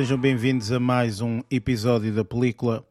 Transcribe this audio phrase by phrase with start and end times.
[0.00, 2.82] sejam bem-vindos a mais um episódio da película.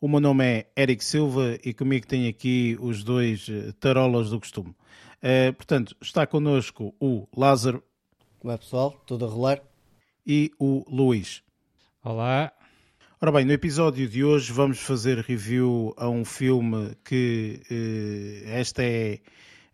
[0.00, 4.40] O meu nome é Eric Silva e comigo tenho aqui os dois eh, tarolas do
[4.40, 4.70] costume.
[4.70, 7.84] Uh, portanto, está connosco o Lázaro.
[8.38, 8.98] Como é pessoal?
[9.06, 9.60] Tudo a rolar?
[10.26, 11.42] E o Luís.
[12.02, 12.50] Olá.
[13.20, 18.82] Ora bem, no episódio de hoje vamos fazer review a um filme que uh, esta
[18.82, 19.20] é,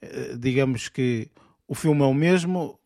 [0.02, 1.30] uh, digamos que
[1.68, 2.80] o filme é o mesmo,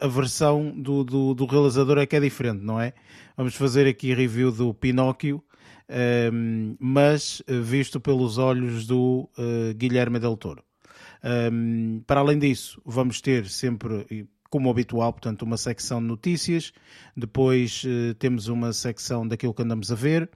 [0.00, 2.92] a versão do, do, do, realizador é que é diferente, não é?
[3.40, 5.42] Vamos fazer aqui review do Pinóquio,
[5.88, 10.62] um, ehm, mas visto pelos olhos do uh, Guilherme Del Toro.
[11.24, 16.70] Um, ehm, para além disso, vamos ter sempre, como habitual, portanto, uma secção de notícias,
[17.16, 20.28] depois uh, temos uma secção daquilo que andamos a ver,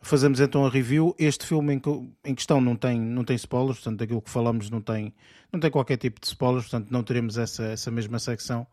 [0.00, 1.14] fazemos então a review.
[1.16, 1.82] Este filme em,
[2.24, 5.14] em, questão não tem, não tem spoilers, portanto, daquilo que falamos não tem,
[5.52, 8.66] não tem qualquer tipo de spoilers, portanto, não teremos essa, essa mesma secção.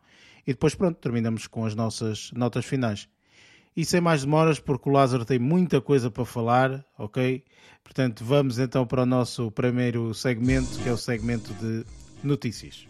[0.48, 3.08] E depois, pronto, terminamos com as nossas notas finais.
[3.78, 7.44] E sem mais demoras, porque o Lázaro tem muita coisa para falar, ok?
[7.84, 11.84] Portanto, vamos então para o nosso primeiro segmento, que é o segmento de
[12.24, 12.88] notícias.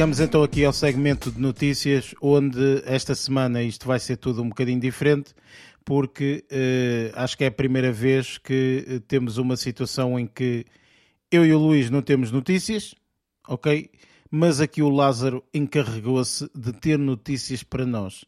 [0.00, 4.48] Chegamos então aqui ao segmento de notícias, onde esta semana isto vai ser tudo um
[4.48, 5.34] bocadinho diferente,
[5.84, 10.64] porque uh, acho que é a primeira vez que uh, temos uma situação em que
[11.30, 12.94] eu e o Luís não temos notícias,
[13.48, 13.90] ok?
[14.30, 18.24] Mas aqui o Lázaro encarregou-se de ter notícias para nós.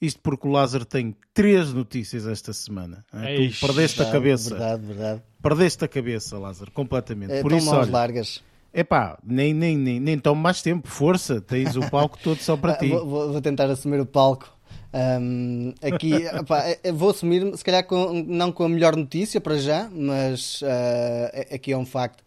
[0.00, 3.04] Isto porque o Lázaro tem três notícias esta semana.
[3.12, 3.48] É?
[3.48, 4.50] Tu perdeste verdade, a cabeça.
[4.50, 5.22] Verdade, verdade.
[5.42, 7.32] Perdeste a cabeça, Lázaro, completamente.
[7.32, 8.42] É, Por isso, olha, largas.
[8.74, 12.74] Epá, nem, nem, nem, nem tome mais tempo, força, tens o palco todo só para
[12.74, 12.88] ti.
[12.88, 14.54] Vou, vou tentar assumir o palco.
[14.96, 16.64] Um, aqui epá,
[16.94, 21.72] vou assumir, se calhar com, não com a melhor notícia para já, mas uh, aqui
[21.72, 22.24] é um facto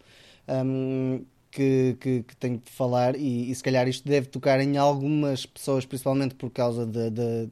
[0.47, 4.77] um, que, que, que, tenho de falar e, e, se calhar isto deve tocar em
[4.77, 7.49] algumas pessoas, principalmente por causa de, de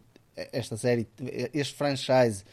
[0.51, 1.07] esta série,
[1.51, 2.43] este franchise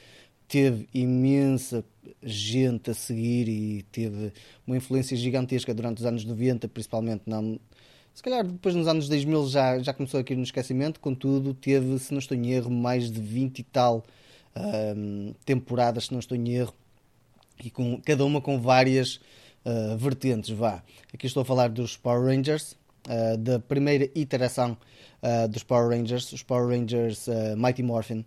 [0.49, 1.85] teve imensa
[2.23, 4.33] gente a seguir e teve
[4.67, 7.23] uma influência gigantesca durante os anos 90, principalmente.
[7.27, 7.59] Não,
[8.15, 12.13] se calhar depois nos anos 2000 já, já começou aqui no esquecimento, contudo, teve, se
[12.13, 14.05] não estou em erro, mais de 20 e tal
[15.45, 16.73] temporadas, se não estou em erro,
[17.63, 19.17] e com, cada uma com várias
[19.65, 20.51] uh, vertentes.
[20.51, 20.83] Vá.
[21.13, 22.77] Aqui estou a falar dos Power Rangers,
[23.09, 24.77] uh, da primeira iteração
[25.23, 27.27] uh, dos Power Rangers, os Power Rangers
[27.57, 28.25] Mighty Morphin.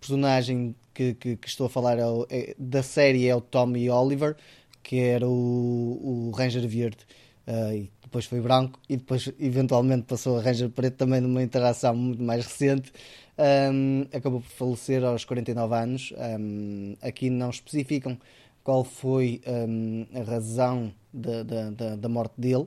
[0.00, 4.36] personagem que, que, que estou a falar é é, da série é o Tommy Oliver,
[4.82, 7.06] que era o, o Ranger Verde.
[7.46, 12.20] Uh, depois foi branco e depois eventualmente passou a Ranger Preto também numa interação muito
[12.20, 12.92] mais recente.
[13.38, 16.12] Um, acabou por falecer aos 49 anos.
[16.18, 18.18] Um, aqui não especificam
[18.64, 22.66] qual foi um, a razão da, morte dele,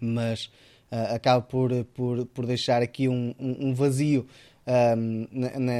[0.00, 0.46] mas
[0.90, 4.26] uh, acaba por, por, por deixar aqui um, um vazio
[4.96, 5.26] um,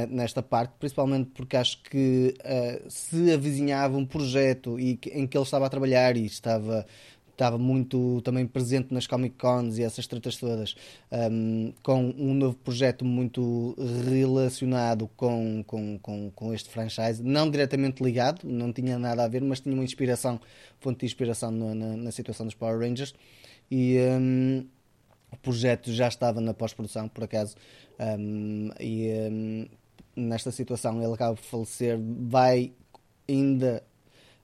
[0.09, 5.43] nesta parte, principalmente porque acho que uh, se avizinhava um projeto e em que ele
[5.43, 6.85] estava a trabalhar e estava
[7.43, 10.75] estava muito também presente nas Comic Cons e essas tretas todas,
[11.11, 13.75] um, com um novo projeto muito
[14.09, 19.41] relacionado com, com, com, com, este franchise, não diretamente ligado, não tinha nada a ver,
[19.41, 20.39] mas tinha uma inspiração,
[20.79, 23.13] fonte de inspiração na, na, na situação dos Power Rangers.
[23.69, 24.65] E um,
[25.29, 27.57] o projeto já estava na pós-produção, por acaso,
[27.99, 29.67] um, e
[30.15, 31.99] nesta situação ele acaba por falecer.
[31.99, 32.71] Vai
[33.27, 33.83] ainda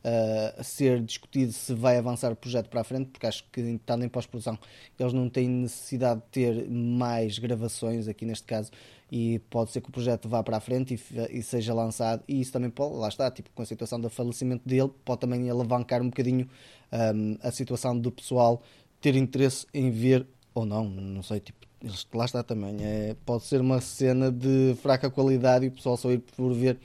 [0.03, 4.03] uh, ser discutido se vai avançar o projeto para a frente, porque acho que estando
[4.03, 4.57] em pós-produção
[4.97, 8.71] eles não têm necessidade de ter mais gravações aqui neste caso
[9.11, 12.39] e pode ser que o projeto vá para a frente e, e, seja lançado e
[12.41, 16.01] isso também pode, lá está, tipo, com a situação do falecimento dele, pode também alavancar
[16.01, 16.47] um bocadinho
[16.91, 18.61] um, a situação do pessoal
[19.01, 21.65] ter interesse em ver ou não, não sei, tipo,
[22.13, 26.11] lá está também, é, pode ser uma cena de fraca qualidade e o pessoal só
[26.11, 26.77] ir por ver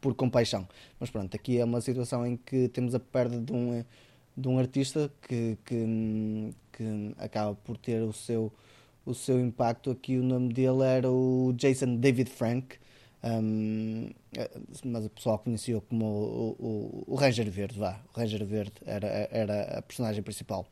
[0.00, 0.66] por compaixão.
[0.98, 3.84] Mas pronto, aqui é uma situação em que temos a perda de um,
[4.36, 8.52] de um artista que, que, que acaba por ter o seu,
[9.04, 9.90] o seu impacto.
[9.90, 12.76] Aqui o nome dele era o Jason David Frank,
[13.22, 14.10] um,
[14.84, 18.00] mas o pessoal conhecia como o, o, o, Ranger Verde, vá.
[18.14, 20.66] O Ranger Verde era, era a personagem principal.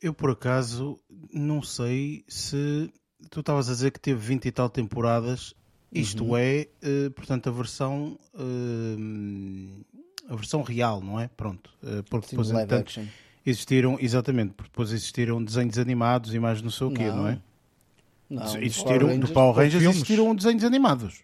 [0.00, 0.96] Eu por acaso
[1.32, 2.92] não sei se
[3.30, 5.54] tu estavas a dizer que teve 20 e tal temporadas
[5.92, 6.36] isto uhum.
[6.36, 9.84] é, uh, portanto, a versão uh,
[10.28, 11.28] a versão real, não é?
[11.28, 11.70] Pronto.
[11.82, 13.00] Uh, porque Sim, depois entanto,
[13.44, 17.28] existiram, exatamente, porque depois existiram desenhos animados e mais não sei o quê, não, não
[17.28, 17.38] é?
[18.28, 21.22] Não, existiram, Power Rangers, do Power Rangers existiram desenhos animados.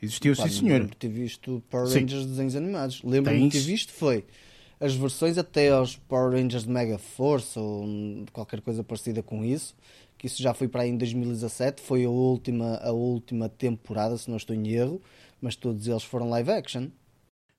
[0.00, 0.74] Existiu, Pá, sim, senhor.
[0.74, 2.00] Lembro de ter visto Power Sim.
[2.00, 3.02] Rangers de desenhos animados.
[3.02, 4.24] Lembro-me de ter visto foi
[4.80, 9.44] as versões até aos Power Rangers de Mega Force ou hum, qualquer coisa parecida com
[9.44, 9.74] isso.
[10.18, 11.80] Que isso já foi para aí em 2017.
[11.80, 15.00] Foi a última, a última temporada, se não estou em erro.
[15.40, 16.88] Mas todos eles foram live action.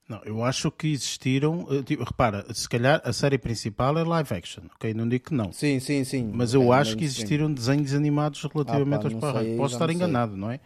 [0.10, 1.68] Não, eu acho que existiram.
[1.70, 4.94] eh, tipo, repara, se calhar a série principal é live action, ok?
[4.94, 5.54] Não digo que não.
[5.54, 6.32] Sim, sim, sim.
[6.34, 9.58] Mas É, eu acho que existiram desenhos animados relativamente Ah, pá, aos Power.
[9.58, 9.96] Posso estar não sei.
[10.08, 10.60] enganado, não é?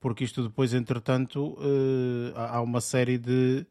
[0.00, 3.64] Porque isto depois, entretanto, eh, há uma série de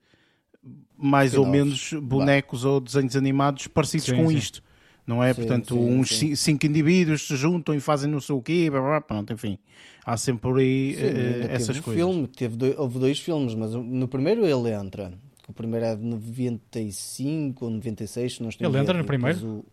[0.97, 1.91] mais ou Spin-offs.
[1.91, 4.37] menos bonecos ou desenhos animados parecidos Sim, com sim.
[4.37, 4.63] isto.
[5.07, 5.33] Não é?
[5.33, 6.15] Sim, Portanto, sim, uns sim.
[6.15, 9.57] ci- cinco indivíduos se juntam e fazem não sei o quê, blá, blá, pronto, enfim.
[10.05, 12.03] Há sempre por aí teve essas um coisas.
[12.03, 15.13] Filme, teve dois- houve dois filmes, mas no primeiro ele entra.
[15.47, 19.47] O primeiro é de 95 ou 96, se não estou Ele entra no primeiro?
[19.47, 19.65] o-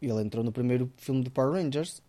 [0.00, 2.00] Ele entrou no primeiro filme de Power Rangers.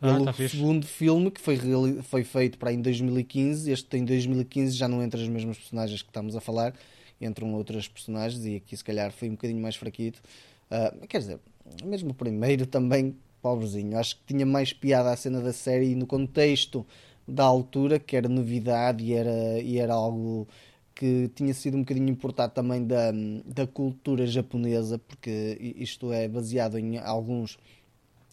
[0.00, 0.56] Ah, Ele, tá o fixe.
[0.56, 1.58] segundo filme, que foi,
[2.02, 6.00] foi feito para aí em 2015, este em 2015 já não entra as mesmas personagens
[6.02, 6.72] que estamos a falar,
[7.20, 10.20] entram outras personagens e aqui se calhar foi um bocadinho mais fraquito.
[10.70, 11.40] Ah, quer dizer,
[11.84, 16.06] mesmo o primeiro também, pobrezinho, acho que tinha mais piada a cena da série no
[16.06, 16.86] contexto
[17.26, 20.46] da altura, que era novidade e era, e era algo
[20.94, 23.12] que tinha sido um bocadinho importado também da,
[23.44, 27.56] da cultura japonesa, porque isto é baseado em alguns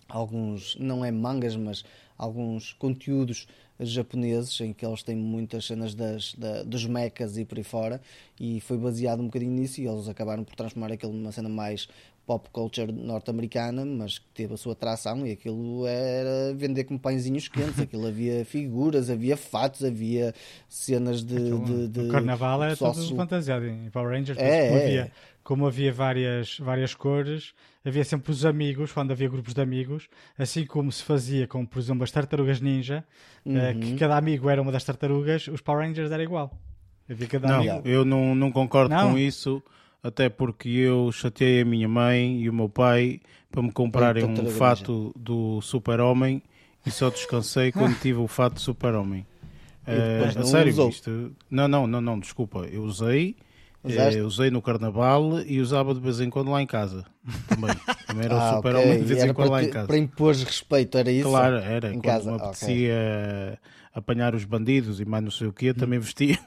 [0.08, 1.84] alguns, não é mangas, mas
[2.18, 3.48] alguns conteúdos
[3.80, 8.02] japoneses em que eles têm muitas cenas das, da- dos mechas e por aí fora
[8.40, 11.88] e foi baseado um bocadinho nisso e eles acabaram por transformar aquilo numa cena mais
[12.25, 17.48] pop culture norte-americana, mas que teve a sua atração e aquilo era vender como pãezinhos
[17.48, 20.33] quentes, aquilo havia figuras, havia fatos, havia
[20.68, 21.36] cenas de...
[21.36, 24.83] de, de o carnaval é pessoal todo fantasiado em Power Rangers, É, como, é.
[24.86, 25.12] havia,
[25.44, 27.54] como havia várias, várias cores,
[27.86, 30.07] havia sempre os amigos, quando havia grupos de amigos,
[30.38, 33.04] assim como se fazia com, por exemplo, as tartarugas ninja,
[33.45, 33.80] eh, Uhum.
[33.80, 36.51] que cada amigo era uma das tartarugas, os Power Rangers era igual.
[37.07, 37.88] Havia cada Não, amigo.
[37.88, 39.12] eu não, não concordo Não?
[39.12, 39.62] com isso,
[40.06, 43.19] até porque eu chateei a minha mãe e o meu pai
[43.52, 46.44] para me comprarem um fato do Super-Homem
[46.86, 49.25] e só descansei quando tive o fato do Super-Homem.
[49.88, 50.90] A não sério, usou?
[50.90, 51.31] isto.
[51.50, 52.60] Não, não, não, não, desculpa.
[52.72, 53.36] Eu usei,
[53.84, 57.06] eh, usei no carnaval e usava de vez em quando lá em casa.
[57.48, 57.75] Também.
[58.06, 59.00] Também era o Ah, Super-Homem ok.
[59.00, 59.88] de vez em quando para, lá em casa.
[59.88, 61.28] para impor respeito, era isso?
[61.30, 61.90] Claro, era.
[61.90, 62.48] Em Quando casa, me ok.
[62.48, 63.60] apetecia
[63.95, 66.38] apanhar os bandidos e mais não sei o quê, também vestia.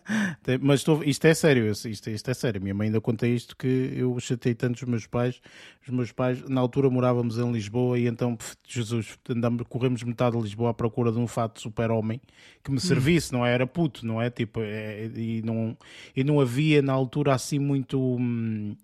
[0.44, 2.60] Tem- Mas estou- isto é sério, isto, isto é sério.
[2.60, 3.66] Minha mãe ainda conta isto que
[3.96, 5.40] eu chatei tanto os meus pais.
[5.82, 8.36] Os meus pais, na altura morávamos em Lisboa e então,
[8.68, 12.20] Jesus, andamos, corremos metade de Lisboa à procura de um fato super-homem
[12.62, 13.54] que me servisse, não é?
[13.54, 14.28] Era puto, não é?
[14.28, 15.74] Tipo, é- e, não,
[16.14, 17.98] e não havia na altura assim muito.
[17.98, 18.76] hum,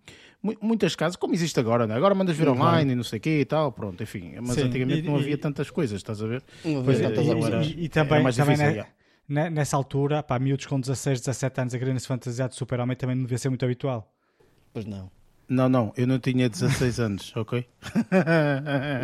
[0.61, 1.99] Muitas casas, como existe agora, não é?
[1.99, 2.55] Agora mandas vir Uhum.
[2.61, 4.35] online e não sei o quê e tal, pronto, enfim.
[4.43, 6.43] Mas Sim, antigamente e- não e- havia tantas coisas, estás a ver?
[6.85, 8.85] Pois é, e- E, e também, mais também difícil,
[9.27, 13.17] nessa altura, pá, miúdos com 16, 17 anos a quererem se fantasiar de super-homem também
[13.17, 14.13] não devia ser muito habitual.
[14.73, 15.11] Pois não.
[15.49, 17.67] Não, não, eu não tinha 16 anos, ok?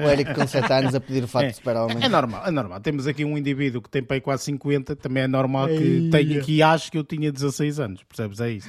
[0.05, 1.49] O Eric com 7 anos a pedir o fato É.
[1.49, 1.99] de super-homem.
[2.03, 2.81] É normal, é normal.
[2.81, 6.11] Temos aqui um indivíduo que tem para aí quase 50, também é normal que Eia.
[6.11, 8.41] tenha que acho que eu tinha 16 anos, percebes?
[8.41, 8.69] É isso.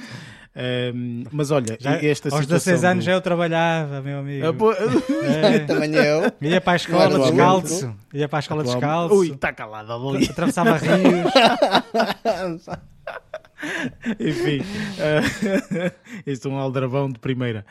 [0.54, 4.46] Ahm, mas olha, Já, esta aos situação 16 anos do- já eu trabalhava, meu amigo.
[4.46, 5.60] Ah, pô- É.
[5.66, 6.30] Também eu.
[6.42, 7.30] Ia para a escola Atualmente.
[7.32, 7.94] descalço.
[8.12, 9.14] Ia para a escola descalço.
[9.14, 10.26] Ui, está calado ali.
[10.28, 11.32] Atravessava rios.
[14.18, 14.58] Enfim,
[14.98, 15.92] uh,
[16.26, 17.64] isto é um aldrabão de primeira.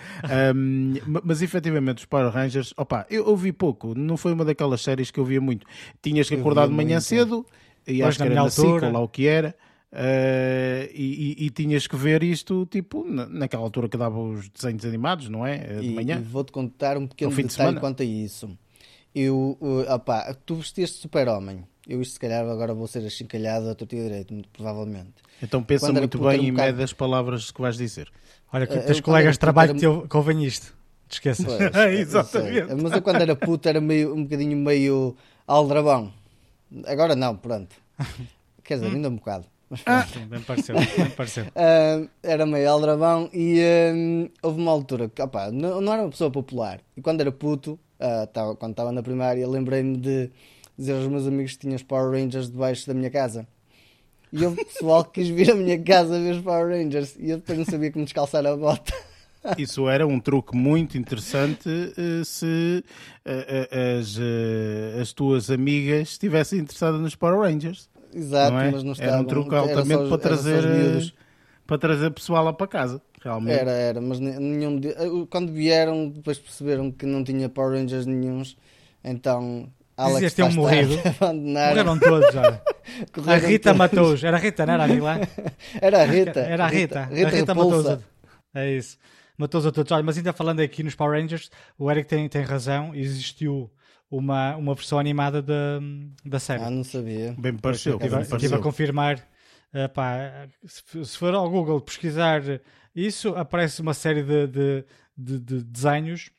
[0.56, 4.82] Um, ma- mas efetivamente, os Power Rangers, opa, eu ouvi pouco, não foi uma daquelas
[4.82, 5.66] séries que eu via muito.
[6.02, 7.02] Tinhas que acordar de manhã muito.
[7.04, 7.46] cedo,
[7.86, 8.88] e Pois, acho que na era na altura.
[8.88, 9.54] ou lá o que era.
[9.94, 14.50] Uh, e, e- e tinhas que ver isto tipo na- naquela altura que dava os
[14.50, 15.58] desenhos animados, não é?
[15.58, 16.22] De E, e manhã.
[16.22, 17.80] vou-te contar um pequeno de detalhe semana.
[17.80, 18.50] quanto a isso.
[19.14, 21.64] Eu, uh, opá, tu vestiste super-homem.
[21.88, 25.14] Eu isto se calhar agora vou ser achincalhado a torta direito, muito provavelmente.
[25.42, 28.10] Então pensa quando era muito era bem e mede as palavras que vais dizer.
[28.54, 30.74] Olha, que Eh, tens eu, colegas de era trabalho que, puto, te, ouvem isto.
[31.10, 31.46] Te esqueças.
[31.46, 31.60] Pois.
[32.00, 32.74] Exatamente.
[32.76, 35.16] Mas eu quando era puto era meio, um bocadinho meio
[35.48, 36.14] aldrabão.
[36.86, 37.76] Agora não, pronto.
[38.64, 39.46] Quer dizer, ainda um bocado.
[39.72, 40.08] Mas pronto.
[40.10, 40.76] Sim, bem pareceu.
[40.76, 41.46] Bem pareceu.
[41.56, 46.10] Ah, era meio aldrabão e ah, houve uma altura que opá, não, não era uma
[46.12, 46.82] pessoa popular.
[46.98, 50.30] E quando era puto, ah, tava- quando estava na primária, lembrei-me de
[50.78, 53.48] dizer aos meus amigos que tinha os Power Rangers debaixo da minha casa.
[54.34, 57.38] E houve pessoal que quis vir à minha casa ver os Power Rangers e eu
[57.38, 58.94] depois não sabia como descalçar a bota.
[59.58, 62.84] Isso era um truque muito interessante eh, se
[63.26, 64.20] eh, eh, as,
[65.02, 67.90] as tuas amigas estivessem interessadas nos Power Rangers.
[68.14, 68.72] Exato, não é?
[68.72, 71.14] mas não era um truque altamente para trazer,
[71.66, 73.02] para trazer pessoal lá para casa.
[73.24, 73.60] Realmente.
[73.60, 74.90] Era, era, mas ne- nenhum de...
[74.90, 74.96] eh,
[75.30, 78.58] quando vieram, depois perceberam que não tinha Power Rangers nenhuns,
[79.04, 80.96] então Alex Dizias um morrido.
[81.22, 82.62] Morreram todos, olha.
[83.28, 84.24] A Rita matou-os.
[84.24, 85.20] Era a Rita, não era a Vilã?
[85.80, 86.40] Era a Rita.
[86.40, 87.04] Era a Rita.
[87.06, 88.00] Rita, a Rita matou-os.
[88.56, 88.98] É isso.
[89.38, 89.92] Matou-os a todos.
[89.92, 92.96] Olha, mas ainda falando aqui nos Power Rangers, o Eric tem, tem razão.
[92.96, 93.70] Existiu
[94.12, 95.80] uma, uma versão animada da,
[96.26, 96.62] da série.
[96.62, 97.34] Ah, não sabia.
[97.40, 97.96] Bem pareceu.
[97.96, 99.18] Estive, bem estive a confirmar.
[99.74, 102.42] Uh, pá, se, se for ao Google pesquisar
[102.94, 106.30] isso, aparece uma série de, de, de, de desenhos,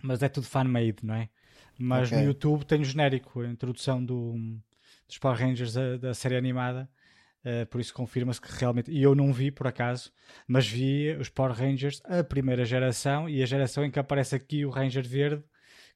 [0.00, 1.28] mas é tudo fan-made, não é?
[1.76, 2.18] Mas okay.
[2.18, 4.34] no YouTube tem o genérico, a introdução do,
[5.08, 6.88] dos Power Rangers da, da série animada.
[7.44, 8.92] Uh, por isso confirma-se que realmente.
[8.92, 10.12] E eu não vi por acaso,
[10.46, 14.64] mas vi os Power Rangers, a primeira geração e a geração em que aparece aqui
[14.64, 15.42] o Ranger Verde,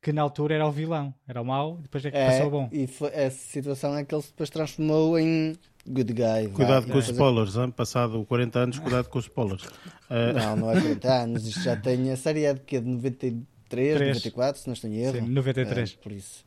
[0.07, 2.69] que na altura era o vilão, era o mau, depois é que é, passou bom.
[2.71, 6.49] E foi, essa situação é que ele depois transformou em good guy.
[6.55, 7.73] Cuidado vai, com os spoilers, hein?
[7.73, 9.65] passado 40 anos, cuidado com os spoilers.
[10.09, 12.13] Não, não é 40 anos, isto já tem.
[12.13, 12.79] A série é de que?
[12.79, 14.09] De 93, 3.
[14.11, 15.19] 94, se não estou em erro.
[15.19, 15.91] Sim, 93.
[15.91, 16.45] Uh, por isso.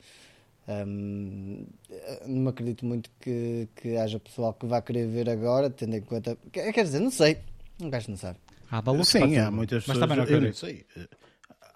[0.66, 1.66] Um,
[2.26, 6.38] não acredito muito que, que haja pessoal que vá querer ver agora, tendo em conta.
[6.54, 7.40] Quer dizer, não sei.
[7.82, 8.40] Um gajo não sabe.
[8.72, 9.98] Ah, Sim, há muitas pessoas.
[9.98, 10.46] Mas também não acredito.
[10.46, 10.86] Eu não sei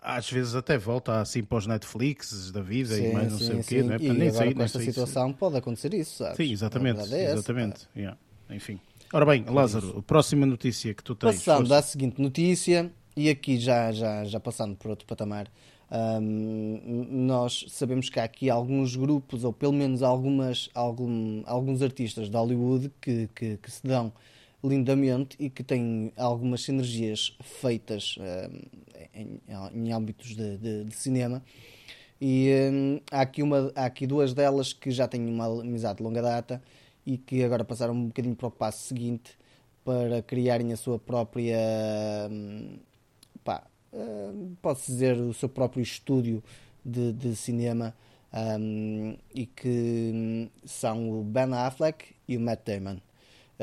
[0.03, 3.45] às vezes até volta assim para os Netflix da vida sim, e mais não sim,
[3.45, 3.97] sei o quê, não é?
[3.97, 5.37] E nem sei, com esta situação isso.
[5.37, 6.37] pode acontecer isso, sabes?
[6.37, 7.87] Sim, exatamente, é exatamente.
[7.95, 8.17] Yeah.
[8.49, 8.79] Enfim.
[9.13, 11.35] Ora bem, Lázaro, a próxima notícia que tu tens.
[11.35, 11.77] Passando força.
[11.77, 15.47] à seguinte notícia, e aqui já, já, já passando por outro patamar,
[15.91, 22.29] um, nós sabemos que há aqui alguns grupos, ou pelo menos algumas, algum, alguns artistas
[22.29, 24.11] de Hollywood que, que, que se dão
[24.63, 28.15] lindamente e que têm algumas sinergias feitas
[29.13, 29.41] em,
[29.73, 31.43] em âmbitos de, de, de cinema.
[32.21, 36.03] E hum, há, aqui uma, há aqui duas delas que já têm uma amizade de
[36.03, 36.61] longa data
[37.05, 39.37] e que agora passaram um bocadinho para o passo seguinte
[39.83, 41.57] para criarem a sua própria.
[42.31, 42.77] Hum,
[43.43, 46.41] pá, hum, posso dizer, o seu próprio estúdio
[46.85, 47.93] de, de cinema.
[48.33, 52.97] Um, e que hum, são o Ben Affleck e o Matt Damon.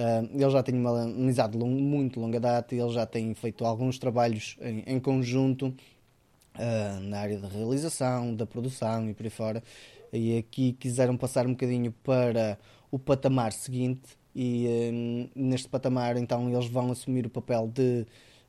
[0.00, 3.98] Uh, ele já tem uma amizade long, muito longa data, ele já tem feito alguns
[3.98, 9.62] trabalhos em, em conjunto uh, na área da realização, da produção e por aí fora.
[10.10, 12.58] E aqui quiseram passar um bocadinho para
[12.90, 18.06] o patamar seguinte, e um, neste patamar então eles vão assumir o papel de,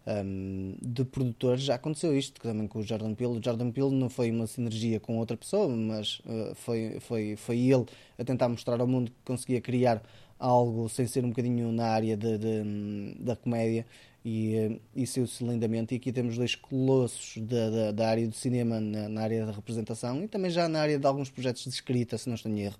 [0.07, 1.63] um, de produtores.
[1.63, 3.39] Já aconteceu isto também com o Jordan Peele.
[3.39, 7.59] O Jordan Peele não foi uma sinergia com outra pessoa, mas uh, foi, foi, foi
[7.59, 7.85] ele
[8.17, 10.01] a tentar mostrar ao mundo que conseguia criar
[10.41, 13.85] algo sem ser um bocadinho na área de, de, da comédia
[14.25, 15.93] e, e saiu-se lindamente.
[15.93, 19.51] E aqui temos dois colossos da, da, da área do cinema, na, na, área da
[19.51, 22.61] representação e também já na área de alguns projetos de escrita, se não estou em
[22.61, 22.77] erro.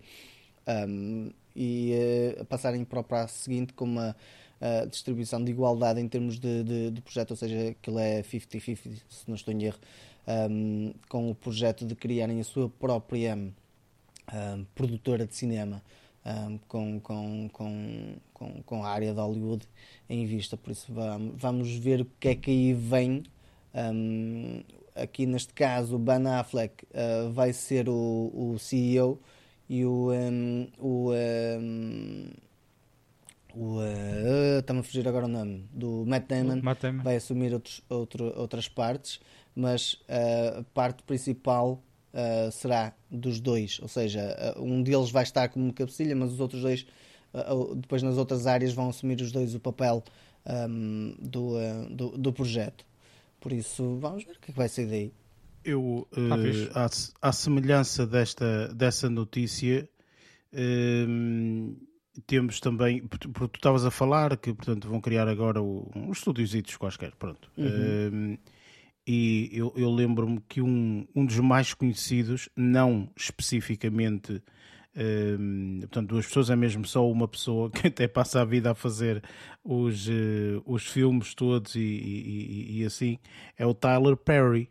[0.68, 1.94] Um, e
[2.40, 4.16] uh, passarem para o passo seguinte com uma
[4.60, 8.78] uh, distribuição de igualdade em termos de, de, de projeto, ou seja, aquilo é 50-50,
[9.10, 9.80] se não estou em erro,
[10.50, 15.82] um, com o projeto de criarem a sua própria um, produtora de cinema
[16.26, 19.68] um, com, com, com, com, com, a área de Hollywood
[20.10, 20.56] em vista.
[20.58, 23.24] Por isso vamos, vamos ver o que é que aí vem.
[23.74, 24.64] Um,
[24.96, 29.20] aqui neste caso, o Ben Affleck uh, vai ser o, o CEO
[29.70, 30.12] e o.
[30.12, 31.12] Um, o
[33.54, 37.04] o uh, está-me a fugir agora o nome do Matt Damon, Matt Damon.
[37.04, 39.20] vai assumir outros, outro, outras partes,
[39.54, 45.24] mas uh, a parte principal uh, será dos dois, ou seja, uh, um deles vai
[45.24, 46.86] estar como cabecilha, mas os outros dois,
[47.34, 50.04] uh, depois nas outras áreas, vão assumir os dois o papel
[50.46, 51.54] um, do,
[51.90, 52.86] do, do, projeto.
[53.40, 55.12] Por isso, vamos ver o que, é que vai ser daí.
[55.64, 56.08] Eu,
[56.74, 56.90] à,
[57.30, 59.88] à, semelhança desta, dessa notícia,
[60.52, 61.76] hum,
[62.26, 66.52] temos também, porque tu estavas a falar que portanto vão criar agora o, uns estúdios
[66.78, 67.52] quaisquer, pronto.
[67.56, 67.68] Uhum.
[68.12, 68.38] Hum,
[69.12, 74.42] e eu, eu lembro-me que um, um dos mais conhecidos, não especificamente,
[74.96, 78.74] um, portanto, duas pessoas, é mesmo só uma pessoa que até passa a vida a
[78.74, 79.22] fazer
[79.66, 83.20] os, uh, os filmes todos e, e, e, assim,
[83.58, 84.70] é o Tyler Perry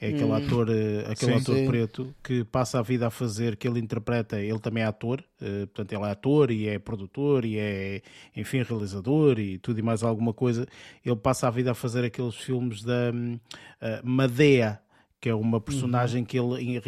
[0.00, 0.34] é aquele hum.
[0.34, 1.66] ator, uh, aquele sim, ator sim.
[1.66, 5.66] preto que passa a vida a fazer, que ele interpreta, ele também é ator, uh,
[5.66, 8.02] portanto ele é ator e é produtor e é,
[8.36, 10.66] enfim, realizador e tudo e mais alguma coisa.
[11.04, 13.40] Ele passa a vida a fazer aqueles filmes da uh,
[13.80, 14.80] eh, Madeia,
[15.20, 16.26] que é uma personagem uhum.
[16.26, 16.80] que ele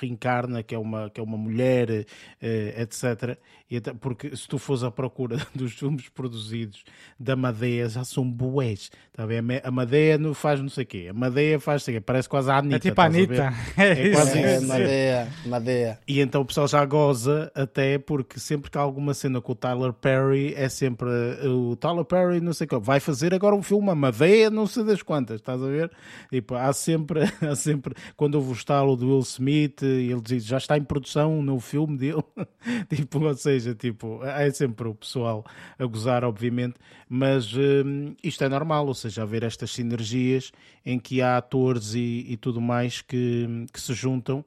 [0.00, 2.06] reencarna, que é uma, que é uma mulher,
[2.40, 3.38] etc.
[3.70, 6.84] E porque se tu fores à procura dos filmes produzidos
[7.20, 8.90] da Madeia, já são boés.
[9.12, 9.40] Tá bem?
[9.62, 11.08] A Madeia não faz não sei o quê.
[11.10, 12.00] A Madeia faz sei quê.
[12.00, 12.76] Parece quase a Anitta.
[12.76, 13.52] É tipo a Anitta.
[13.76, 14.66] É, é quase é, isso.
[14.66, 15.98] Madeia, Madeia.
[16.08, 19.54] E então o pessoal já goza até porque sempre que há alguma cena com o
[19.54, 21.08] Tyler Perry é sempre
[21.46, 22.78] o Tyler Perry não sei o quê.
[22.80, 25.40] Vai fazer agora um filme a Madeia não sei das quantas.
[25.40, 25.90] Estás a ver?
[26.30, 30.44] Tipo, há sempre, há sempre sempre, quando houve o estalo do Will Smith, ele diz
[30.44, 32.24] já está em produção no filme dele,
[32.88, 35.44] tipo, ou seja, tipo, é sempre o pessoal
[35.78, 36.76] a gozar, obviamente,
[37.08, 40.50] mas hum, isto é normal, ou seja, haver estas sinergias
[40.84, 44.44] em que há atores e, e tudo mais que, que se juntam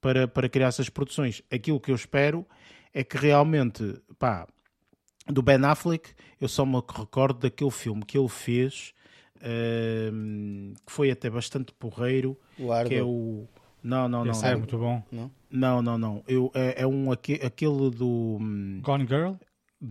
[0.00, 1.42] para, para criar essas produções.
[1.50, 2.44] Aquilo que eu espero
[2.92, 4.46] é que realmente, pá,
[5.26, 8.92] do Ben Affleck, eu só me recordo daquele filme que ele fez,
[9.44, 12.38] uh, que foi até bastante porreiro,
[12.88, 13.46] que é o...
[13.82, 14.32] Não, não, não.
[14.32, 15.02] Esse é muito bom.
[15.12, 15.98] Não, não, não.
[15.98, 16.24] não.
[16.26, 18.38] Eu, é, é um, aquele do...
[18.40, 19.34] Hum, Gone Girl?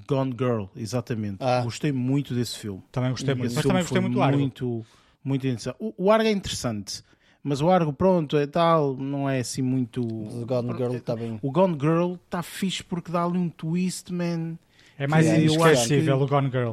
[0.07, 1.37] Gone Girl, exatamente.
[1.39, 1.61] Ah.
[1.63, 2.81] Gostei muito desse filme.
[2.91, 3.53] Também gostei muito.
[3.53, 4.39] Mas também gostei muito do Argo.
[4.39, 4.85] Muito,
[5.23, 5.77] muito interessante.
[5.79, 7.03] O, o Argo é interessante
[7.43, 10.01] mas o Argo, pronto, é tal, não é assim muito.
[10.01, 11.37] o Gone Girl está bem.
[11.41, 14.57] O Gone Girl está fixe porque dá ali um twist, man.
[14.97, 16.23] É mais é, inesquecível que...
[16.23, 16.71] o Gone Girl.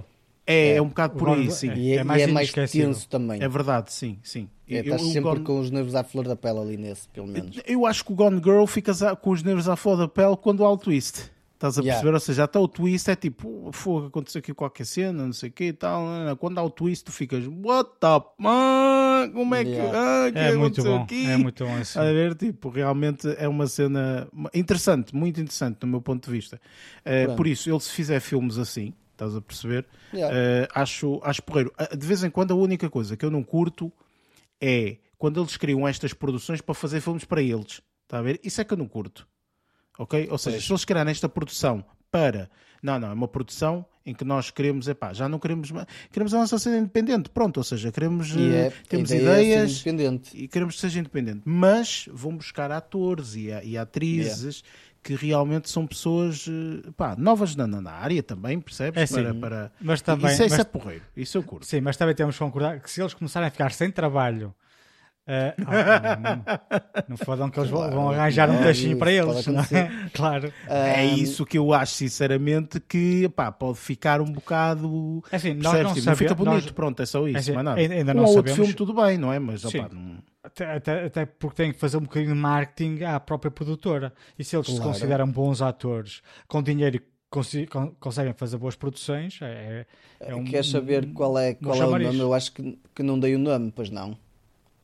[0.50, 1.72] É, é, é um bocado por aí, sim.
[1.74, 3.40] E é, é mais, e é mais tenso também.
[3.42, 4.48] É verdade, sim, sim.
[4.68, 5.40] É, estás sempre Gone...
[5.40, 7.60] com os nervos à flor da pele ali nesse, pelo menos.
[7.66, 10.64] Eu acho que o Gone Girl fica com os nervos à flor da pele quando
[10.64, 11.30] há o twist.
[11.54, 12.06] Estás a perceber?
[12.06, 12.16] Yeah.
[12.16, 15.50] Ou seja, já está o twist, é tipo, fogo, aconteceu aqui qualquer cena, não sei
[15.50, 16.02] o quê e tal.
[16.38, 19.30] Quando há o twist, tu ficas, what the man?
[19.34, 20.26] Como é que, yeah.
[20.26, 21.02] ah, que é muito bom.
[21.02, 21.26] Aqui?
[21.26, 21.98] É muito bom assim.
[21.98, 26.58] A ver, tipo, realmente é uma cena interessante, muito interessante do meu ponto de vista.
[27.04, 29.86] Uh, por isso, ele se fizer filmes assim, estás a perceber?
[30.12, 30.34] Yeah.
[30.34, 31.72] Uh, acho, acho porreiro.
[31.78, 33.92] Uh, de vez em quando, a única coisa que eu não curto
[34.60, 37.82] é quando eles criam estas produções para fazer filmes para eles.
[38.04, 38.40] Está a ver?
[38.42, 39.26] Isso é que eu não curto
[40.00, 40.28] ok?
[40.30, 42.50] Ou seja, se eles criarem esta produção para.
[42.82, 45.70] Não, não, é uma produção em que nós queremos, epá, já não queremos
[46.10, 49.90] queremos a nossa cena independente, pronto, ou seja, queremos, é, temos ideias é
[50.34, 54.89] e queremos que seja independente, mas vão buscar atores e, e atrizes yeah.
[55.02, 56.46] Que realmente são pessoas
[56.96, 59.02] pá, novas na, na área também, percebes?
[59.02, 59.72] É, sim, para, para...
[59.80, 60.52] Mas também, isso, é, mas...
[60.52, 61.66] isso é porreiro, isso eu curto.
[61.66, 64.54] Sim, mas também temos que concordar que se eles começarem a ficar sem trabalho
[65.30, 70.10] Uh, oh, não, fodam que eles claro, vão arranjar um taxinho para eles, não é?
[70.12, 70.52] Claro.
[70.66, 75.22] É isso que eu acho, sinceramente, que pá, pode ficar um bocado.
[75.30, 76.70] É assim, nós não, tipo, não fica bonito, nós...
[76.72, 77.36] pronto, é só isso.
[77.36, 77.80] É assim, nada.
[77.80, 78.36] Ainda não um sabemos...
[78.36, 79.38] outro filme, tudo bem, não é?
[79.38, 80.18] Mas opa, não...
[80.42, 84.12] até, até, até, porque tem que fazer um bocadinho de marketing à própria produtora.
[84.38, 84.82] E se eles claro.
[84.82, 87.02] se consideram bons atores com dinheiro
[88.00, 89.38] conseguem fazer boas produções.
[89.40, 89.86] É,
[90.18, 92.18] é um, Quer saber qual é, qual é o nome?
[92.18, 94.18] Eu acho que, que não dei o nome, pois não.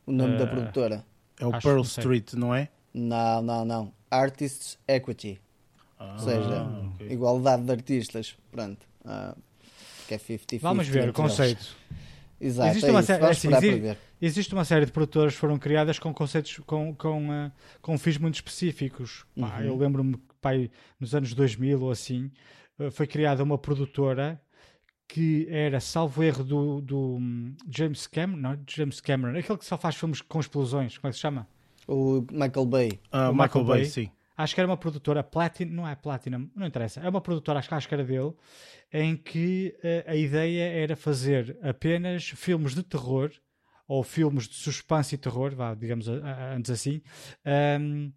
[0.05, 1.05] O nome uh, da produtora.
[1.39, 2.69] É o Pearl Street, não é?
[2.93, 3.93] Não, não, não.
[4.09, 5.41] Artists Equity.
[5.99, 6.63] Ah, Ou seja,
[6.95, 7.11] okay.
[7.11, 8.37] igualdade de artistas.
[8.49, 8.79] Pronto.
[9.03, 9.37] Uh,
[10.07, 10.59] que é 50-50.
[10.61, 11.75] Vamos ver o conceito.
[12.39, 15.97] Exato, existe, é uma série, assim, existe, existe, uma série de produtoras que foram criadas
[15.97, 19.25] com conceitos, com, com, uh, com fins muito específicos.
[19.35, 19.49] Uhum.
[19.49, 22.31] Pá, eu lembro-me que nos anos 2000 ou assim,
[22.79, 24.39] uh, foi criada uma produtora
[25.07, 29.77] que era, salvo erro, do, do hum, James Cameron, não, James Cameron, aquele que só
[29.77, 31.47] faz filmes com explosões, como é que se chama?
[31.87, 32.89] O Michael Bay.
[33.13, 34.11] Uh, o Michael, Michael Bay, Bay, sim.
[34.37, 37.73] Acho que era uma produtora Platinum, não é Platinum, não interessa, é uma produtora, acho,
[37.73, 38.33] acho que era dele,
[38.93, 43.31] em que uh, a ideia era fazer apenas filmes de terror,
[43.87, 47.01] ou filmes de suspense e terror, vá, digamos antes assim,
[47.79, 48.11] um,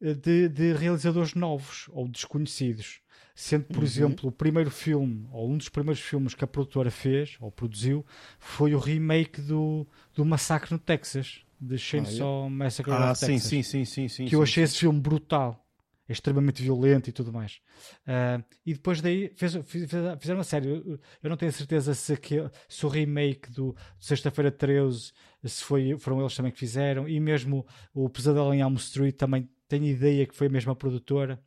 [0.00, 3.00] de, de realizadores novos ou desconhecidos.
[3.34, 3.84] Sendo, por uhum.
[3.84, 8.06] exemplo, o primeiro filme, ou um dos primeiros filmes que a produtora fez, ou produziu,
[8.38, 13.26] foi o remake do, do Massacre no Texas, de Chainsaw ah, Massacre ah, of sim,
[13.26, 13.48] Texas.
[13.48, 14.24] sim, sim, sim, sim.
[14.24, 14.72] Que sim, eu achei sim.
[14.72, 15.65] esse filme brutal.
[16.08, 17.60] É extremamente violento e tudo mais.
[18.02, 19.90] Uh, e depois daí fez, fez,
[20.20, 20.68] fizeram uma série.
[20.68, 25.12] Eu, eu não tenho certeza se, aquele, se o remake do, Sexta-feira 13
[25.44, 27.08] se foi, foram eles também que fizeram.
[27.08, 31.42] E mesmo o Pesadelo em Elm Street também tenho ideia que foi a mesma produtora.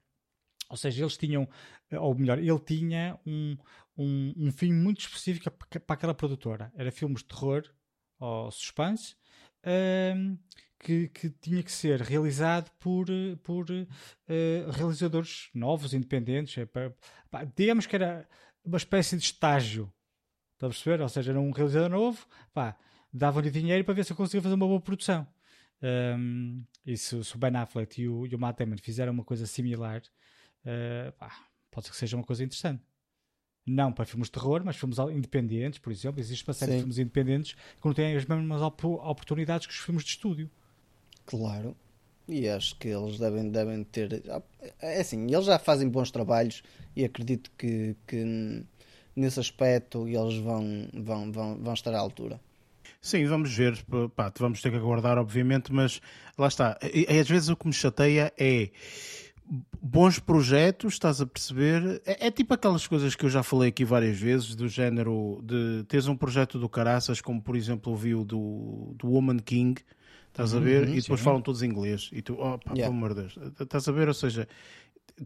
[0.70, 1.48] Ou seja, eles tinham
[1.92, 3.58] ou melhor, ele tinha um,
[3.98, 6.72] um, um fim muito específico para aquela produtora.
[6.76, 7.64] Era filmes de terror
[8.20, 9.16] ou suspense
[9.66, 10.38] um,
[10.80, 13.08] que, que, tinha que ser realizado por,
[13.44, 16.58] por uh, realizadores novos, independentes.
[16.58, 16.68] É
[17.56, 18.28] digamos que era
[18.64, 19.92] uma espécie de estágio.
[20.54, 21.02] Está a perceber?
[21.02, 22.26] Ou seja, era um realizador novo,
[23.14, 25.28] dava-lhe dinheiro para ver se eu conseguia fazer uma boa produção.
[25.82, 29.24] Um, e se, se, o Ben Affleck e o, e o Matt Damon fizeram uma
[29.24, 31.32] coisa similar, uh, pá,
[31.72, 32.84] pode ser que seja uma coisa interessante.
[33.66, 36.20] Não para filmes de terror, mas filmes independentes, por exemplo.
[36.20, 36.78] Existe uma série Sim.
[36.78, 40.50] de filmes independentes que não têm as mesmas op oportunidades que os filmes de estúdio.
[41.30, 41.76] Claro.
[42.28, 44.24] E acho que eles devem, devem ter.
[44.82, 46.64] É assim, eles já fazem bons trabalhos
[46.96, 48.66] e acredito que, que
[49.16, 52.40] nesse aspecto eles vão, vão, vão, vão estar à altura.
[53.00, 53.86] Sim, vamos ver.
[54.16, 56.02] Pá, vamos ter que aguardar, obviamente, mas
[56.36, 56.80] lá está.
[56.82, 58.72] E, às vezes o que me chateia é
[59.80, 62.02] bons projetos, estás a perceber?
[62.08, 65.84] É, é, tipo aquelas coisas que eu já falei aqui várias vezes, do género de
[65.88, 69.80] teres um projeto do caraças, como por exemplo ouvi o do, do Woman King,
[70.30, 70.88] Estás a ver?
[70.88, 71.24] Uhum, e depois sim.
[71.24, 72.10] falam todos inglês.
[72.14, 72.84] E tu, oh, pá, yeah.
[72.84, 73.38] pelo amor de Deus.
[73.60, 74.08] Estás a ver?
[74.08, 74.48] Ou seja,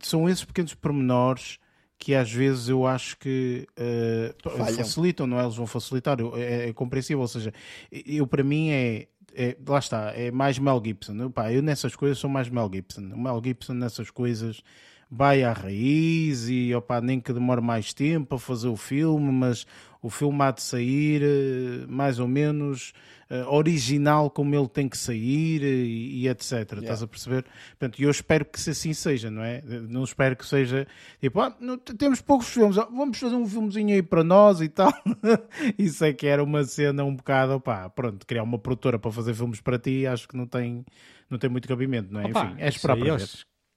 [0.02, 1.60] são esses pequenos pormenores
[1.98, 5.44] que às vezes eu acho que uh, facilitam, não é?
[5.44, 7.22] Eles vão facilitar, é, é, compreensível.
[7.22, 7.54] Ou seja,
[7.92, 11.13] eu para mim é, é, lá está, é mais Mel Gibson.
[11.13, 13.02] Eu, pá, eu nessas coisas sou mais Mel Gibson.
[13.13, 14.62] O Mel Gibson nessas coisas
[15.10, 19.66] vai à raiz e opa, nem que demore mais tempo a fazer o filme, mas
[20.04, 22.94] o filme há de sair eh, mais ou menos
[23.32, 26.52] uh, original como ele tem que sair e, e etc.
[26.52, 26.82] Yeah.
[26.82, 27.46] Estás a perceber?
[27.80, 29.62] Portanto, eu espero que assim seja, não é?
[29.63, 30.86] Não espero que seja
[31.22, 34.92] tipo, ah, não, temos poucos filmes, vamos fazer um filmezinho aí para nós e tal.
[35.80, 39.34] Isso é que era uma cena um bocado, opá, pronto, criar uma produtora para fazer
[39.34, 40.84] filmes para ti, acho que não tem,
[41.30, 42.26] não tem muito cabimento, não é?
[42.26, 43.28] Opa, Enfim, é esperar para ver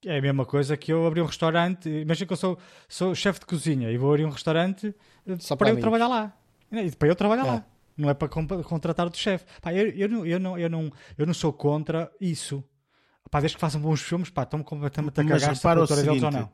[0.04, 1.88] é a mesma coisa que eu abrir um restaurante.
[1.88, 2.58] Imagina que eu sou,
[2.88, 4.94] sou chefe de cozinha e vou abrir um restaurante eh,
[5.38, 6.32] Só para, para eu trabalhar lá.
[6.70, 7.50] E para eu trabalhar é.
[7.50, 7.64] lá.
[7.96, 9.46] Não é para contratar outro chefe.
[9.64, 12.62] Eu, eu, não, eu, não, eu, não, eu não sou contra isso.
[13.30, 16.30] Pá, desde que façam bons filmes, pá, estão completamente a cagar se a seguinte, ou
[16.30, 16.50] não.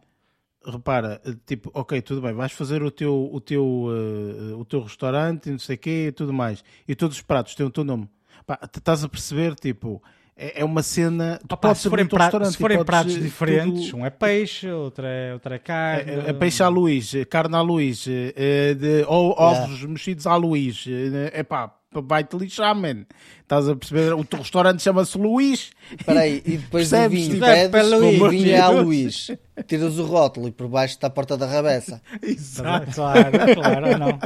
[0.64, 5.50] Repara, tipo, ok, tudo bem, vais fazer o teu, o teu, uh, o teu restaurante,
[5.50, 6.64] não sei o quê e tudo mais.
[6.86, 8.08] E todos os pratos têm o teu nome.
[8.46, 10.00] Pá, estás a perceber, tipo,
[10.42, 11.38] é, é uma cena.
[11.48, 13.98] Opa, se forem, prato, se forem pratos diferentes, tudo...
[13.98, 16.10] um é peixe, outro é, outro é carne.
[16.10, 19.88] É, é peixe à Luís, carne à Luís, é, de, ou ovos yeah.
[19.88, 20.84] mexidos à Luís.
[21.32, 23.04] É pá, vai-te lixar, man.
[23.42, 24.14] Estás a perceber?
[24.14, 25.70] O teu restaurante chama-se Luís.
[25.92, 29.30] Espera aí, e depois do vinho, pedes, Luís, vinho é a Luís.
[29.68, 32.02] Tiras o rótulo e por baixo está a porta da rabeça.
[32.20, 32.92] Exato.
[32.92, 34.18] Claro, claro, não.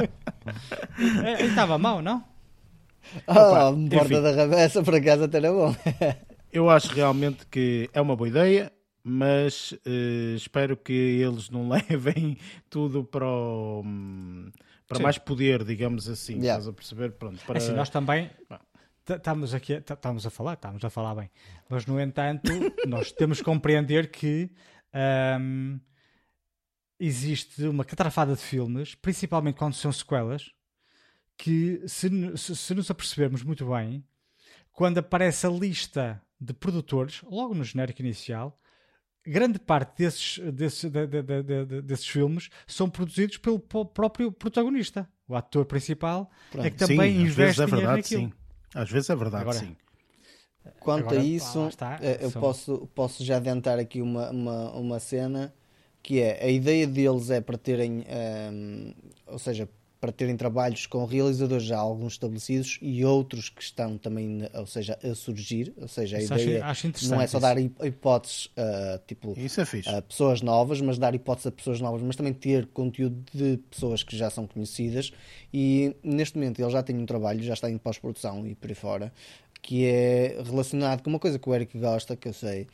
[1.45, 2.23] Estava mal, não?
[3.27, 5.75] Ah, oh, porta da rabeça, por acaso até era bom.
[6.51, 8.71] eu acho realmente que é uma boa ideia,
[9.03, 12.37] mas uh, espero que eles não levem
[12.69, 13.83] tudo para o,
[14.87, 15.03] para Sim.
[15.03, 16.33] mais poder, digamos assim.
[16.33, 16.59] Yeah.
[16.59, 17.11] Estás a perceber?
[17.11, 17.57] Pronto, para...
[17.57, 18.29] Assim, nós também
[19.07, 21.29] estamos aqui estamos a falar, estamos a falar bem,
[21.69, 22.51] mas no entanto,
[22.85, 24.51] nós temos que compreender que
[25.39, 25.79] um,
[26.99, 30.51] existe uma catrafada de filmes, principalmente quando são sequelas,
[31.37, 34.03] que se, se, se nos apercebermos muito bem,
[34.71, 38.59] quando aparece a lista de produtores, logo no genérico inicial,
[39.25, 45.07] grande parte desses, desses, de, de, de, desses filmes são produzidos pelo próprio protagonista.
[45.27, 46.65] O ator principal Pronto.
[46.65, 48.31] é que também sim, investe é verdade, sim.
[48.73, 49.75] Às vezes é verdade, Agora, sim.
[50.79, 52.41] Quanto Agora, a isso, está, eh, eu são...
[52.41, 55.53] posso, posso já adiantar aqui uma, uma, uma cena
[56.03, 58.93] que é a ideia deles é para terem, um, ehm,
[59.25, 59.67] ou seja,
[59.99, 64.97] para terem trabalhos com realizadores já alguns estabelecidos e outros que estão também, ou seja,
[65.03, 65.73] a surgir.
[65.77, 69.97] Ou seja, a isso ideia acho, acho não é só dar hipóteses uh, tipo, é
[69.97, 74.03] a pessoas novas, mas dar hipóteses a pessoas novas, mas também ter conteúdo de pessoas
[74.03, 75.11] que já são conhecidas.
[75.51, 78.75] E neste momento ele já tem um trabalho, já está em pós-produção e por aí
[78.75, 79.13] fora,
[79.61, 82.67] que é relacionado com uma coisa que o Eric gosta, que eu sei,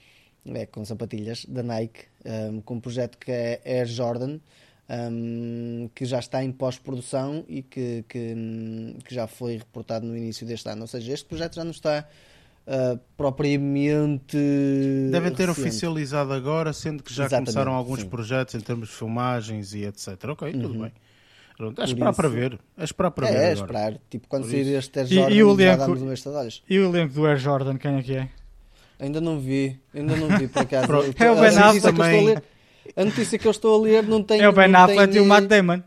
[0.46, 4.40] é com sapatilhas da Nike, um, com um projeto que é Air Jordan
[4.90, 8.36] um, que já está em pós-produção e que, que,
[9.06, 10.82] que, já foi reportado no início deste ano.
[10.82, 12.08] Ou seja, este projeto já não está
[12.68, 14.38] uh, propriamente.
[15.12, 15.68] Devem ter recente.
[15.68, 18.10] oficializado agora, sendo que já Exatamente, começaram alguns sim.
[18.10, 20.08] projetos em termos de filmagens e etc.
[20.30, 20.82] Ok, tudo uhum.
[20.82, 20.92] bem.
[21.56, 22.18] Pronto, é esperar isso...
[22.18, 22.60] para ver.
[22.78, 23.38] É esperar para é, ver.
[23.38, 23.94] É, é esperar.
[24.10, 24.78] Tipo, quando Por sair isso.
[24.78, 26.64] este Air Jordan, e, e o elenco, já damos olhos.
[26.70, 28.30] E o elenco do Air Jordan, quem é que é?
[29.00, 30.88] Ainda não vi, ainda não vi por acaso.
[31.20, 32.38] é o Ben Affleck também.
[32.96, 34.42] A notícia que eu estou a ler não tem.
[34.42, 35.22] É o Ben Affleck tem...
[35.22, 35.82] e o Matt Damon.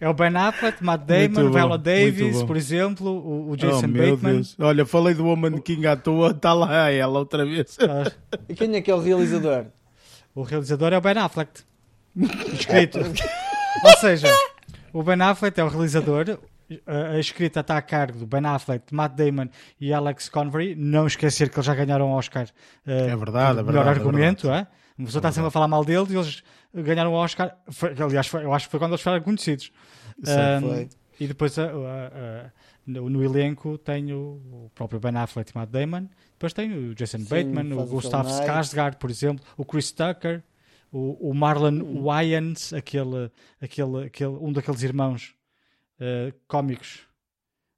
[0.00, 4.34] é o Ben Affleck, Matt Damon, Viola Davis, por exemplo, o, o Jason oh, Bateman.
[4.34, 4.56] Deus.
[4.58, 7.78] Olha, falei do Woman King à toa, está lá ela outra vez.
[7.80, 8.10] Ah.
[8.48, 9.66] E quem é que é o realizador?
[10.34, 11.60] O realizador é o Ben Affleck.
[12.52, 12.98] Escrito.
[12.98, 14.28] Ou seja,
[14.92, 16.38] o Ben Affleck é o realizador,
[16.86, 19.48] a, escrita está a cargo do Ben Affleck, Matt Damon
[19.80, 20.74] e Alex Convery.
[20.74, 22.46] Não esquecer que eles já ganharam o Oscar.
[22.86, 24.00] Uh, é verdade, é melhor verdade.
[24.00, 24.66] argumento, é?
[24.96, 26.42] Uma pessoa está sempre a falar mal deles e eles
[26.74, 27.56] ganharam o Oscar.
[27.70, 29.72] Foi, aliás, foi, eu acho que foi quando eles foram conhecidos.
[30.22, 30.32] Sim,
[30.64, 30.88] um, foi.
[31.20, 32.50] E depois a, a, a,
[32.86, 36.08] no, no, elenco tem o, o, próprio Ben Affleck e Matt Damon.
[36.32, 40.42] Depois tem o Jason Sim, Bateman, o Gustav Skarsgård, por exemplo, o Chris Tucker,
[40.90, 42.02] o, o Marlon hum.
[42.02, 43.30] Wayans, aquele,
[43.60, 45.34] aquele, aquele, um daqueles irmãos
[46.02, 47.06] uh, cómicos.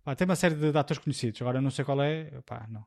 [0.02, 2.86] Pá, tem uma série de, de, atores conhecidos, agora não sei qual é, pá, não.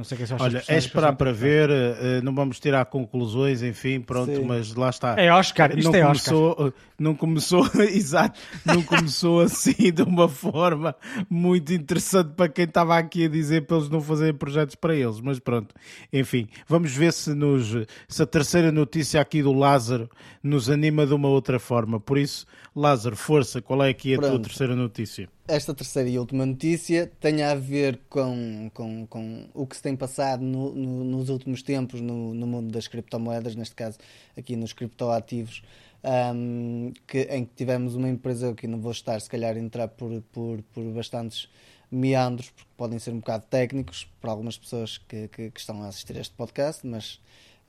[0.00, 3.62] Não sei o que é Olha, é esperar para ver, uh, não vamos tirar conclusões,
[3.62, 4.46] enfim, pronto, Sim.
[4.46, 5.14] mas lá está.
[5.20, 6.72] É Oscar, isto não é começou, Oscar.
[6.98, 10.96] Não começou, exato, não começou assim de uma forma
[11.28, 15.20] muito interessante para quem estava aqui a dizer para eles não fazerem projetos para eles,
[15.20, 15.74] mas pronto,
[16.10, 17.76] enfim, vamos ver se, nos,
[18.08, 20.08] se a terceira notícia aqui do Lázaro
[20.42, 22.00] nos anima de uma outra forma.
[22.00, 24.30] Por isso, Lázaro, força, qual é aqui a Pronto.
[24.30, 25.28] tua terceira notícia?
[25.50, 29.96] Esta terceira e última notícia tem a ver com, com, com o que se tem
[29.96, 33.98] passado no, no, nos últimos tempos no, no, mundo das criptomoedas, neste caso
[34.38, 35.64] aqui nos criptoativos,
[36.04, 39.88] um, que, em que tivemos uma empresa que não vou estar, se calhar, a entrar
[39.88, 41.48] por, por, por bastantes
[41.90, 45.88] meandros, porque podem ser um bocado técnicos para algumas pessoas que, que, que estão a
[45.88, 47.14] assistir a este podcast, mas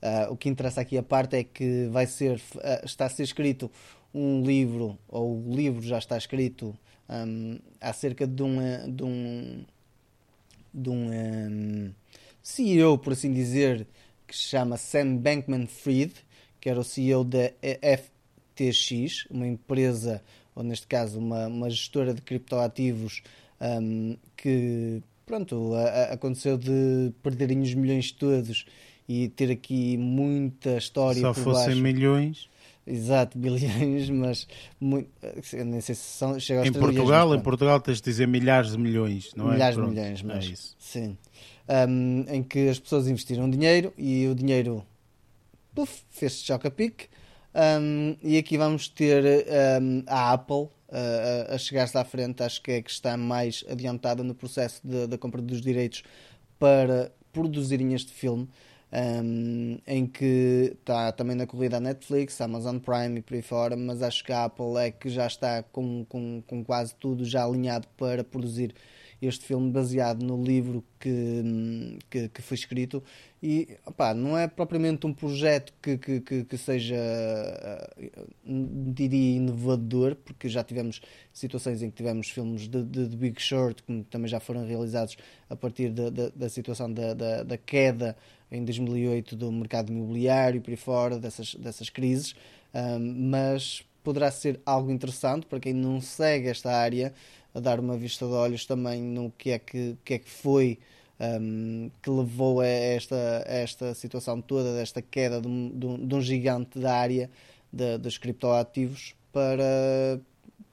[0.00, 3.24] uh, o que interessa aqui a parte é que vai ser, uh, está a ser
[3.24, 3.68] escrito
[4.14, 9.64] um livro, ou o livro já está escrito um, acerca de um, de um,
[10.72, 11.92] de um, um
[12.42, 13.86] CEO, por assim dizer,
[14.26, 16.14] que se chama Sam Bankman-Fried,
[16.60, 17.50] que era o CEO da
[17.96, 20.22] FTX, uma empresa,
[20.54, 23.22] ou neste caso uma, uma gestora de criptoativos
[23.60, 28.66] um, que pronto, a, a, aconteceu de perderem os milhões todos
[29.08, 31.82] e ter aqui muita história Só por fossem baixo.
[31.82, 32.48] milhões
[32.86, 34.46] Exato, bilhões, mas
[34.80, 35.08] muito,
[35.64, 38.78] nem sei se são, chega aos em Portugal, em Portugal tens de dizer milhares de
[38.78, 39.54] milhões, não é?
[39.54, 40.76] Milhares de milhões, é mas é isso.
[40.78, 41.16] sim.
[41.68, 44.84] Um, em que as pessoas investiram dinheiro e o dinheiro
[46.10, 47.08] fez-se choca-pique.
[47.54, 49.46] Um, e aqui vamos ter
[49.80, 50.70] um, a Apple uh,
[51.54, 55.40] a chegar-se à frente, acho que é que está mais adiantada no processo da compra
[55.40, 56.02] dos direitos
[56.58, 58.48] para produzirem este filme
[58.92, 63.76] um, em que está também na corrida a Netflix, Amazon Prime e por aí fora,
[63.76, 67.44] mas acho que a Apple é que já está com, com, com quase tudo já
[67.44, 68.74] alinhado para produzir
[69.20, 73.02] este filme baseado no livro que, que, que foi escrito.
[73.40, 76.96] E opá, não é propriamente um projeto que, que, que, que seja
[78.44, 81.00] diria inovador porque já tivemos
[81.32, 85.16] situações em que tivemos filmes de, de, de Big Short que também já foram realizados
[85.48, 88.16] a partir da, da, da situação da, da, da queda
[88.52, 92.34] em 2008 do mercado imobiliário e por aí fora, dessas, dessas crises,
[92.74, 97.14] um, mas poderá ser algo interessante para quem não segue esta área,
[97.54, 100.78] a dar uma vista de olhos também no que é que, que, é que foi
[101.40, 106.20] um, que levou a esta, a esta situação toda, desta queda de um, de um,
[106.20, 107.30] gigante da área
[108.00, 110.20] dos criptoativos para,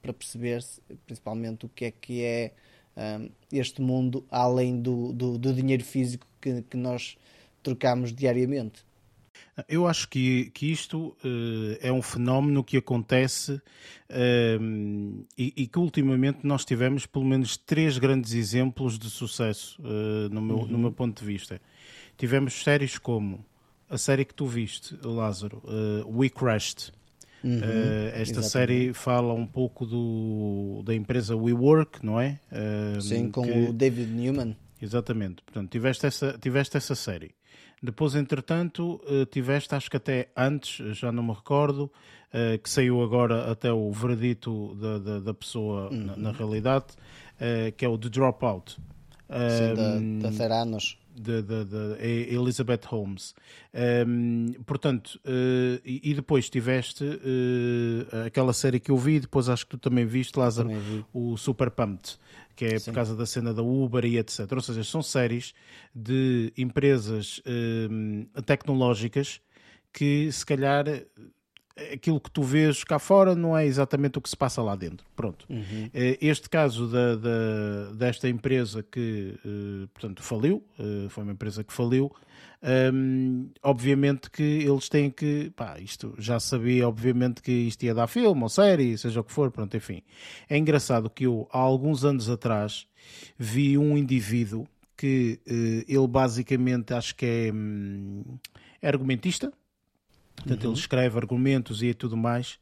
[0.02, 0.64] para perceber
[1.06, 2.52] principalmente o que é que é
[2.98, 7.18] um, este mundo além do, do, do dinheiro físico que, que nós
[7.62, 8.84] trocamos diariamente.
[9.68, 15.80] Eu acho que, que isto uh, é um fenómeno que acontece uh, e, e, que
[15.80, 20.68] ultimamente nós tivemos pelo menos três grandes exemplos de sucesso, uh, no, meu, uhum.
[20.68, 21.62] no meu ponto de vista.
[22.18, 23.46] Tivemos séries como
[23.90, 25.64] a série que tu viste, Lázaro,
[26.06, 26.92] We Crashed.
[27.42, 27.56] Uhum,
[28.10, 28.50] esta exatamente.
[28.50, 32.40] série fala um pouco do, da empresa WeWork, não é?
[33.02, 33.52] Sim, com que...
[33.52, 34.56] o David Newman.
[34.82, 35.42] Exatamente.
[35.44, 37.32] Portanto, tiveste essa, tiveste essa série.
[37.82, 41.92] Depois, entretanto, eh, tiveste, acho que até antes, já não me recordo,
[42.32, 46.06] eh, que saiu agora até o veredito da, da, da pessoa uhum.
[46.06, 46.88] na, na, realidade,
[47.40, 48.78] eh, que é o The Dropout.
[49.30, 50.98] Sim, da, da Theranos.
[51.16, 53.36] De, de, de, Elizabeth Holmes.
[54.08, 59.66] Um, portanto, uh, e, e, depois tiveste uh, aquela série que eu vi, depois acho
[59.66, 60.70] que tu também viste, Lázaro,
[61.14, 62.18] o Super Pumped
[62.60, 62.92] que é Sim.
[62.92, 64.40] por causa da cena da Uber e etc.
[64.52, 65.54] Ou seja, são séries
[65.96, 67.42] de empresas
[67.90, 69.40] hum, tecnológicas
[69.94, 70.84] que se calhar
[71.94, 75.08] aquilo que tu vês cá fora não é exatamente o que se passa lá dentro.
[75.16, 75.46] Pronto.
[75.50, 75.90] Uhum.
[75.94, 81.64] Eh, este caso da, da, desta empresa que, eh, portanto, faliu, eh, foi uma empresa
[81.64, 82.14] que faliu,
[82.62, 88.08] um, obviamente que eles têm que, pá, isto já sabia, obviamente que isto ia dar
[88.08, 90.02] filme ou série, seja o que for, pronto, enfim.
[90.50, 92.86] É engraçado que eu, há alguns anos atrás,
[93.38, 94.68] vi um indivíduo
[94.98, 98.24] que uh, ele basicamente acho que é, hum,
[98.82, 99.54] é argumentista,
[100.36, 100.72] portanto uhum.
[100.72, 102.60] ele escreve argumentos e tudo mais,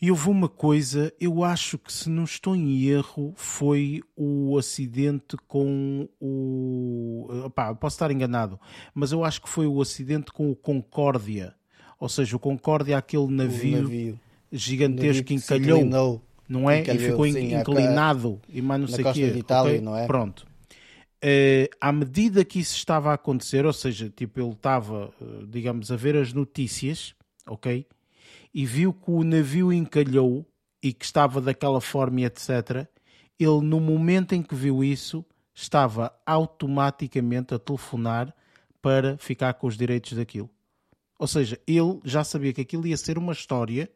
[0.00, 5.36] e houve uma coisa, eu acho que se não estou em erro, foi o acidente
[5.46, 7.28] com o.
[7.44, 8.58] Opá, posso estar enganado,
[8.94, 11.54] mas eu acho que foi o acidente com o Concórdia.
[11.98, 14.20] Ou seja, o Concórdia, aquele navio, navio.
[14.50, 15.84] gigantesco que encalhou,
[16.48, 16.80] não é?
[16.80, 18.56] Encalhou, e ficou sim, inclinado a...
[18.56, 19.30] e mais não sei o quê.
[19.30, 19.80] De Itália, okay?
[19.82, 20.06] não é?
[20.06, 20.46] Pronto.
[21.22, 25.92] Uh, à medida que isso estava a acontecer, ou seja, tipo, ele estava, uh, digamos,
[25.92, 27.14] a ver as notícias,
[27.46, 27.86] ok?
[28.52, 30.46] E viu que o navio encalhou
[30.82, 32.86] e que estava daquela forma e etc.
[33.38, 38.34] Ele, no momento em que viu isso, estava automaticamente a telefonar
[38.82, 40.50] para ficar com os direitos daquilo.
[41.18, 43.90] Ou seja, ele já sabia que aquilo ia ser uma história,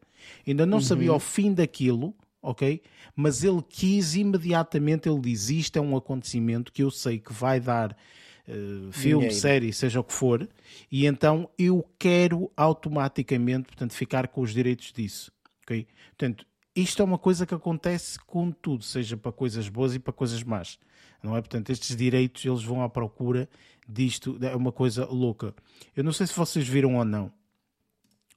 [0.47, 0.83] ainda não uhum.
[0.83, 2.81] sabia o fim daquilo, ok?
[3.15, 7.59] Mas ele quis imediatamente, ele diz: Isto é um acontecimento que eu sei que vai
[7.59, 7.97] dar
[8.47, 9.33] uh, filme, Dinheiro.
[9.33, 10.47] série, seja o que for,
[10.91, 15.31] e então eu quero automaticamente, portanto, ficar com os direitos disso,
[15.63, 15.87] ok?
[16.09, 20.11] Portanto, isto é uma coisa que acontece com tudo, seja para coisas boas e para
[20.11, 20.77] coisas más,
[21.23, 21.41] não é?
[21.41, 23.49] Portanto, estes direitos eles vão à procura
[23.87, 25.53] disto, é uma coisa louca.
[25.95, 27.31] Eu não sei se vocês viram ou não,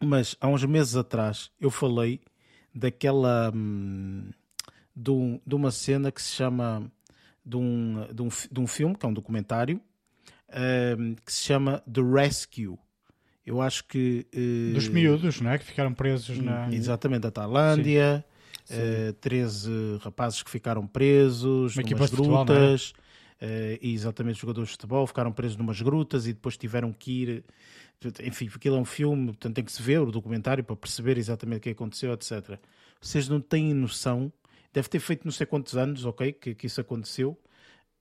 [0.01, 2.21] mas há uns meses atrás eu falei
[2.75, 3.51] daquela.
[3.55, 4.31] Hum,
[4.95, 6.91] de, um, de, uma cena que se chama.
[7.45, 9.81] De um, de um, de um filme, que é um documentário,
[10.99, 12.79] hum, que se chama The Rescue.
[13.49, 14.27] Eu acho que.
[14.35, 15.59] Uh, Dos miúdos, não é?
[15.59, 16.69] Que ficaram presos na.
[16.71, 18.25] Exatamente, da Tailândia.
[18.65, 18.75] Sim.
[19.11, 19.71] Uh, 13
[20.03, 22.83] rapazes que ficaram presos, Uma numas grutas.
[22.89, 23.09] Futebol,
[23.41, 27.23] uh, e exatamente os jogadores de futebol ficaram presos numas grutas e depois tiveram que
[27.23, 27.45] ir.
[28.23, 31.59] Enfim, aquilo é um filme, portanto tem que se ver o documentário para perceber exatamente
[31.59, 32.59] o que aconteceu, etc.
[33.01, 34.31] Vocês não têm noção,
[34.73, 37.37] deve ter feito não sei quantos anos, ok, que, que isso aconteceu.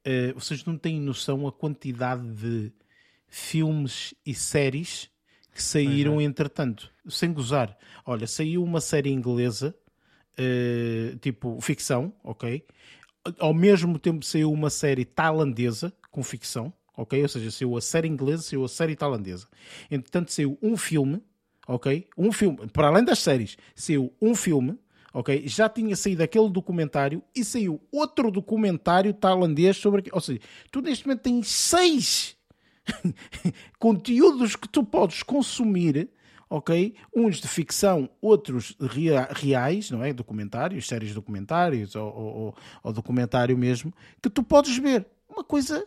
[0.08, 2.72] Uh, vocês não têm noção a quantidade de
[3.28, 5.10] filmes e séries
[5.54, 6.24] que saíram é.
[6.24, 7.78] entretanto, sem gozar.
[8.06, 9.76] Olha, saiu uma série inglesa,
[10.39, 12.63] uh, tipo ficção, ok?
[13.39, 17.22] ao mesmo tempo saiu uma série tailandesa com ficção, ok?
[17.22, 19.48] Ou seja, saiu a série inglesa, saiu a série tailandesa.
[19.91, 21.22] Entretanto, saiu um filme,
[21.67, 22.08] ok?
[22.17, 24.78] Um filme, para além das séries, saiu um filme,
[25.18, 25.48] ok?
[25.48, 30.10] Já tinha saído aquele documentário e saiu outro documentário tailandês sobre.
[30.12, 30.40] Ou seja,
[30.72, 32.38] tu neste momento tens seis
[33.80, 36.10] conteúdos que tu podes consumir
[36.50, 36.96] ok?
[37.14, 38.78] Uns de ficção, outros
[39.34, 40.14] reais, não é?
[40.14, 45.06] Documentários, séries documentários ou, ou, ou documentário mesmo, que tu podes ver.
[45.28, 45.86] Uma coisa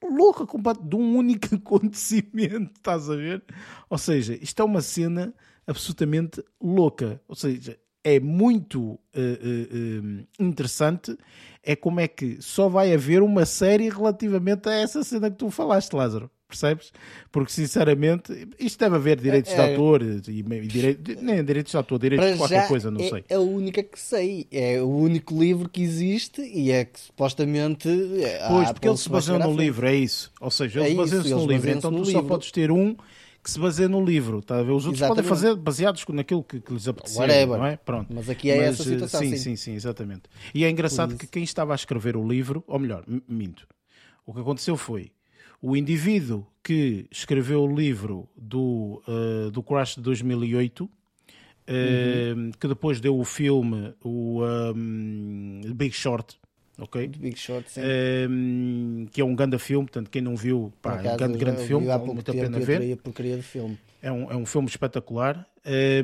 [0.00, 0.46] louca,
[0.80, 3.42] de um único acontecimento, estás a ver?
[3.90, 5.34] Ou seja, isto é uma cena
[5.66, 7.20] absolutamente louca.
[7.26, 11.18] Ou seja, é muito uh, uh, interessante
[11.60, 15.50] é como é que só vai haver uma série relativamente a essa cena que tu
[15.50, 16.92] falaste, Lázaro percebes?
[17.32, 21.76] Porque sinceramente, isto deve haver direitos é, de autor e, e direito, nem direitos de
[21.76, 23.24] autor, direitos de qualquer coisa, não é, sei.
[23.28, 27.88] É a única que sei, é o único livro que existe e é que supostamente.
[28.48, 30.30] Pois, porque ele se baseia no livro, é isso.
[30.40, 32.12] Ou seja, ele é baseiam-se no livro, então tu livro.
[32.12, 32.94] só podes ter um
[33.46, 34.72] que se baseia no livro, tá a ver?
[34.72, 35.24] Os outros exatamente.
[35.24, 37.58] podem fazer baseados naquilo que, que lhes apetecer, Whatever.
[37.58, 37.76] não é?
[37.76, 38.12] Pronto.
[38.12, 39.20] Mas aqui é Mas, essa situação.
[39.20, 40.22] Sim, sim, sim, sim, exatamente.
[40.52, 43.64] E é engraçado que quem estava a escrever o livro, ou melhor, minto,
[44.26, 45.12] o que aconteceu foi
[45.62, 50.90] o indivíduo que escreveu o livro do, uh, do Crash de 2008, uh,
[51.68, 52.50] uhum.
[52.58, 54.42] que depois deu o filme, o
[54.74, 56.36] um, Big Short,
[56.78, 57.08] ok?
[57.08, 57.80] Big Short, sim.
[58.28, 61.66] Um, que é um grande filme, portanto, quem não viu, pá, é um grande, grande
[61.66, 62.96] filme, vale muito a pena ver.
[62.96, 63.78] porcaria de filme.
[64.02, 65.46] É um, é um filme espetacular.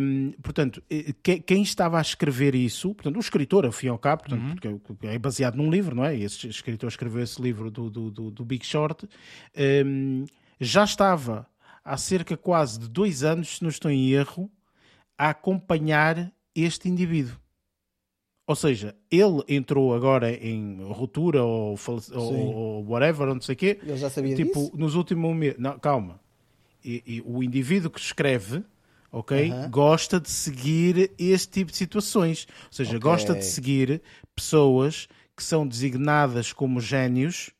[0.01, 0.83] Um, portanto,
[1.23, 4.67] que, quem estava a escrever isso, portanto, o escritor, ao fim e ao cabo, portanto,
[4.67, 4.79] uhum.
[4.79, 6.17] porque é baseado num livro, não é?
[6.17, 9.09] Esse escritor escreveu esse livro do, do, do, do Big Short,
[9.87, 10.25] um,
[10.61, 11.47] já estava
[11.85, 14.51] há cerca quase de dois anos, se não estou em erro,
[15.17, 17.41] a acompanhar este indivíduo.
[18.53, 21.75] Ou seja, ele entrou agora em ruptura ou,
[22.12, 23.79] ou, ou whatever, ou não sei o quê.
[23.83, 24.73] Ele já sabia tipo, disso?
[24.75, 25.57] nos últimos meses.
[25.59, 26.21] Não, calma.
[26.85, 28.62] E, e, o indivíduo que escreve,
[29.11, 29.71] ok, uh -huh.
[29.71, 32.47] gosta de seguir este tipo de situações.
[32.67, 33.01] Ou seja, okay.
[33.01, 34.03] gosta de seguir
[34.37, 37.53] pessoas que são designadas como génios,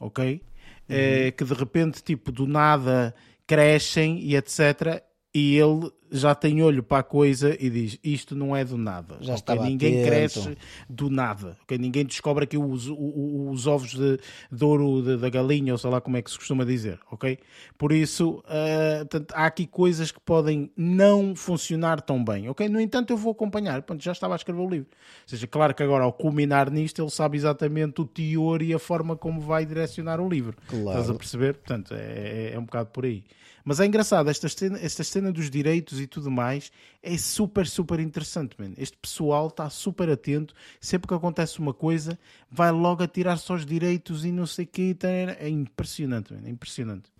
[0.00, 0.32] ok?
[0.34, 0.40] Uhum.
[0.88, 3.14] É, que de repente, tipo, do nada
[3.46, 5.04] crescem e etc.
[5.34, 9.16] E ele já tem olho para a coisa e diz: Isto não é do nada.
[9.20, 9.58] Já okay?
[9.58, 11.56] Ninguém cresce do nada.
[11.62, 11.78] Okay?
[11.78, 15.90] Ninguém descobre aqui os, os, os ovos de, de ouro de, da galinha, ou sei
[15.90, 17.00] lá como é que se costuma dizer.
[17.10, 17.38] ok?
[17.78, 22.50] Por isso, uh, portanto, há aqui coisas que podem não funcionar tão bem.
[22.50, 22.68] ok?
[22.68, 23.80] No entanto, eu vou acompanhar.
[23.80, 24.88] Portanto, já estava a escrever o livro.
[24.90, 28.78] Ou seja, claro que agora, ao culminar nisto, ele sabe exatamente o teor e a
[28.78, 30.58] forma como vai direcionar o livro.
[30.68, 30.88] Claro.
[30.90, 31.54] Estás a perceber?
[31.54, 33.24] Portanto, é, é um bocado por aí.
[33.64, 38.00] Mas é engraçado, esta cena, esta cena dos direitos e tudo mais é super, super
[38.00, 38.72] interessante, man.
[38.76, 40.54] Este pessoal está super atento.
[40.80, 42.18] Sempre que acontece uma coisa,
[42.50, 44.96] vai logo a tirar só os direitos e não sei o quê.
[45.38, 46.40] É impressionante, man.
[46.44, 47.10] É impressionante.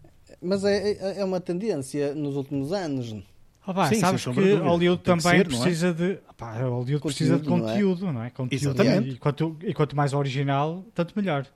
[0.40, 3.14] Mas é, é, é uma tendência nos últimos anos.
[3.64, 5.92] Oh, pá, Sim, sabes que Hollywood também ser, precisa é?
[5.92, 8.12] de pá, Hollywood conteúdo, precisa de conteúdo, não é?
[8.12, 8.30] Não é?
[8.30, 8.64] Conteúdo.
[8.64, 9.10] Exatamente.
[9.10, 11.46] E, quanto, e quanto mais original, tanto melhor.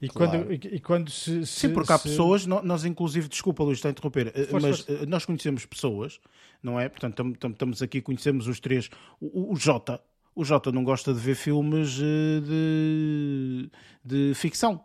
[0.00, 0.30] E, claro.
[0.30, 2.10] quando, e, e, quando se, se Sim, porque há se...
[2.10, 5.02] pessoas, nós inclusive, desculpa Luís, está a interromper, eh, força, mas força.
[5.02, 6.20] Eh, nós conhecemos pessoas,
[6.62, 6.88] não é?
[6.88, 8.90] Portanto, estamos aqui, conhecemos os três.
[9.20, 10.00] O, o Jota,
[10.34, 13.70] o Jota não gosta de ver filmes eh, de,
[14.04, 14.84] de ficção.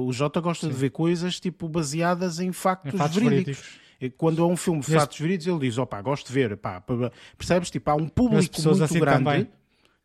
[0.00, 0.72] O Jota gosta Sim.
[0.72, 3.58] de ver coisas tipo baseadas em factos, em factos verídicos.
[4.00, 4.16] verídicos.
[4.16, 6.56] Quando é um filme de fatos verídicos, ele diz: opá, gosto de ver.
[6.56, 6.82] Pá,
[7.36, 7.70] percebes?
[7.70, 9.48] Tipo, há um público muito assim grande também.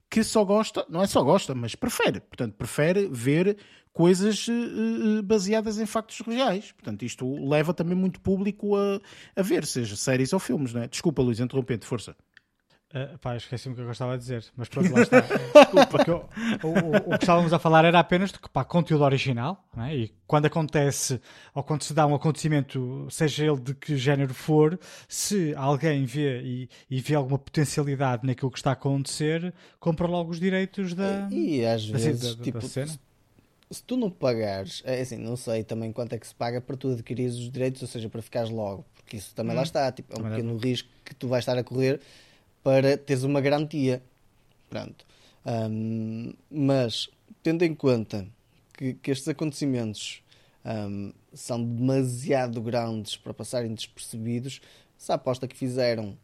[0.10, 2.20] que só gosta, não é só gosta, mas prefere.
[2.20, 3.58] Portanto, prefere ver
[3.94, 6.72] coisas uh, baseadas em factos reais.
[6.72, 9.00] Portanto, isto leva também muito público a,
[9.36, 10.88] a ver, seja séries ou filmes, não é?
[10.88, 12.16] Desculpa, Luís, interrompente, força.
[12.94, 15.22] Uh, pá, esqueci-me o que eu gostava de dizer, mas pronto, lá está.
[15.74, 16.28] Desculpa,
[16.64, 19.96] o, o, o, que estávamos a falar era apenas de pá, conteúdo original, é?
[19.96, 21.20] e quando acontece
[21.56, 26.44] ou quando se dá um acontecimento, seja ele de que género for, se alguém vê
[26.44, 31.28] e, e vê alguma potencialidade naquilo que está a acontecer, compra logo os direitos da,
[31.32, 32.94] e, e às vezes, da, tipo, da cena.
[33.74, 36.78] Se, tu não pagares, é assim, não sei também quanto é que se paga para
[36.78, 39.58] tu adquirires os direitos, ou seja, para ficares logo, porque isso também hum.
[39.58, 42.00] lá está, tipo, é um pequeno risco que tu vais estar a correr
[42.64, 44.02] para teres uma garantia.
[44.70, 45.06] Pronto.
[45.46, 47.10] Um, mas,
[47.42, 48.26] tendo em conta
[48.74, 50.24] que, que estes acontecimentos
[50.66, 54.62] um, são demasiado grandes para passarem despercebidos,
[54.98, 56.18] se a aposta que fizeram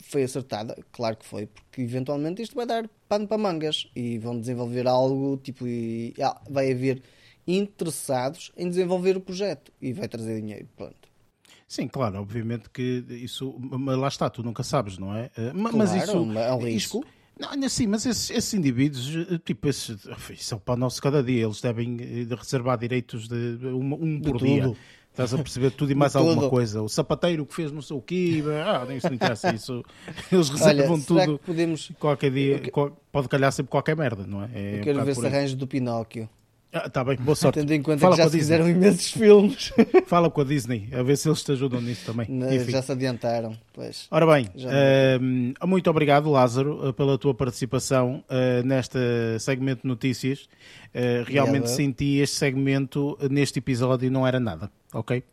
[0.00, 4.38] foi acertada, claro que foi, porque eventualmente isto vai dar pano para mangas e vão
[4.38, 7.02] desenvolver algo tipo e ah, vai haver
[7.46, 10.68] interessados em desenvolver o projeto e vai trazer dinheiro.
[10.76, 11.08] Pronto.
[11.66, 13.54] Sim, claro, obviamente que isso.
[13.58, 15.30] Mas lá está, tu nunca sabes, não é?
[15.36, 16.98] Eh, mas claro, isso é um risco.
[16.98, 19.96] Isso, não, sim, mas esses, esses, indivíduos, eh, tipo, esses,
[20.38, 24.38] são para o nosso cada dia, eles devem eh, reservar direitos de um, um por
[24.38, 24.64] dia.
[24.64, 24.76] Tudo.
[25.10, 26.50] Estás a perceber tudo e mais alguma tudo.
[26.50, 26.80] coisa.
[26.80, 29.84] O sapateiro que fez não sei o quê, ah, nem isso não interessa isso.
[30.30, 31.40] Eles reservam Olha, tudo.
[31.44, 31.90] podemos...
[31.98, 32.62] Qualquer dia,
[33.10, 34.50] pode calhar sempre qualquer merda, não é?
[34.54, 36.28] é eu quero ver se arranjo do Pinóquio.
[36.70, 37.60] Ah, tá bem, boa sorte.
[37.60, 39.72] Tendo em conta Fala que já fizeram imensos filmes.
[40.06, 42.26] Fala com a Disney, a ver se eles te ajudam nisso também.
[42.68, 44.06] já se adiantaram, pois.
[44.10, 48.98] Ora bem, uh, muito obrigado, Lázaro, eh, pela tua participação uh, neste
[49.40, 50.48] segmento de notícias.
[50.94, 55.24] Uh, realmente senti este segmento neste episódio não era nada, ok?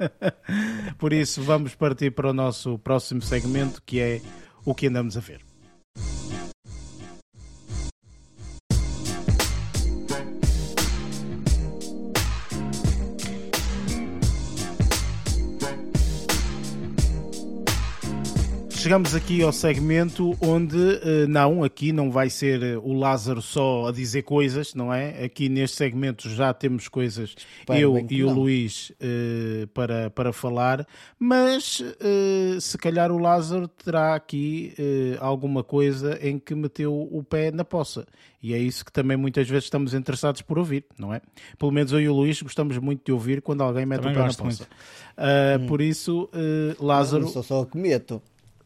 [0.98, 4.20] Por isso, vamos partir para o nosso próximo segmento, que é
[4.64, 5.40] o que andamos a ver.
[18.84, 23.88] Chegamos aqui ao segmento onde, uh, não, aqui não vai ser eh, o Lázaro só
[23.88, 25.24] a dizer coisas, não é?
[25.24, 27.34] Aqui neste segmento já temos coisas,
[27.66, 30.86] eu e o Luís, uh, para, para falar,
[31.18, 34.74] mas uh, se calhar o Lázaro terá aqui
[35.18, 38.04] alguma coisa em que meteu o pé na poça.
[38.42, 41.22] E é isso que também muitas vezes estamos interessados por ouvir, não é?
[41.58, 44.20] Pelo menos eu e o Luís gostamos muito de ouvir quando alguém mete também o
[44.20, 44.68] pé na poça.
[45.16, 45.66] Hum.
[45.66, 46.28] Por isso,
[46.78, 47.22] Lázaro.
[47.22, 48.20] Não, sou só o que meto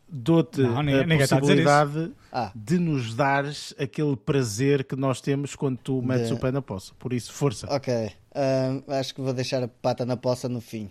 [0.09, 2.51] dou-te a possibilidade ah.
[2.55, 6.35] de nos dares aquele prazer que nós temos quando tu metes de...
[6.35, 6.93] o pé na poça.
[6.99, 7.67] Por isso, força.
[7.71, 8.11] Ok.
[8.35, 10.91] Um, acho que vou deixar a pata na poça no fim.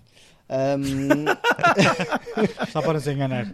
[0.49, 1.25] Um...
[2.71, 3.53] Só para nos enganar.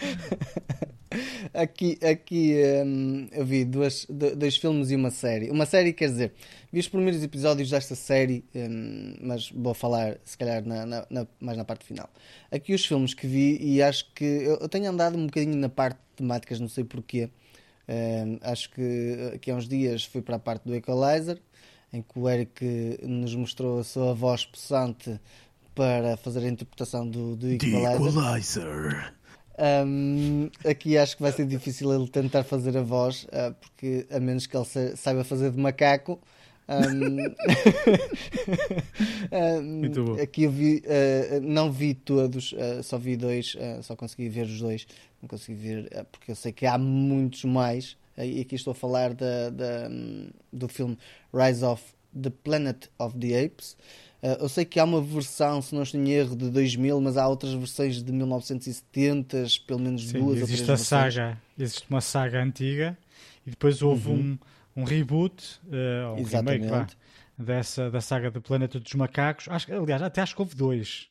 [1.52, 5.50] aqui aqui um, eu vi duas, dois filmes e uma série.
[5.50, 6.32] Uma série, quer dizer,
[6.72, 11.26] vi os primeiros episódios desta série, um, mas vou falar se calhar na, na, na,
[11.40, 12.08] mais na parte final.
[12.50, 15.68] Aqui os filmes que vi, e acho que eu, eu tenho andado um bocadinho na
[15.68, 17.28] parte de temáticas, não sei porquê.
[17.88, 21.40] Um, acho que aqui há uns dias fui para a parte do Equalizer,
[21.92, 22.64] em que o Eric
[23.02, 25.20] nos mostrou a sua voz possante
[25.74, 27.98] para fazer a interpretação do, do Equalizer.
[27.98, 29.19] The Equalizer.
[29.60, 34.18] Um, aqui acho que vai ser difícil ele tentar fazer a voz, uh, porque a
[34.18, 34.64] menos que ele
[34.96, 36.18] saiba fazer de macaco.
[36.66, 37.18] Um,
[39.36, 44.46] um, aqui eu vi, uh, não vi todos, uh, só vi dois, só consegui ver
[44.46, 44.86] os dois,
[45.20, 47.98] não consegui ver, porque eu sei que há muitos mais.
[48.16, 49.90] e aqui estou a falar da, da
[50.50, 50.96] do filme
[51.34, 51.82] Rise of
[52.18, 53.76] the Planet of the Apes.
[54.22, 57.16] Uh, eu sei que há uma versão, se não estou em erro, de 2000, mas
[57.16, 61.86] há outras versões de 1970, pelo menos Sim, duas existe ou três a saga, existe
[61.88, 62.98] uma saga antiga
[63.46, 64.38] e depois houve uhum.
[64.76, 66.64] um, um reboot, uh, um Exatamente.
[66.64, 66.94] remake,
[67.38, 69.48] dessa, da saga do Planeta dos Macacos.
[69.48, 71.08] Acho, aliás, até acho que houve dois.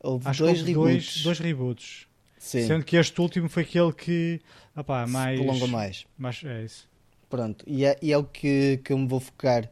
[0.00, 1.22] Houve acho dois, houve reboots.
[1.22, 2.06] dois, dois reboots.
[2.38, 2.66] Sim.
[2.66, 4.40] Sendo que este último foi aquele que
[4.74, 6.06] opá, mais, prolonga mais.
[6.18, 6.42] mais.
[6.44, 6.88] É isso.
[7.28, 9.70] Pronto, e é, e é o que, que eu me vou focar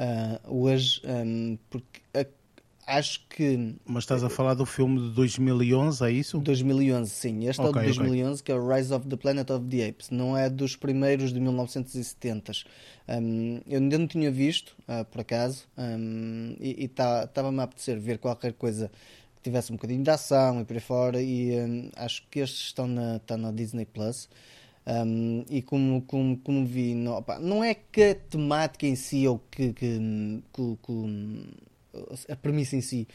[0.00, 2.40] uh, hoje, um, porque uh,
[2.86, 3.76] acho que.
[3.84, 6.38] Mas estás a falar do filme de 2011, é isso?
[6.38, 7.46] 2011, sim.
[7.46, 8.44] Este okay, é o de 2011, okay.
[8.44, 10.10] que é o Rise of the Planet of the Apes.
[10.10, 12.52] Não é dos primeiros de 1970.
[13.08, 17.98] Um, eu ainda não tinha visto, uh, por acaso, um, e estava-me tá, a apetecer
[17.98, 18.90] ver qualquer coisa
[19.36, 21.22] que tivesse um bocadinho de ação e por aí fora.
[21.22, 24.28] E um, acho que estes estão na, estão na Disney Plus.
[24.86, 29.26] Um, e como, como, como vi, não, opa, não é que a temática em si
[29.28, 29.98] ou que, que,
[30.52, 33.06] que, que a premissa em si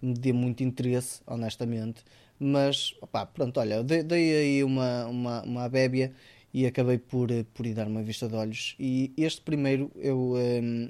[0.00, 2.02] me dê muito interesse, honestamente,
[2.38, 6.12] mas opa, pronto, olha, dei, dei aí uma, uma, uma bébia
[6.52, 8.74] e acabei por, por ir dar uma vista de olhos.
[8.78, 10.34] E este primeiro eu,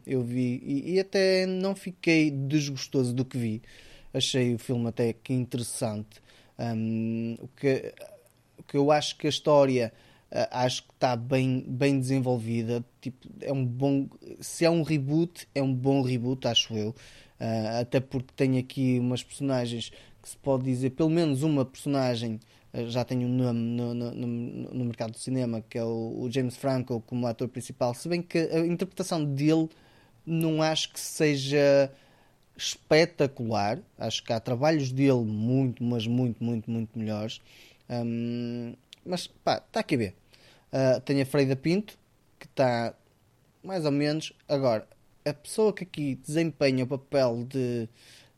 [0.07, 3.63] eu vi e, e até não fiquei desgostoso do que vi.
[4.13, 6.21] Achei o filme até que interessante.
[6.59, 7.95] Um, o, que,
[8.59, 9.93] o que eu acho que a história
[10.51, 12.85] acho que está bem, bem desenvolvida.
[13.01, 14.09] Tipo, é um bom.
[14.41, 16.95] Se é um reboot, é um bom reboot, acho eu.
[17.41, 19.91] Uh, até porque tem aqui umas personagens
[20.23, 22.39] que se pode dizer, pelo menos uma personagem
[22.75, 26.31] uh, já tem um nome no, no, no, mercado do cinema, que é o, o,
[26.31, 29.71] James Franco como ator principal, se bem que a interpretação dele
[30.27, 31.91] não acho que seja
[32.55, 37.41] espetacular, acho que há trabalhos dele muito, mas muito, muito, muito melhores.
[37.89, 40.20] Um, mas pá, está aqui a ver.
[40.73, 41.99] Uh, tenho a Freida Pinto,
[42.39, 42.95] que está
[43.63, 44.33] mais ou menos.
[44.49, 44.87] Agora,
[45.25, 47.89] a pessoa que aqui desempenha o papel de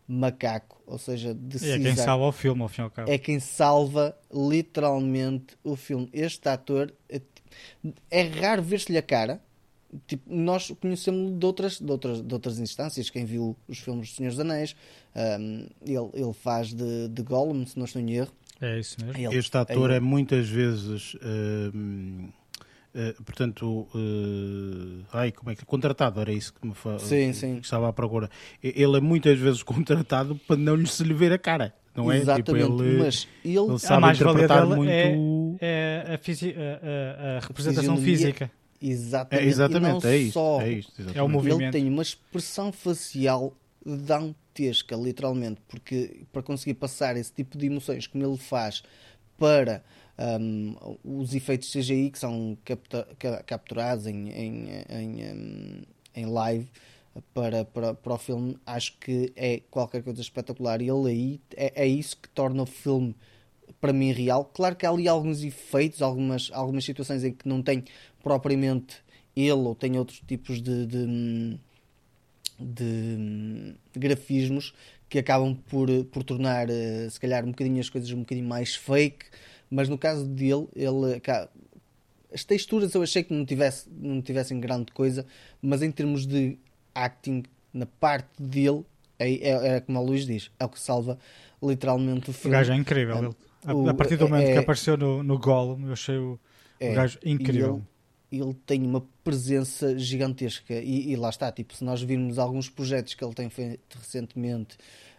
[0.06, 3.10] macaco, ou seja, de É quem salva o filme, ao fim e ao cabo.
[3.10, 6.08] É quem salva literalmente o filme.
[6.12, 7.20] Este ator é,
[8.10, 9.40] é raro ver-se-lhe a cara.
[10.06, 13.10] Tipo, nós conhecemos de outras, de, outras, de outras instâncias.
[13.10, 14.74] Quem viu os filmes dos Senhores dos Anéis,
[15.14, 18.32] um, ele, ele faz de, de Gollum, se não estou em erro.
[18.62, 19.18] É isso mesmo.
[19.18, 21.14] Ele, este ator é, é muitas vezes.
[21.14, 22.28] Uh,
[22.94, 26.96] uh, portanto, uh, ai, como é que contratado era isso que me fa...
[27.00, 27.58] sim, sim.
[27.58, 28.30] Que estava à procura.
[28.62, 32.20] Ele é muitas vezes contratado para não lhe se lhe ver a cara, não é?
[32.20, 36.18] Tipo, Exatamente, tipo, ele, mas ele, ele sabe a mais interpretar muito é, é a,
[36.18, 36.54] fisi...
[36.56, 38.48] a, a, representação física.
[38.80, 40.92] Exatamente, é, exatamente, é isto, só, é isto.
[40.92, 41.18] Exatamente.
[41.18, 41.62] É o movimento.
[41.62, 48.06] Ele tem uma expressão facial dantesca, literalmente, porque para conseguir passar esse tipo de emoções
[48.06, 48.82] como ele faz
[49.38, 49.82] para
[50.40, 52.56] um, os efeitos CGI que são
[53.46, 55.82] capturados em, em, em, hum,
[56.14, 56.68] em live
[57.34, 60.80] para, para, para o filme, acho que é qualquer coisa espetacular.
[60.80, 63.14] E ele aí é, é isso que torna o filme
[63.80, 64.44] para mim real.
[64.44, 67.84] Claro que há ali alguns efeitos, algumas, algumas situações em que não tem
[68.22, 68.96] propriamente
[69.34, 71.58] ele ou tem outros tipos de, de hum,
[72.58, 74.74] de grafismos
[75.08, 78.74] que acabam por, por tornar, eh, se calhar, um bocadinho as coisas um bocadinho mais
[78.74, 79.26] fake,
[79.70, 81.20] mas no caso dele, ele
[82.32, 85.26] as texturas eu achei que não, tivesse, não tivessem grande coisa,
[85.60, 86.58] mas em termos de
[86.94, 87.42] acting,
[87.74, 88.84] na parte dele,
[89.18, 91.18] é, é, é como a Luís diz, é o que salva
[91.62, 92.56] literalmente o filme.
[92.56, 93.36] O gajo é incrível.
[93.66, 96.40] É, o, a partir do momento é, que apareceu no, no Gollum, eu achei o,
[96.80, 97.82] é, o gajo incrível
[98.32, 103.14] ele tem uma presença gigantesca e, e, lá está, tipo, se nós virmos alguns projetos
[103.14, 104.76] que ele tem feito recentemente,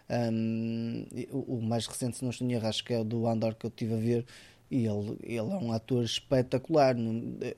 [0.10, 3.56] um, o, mais recente, se não estou em erro, acho que é o do Andor
[3.56, 4.26] que eu estive a ver,
[4.70, 6.96] e ele, ele é um ator espetacular.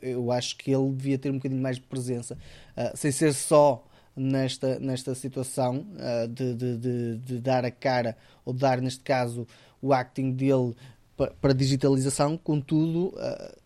[0.01, 2.35] Eu acho que ele devia ter um bocadinho mais de presença,
[2.77, 3.85] uh, sem ser só
[4.15, 9.47] nesta, nesta situação uh, de, de, de, de, dar a cara, ou dar, neste caso,
[9.81, 10.75] o acting dele
[11.15, 13.07] para, para digitalização, contudo.
[13.15, 13.64] Uh,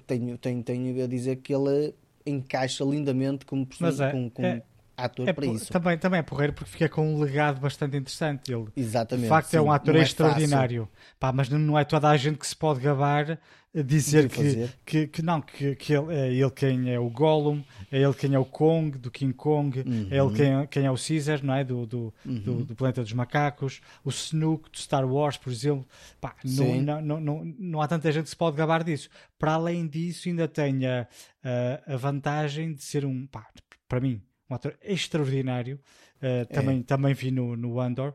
[0.00, 1.94] tenho, tenho, tenho a dizer que ele
[2.24, 4.62] encaixa lindamente como, é, como, como é,
[4.96, 5.72] ator é, para isso.
[5.72, 8.52] Também, também é porreiro porque fica com um legado bastante interessante.
[8.52, 9.24] Ele, Exatamente.
[9.24, 10.88] De facto, sim, é um ator é extraordinário.
[11.18, 13.38] Pá, mas não é toda a gente que se pode gabar
[13.82, 18.00] dizer que, que, que, não, que, que ele, é ele quem é o Gollum, é
[18.00, 20.08] ele quem é o Kong, do King Kong, uhum.
[20.10, 21.64] é ele quem, quem é o Caesar, não é?
[21.64, 22.40] Do, do, uhum.
[22.40, 25.86] do, do, Planeta dos Macacos, o Snook do Star Wars, por exemplo.
[26.20, 29.08] Pá, não, não, não, não, não, há tanta gente que se pode gabar disso.
[29.38, 31.06] Para além disso, ainda tem a,
[31.44, 33.46] a, a vantagem de ser um, pá,
[33.88, 35.80] para mim, um ator extraordinário.
[36.16, 36.82] Uh, também, é.
[36.82, 38.14] também vi no, no Andor.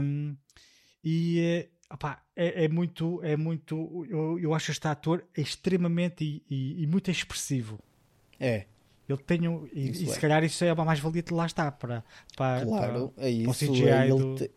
[0.00, 0.36] Um,
[1.04, 4.06] e Opa, é, é, muito, é muito.
[4.10, 7.78] Eu, eu acho este ator extremamente e, e, e muito expressivo.
[8.38, 8.66] É.
[9.08, 10.12] Ele tem um, e, e é.
[10.12, 12.04] se calhar isso é uma mais-valia de lá está para,
[12.36, 13.44] para, claro, para, é isso.
[13.44, 14.50] Para o CGI é ele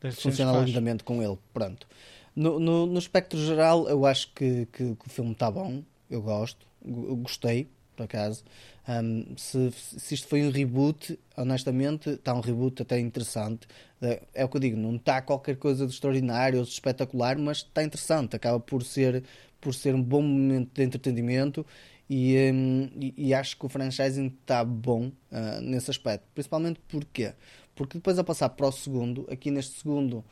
[0.00, 1.38] do, funciona lindamente com ele.
[1.52, 1.86] Pronto.
[2.34, 5.84] No, no, no espectro geral, eu acho que, que, que o filme está bom.
[6.10, 6.66] Eu gosto.
[6.84, 8.42] Gostei, por acaso.
[8.86, 13.66] Um, se, se isto foi um reboot, honestamente, está um reboot até interessante.
[14.00, 17.38] É, é o que eu digo, não está qualquer coisa de extraordinário ou de espetacular,
[17.38, 18.36] mas está interessante.
[18.36, 19.24] Acaba por ser,
[19.60, 21.66] por ser um bom momento de entretenimento
[22.08, 26.26] e, um, e, e acho que o franchising está bom uh, nesse aspecto.
[26.34, 27.32] Principalmente porque
[27.74, 30.24] porque depois a passar para o segundo, aqui neste segundo,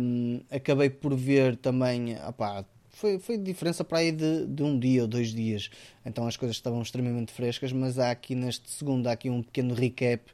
[0.00, 2.64] um, acabei por ver também, opá,
[2.98, 5.70] foi, foi diferença para aí de, de um dia ou dois dias.
[6.04, 9.72] Então as coisas estavam extremamente frescas, mas há aqui neste segundo há aqui um pequeno
[9.72, 10.24] recap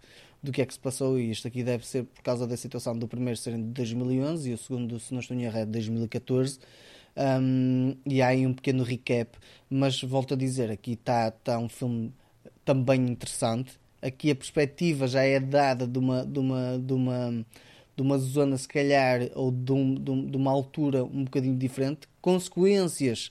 [0.42, 2.98] do que é que se passou e isto aqui deve ser por causa da situação
[2.98, 5.72] do primeiro ser de 2011 e o segundo, se não estou em erro, é de
[5.72, 6.58] 2014.
[7.16, 9.38] Um, e há aí um pequeno recap,
[9.70, 12.12] mas volto a dizer, aqui está tá um filme
[12.64, 13.72] também interessante.
[14.00, 17.46] Aqui a perspectiva já é dada de uma, de uma, de uma,
[17.96, 21.56] de uma zona, se calhar, ou de, um, de, um, de uma altura um bocadinho
[21.56, 22.08] diferente.
[22.20, 23.30] Consequências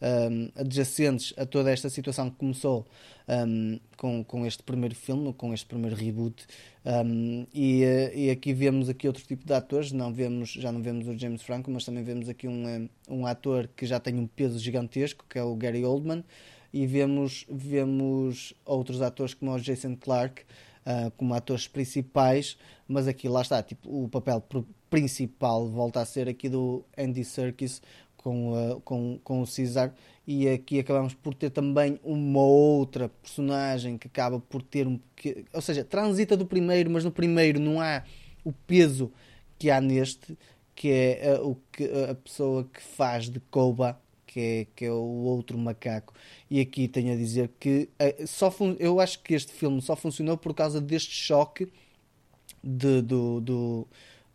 [0.00, 2.86] um, adjacentes a toda esta situação que começou
[3.28, 6.46] um, com, com este primeiro filme, com este primeiro reboot.
[6.84, 7.82] Um, e,
[8.14, 11.42] e, aqui vemos aqui outro tipo de atores, não vemos, já não vemos o James
[11.42, 15.38] Franco, mas também vemos aqui um, um ator que já tem um peso gigantesco, que
[15.38, 16.24] é o Gary Oldman,
[16.72, 20.42] e vemos, vemos outros atores como o Jason Clarke,
[20.86, 22.56] uh, como atores principais,
[22.86, 24.42] mas aqui lá está, tipo, o papel
[24.88, 27.80] principal volta a ser aqui do Andy Serkis
[28.16, 29.94] com, uh, com, com o Caesar
[30.26, 35.44] e aqui acabamos por ter também uma outra personagem que acaba por ter um que,
[35.52, 38.02] ou seja, transita do primeiro, mas no primeiro não há
[38.44, 39.12] o peso
[39.58, 40.36] que há neste,
[40.74, 44.00] que é uh, o que a pessoa que faz de Koba,
[44.32, 46.14] que é, que é o outro macaco.
[46.48, 50.36] E aqui tenho a dizer que uh, só eu acho que este filme só funcionou
[50.36, 51.68] por causa deste choque
[52.62, 53.88] de, do, do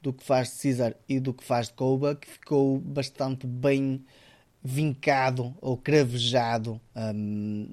[0.06, 4.06] do que faz de Caesar e do que faz de Koba, que ficou bastante bem
[4.64, 7.68] vincado ou cravejado um,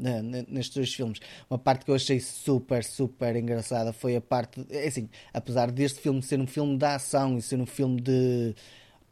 [0.49, 1.21] nestes dois filmes.
[1.49, 4.65] Uma parte que eu achei super, super engraçada foi a parte.
[4.71, 8.55] É assim, apesar deste filme ser um filme de ação e ser um filme de.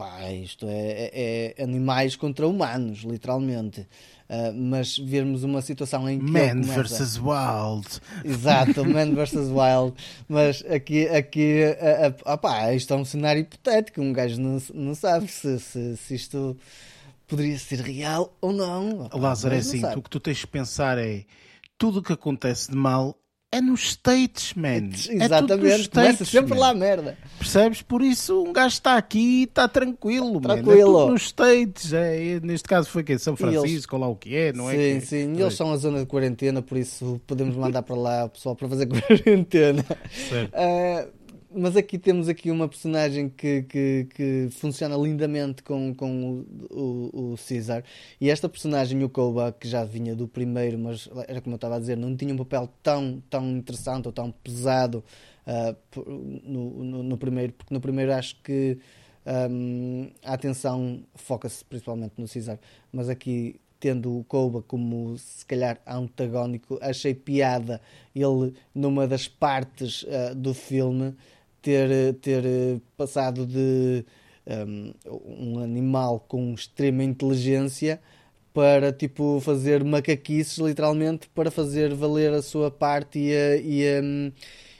[0.00, 3.82] Pá, isto é, é, é animais contra humanos, literalmente.
[3.82, 6.24] Uh, mas vermos uma situação em que.
[6.24, 6.74] Man começa...
[6.74, 8.00] versus Wild.
[8.24, 9.94] Exato, Man versus Wild.
[10.26, 14.00] Mas aqui, aqui uh, uh, opá, isto é um cenário hipotético.
[14.00, 16.56] Um gajo não, não sabe se, se, se isto
[17.28, 19.02] poderia ser real ou não.
[19.02, 21.26] Opá, Lázaro, é assim: o que tu tens de pensar é
[21.76, 23.14] tudo o que acontece de mal
[23.52, 24.90] é nos States, man.
[25.08, 26.60] Exatamente, é States, começa sempre man.
[26.60, 27.18] lá a merda.
[27.38, 27.82] Percebes?
[27.82, 30.92] Por isso um gajo está aqui e está tranquilo, tranquilo.
[30.92, 31.08] Man.
[31.08, 31.92] É nos States.
[31.92, 34.00] É, neste caso foi que São Francisco, eles...
[34.00, 35.00] lá o que é, não sim, é?
[35.00, 35.40] Sim, sim.
[35.40, 38.68] Eles são a zona de quarentena, por isso podemos mandar para lá o pessoal para
[38.68, 39.84] fazer quarentena.
[40.28, 40.54] Certo.
[40.54, 41.19] Uh,
[41.52, 47.32] mas aqui temos aqui uma personagem que, que, que funciona lindamente com, com o, o,
[47.32, 47.36] o.
[48.20, 51.76] E esta personagem, o Koba, que já vinha do primeiro, mas era como eu estava
[51.76, 55.02] a dizer, não tinha um papel tão, tão interessante ou tão pesado
[55.46, 55.76] uh,
[56.44, 58.78] no, no, no, primeiro, porque no primeiro acho que
[59.50, 62.58] um, a atenção foca-se principalmente no Caesar.
[62.92, 67.80] Mas aqui tendo o Koba como se calhar antagónico, achei piada
[68.14, 71.14] ele numa das partes uh, do filme
[71.62, 74.04] ter, ter eh, passado de
[74.46, 74.92] um,
[75.26, 78.00] um animal com extrema inteligência
[78.52, 83.32] para tipo fazer macaquices literalmente para fazer valer a sua parte e,
[83.62, 84.32] e,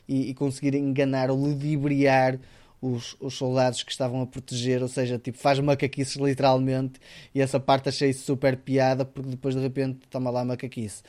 [0.08, 2.38] e, e conseguir enganar ou ludibriar
[2.80, 6.98] os, os, soldados que estavam a proteger, ou seja, tipo, faz macaquices literalmente,
[7.34, 11.02] e essa parte achei super piada, porque depois de repente toma lá macaquice.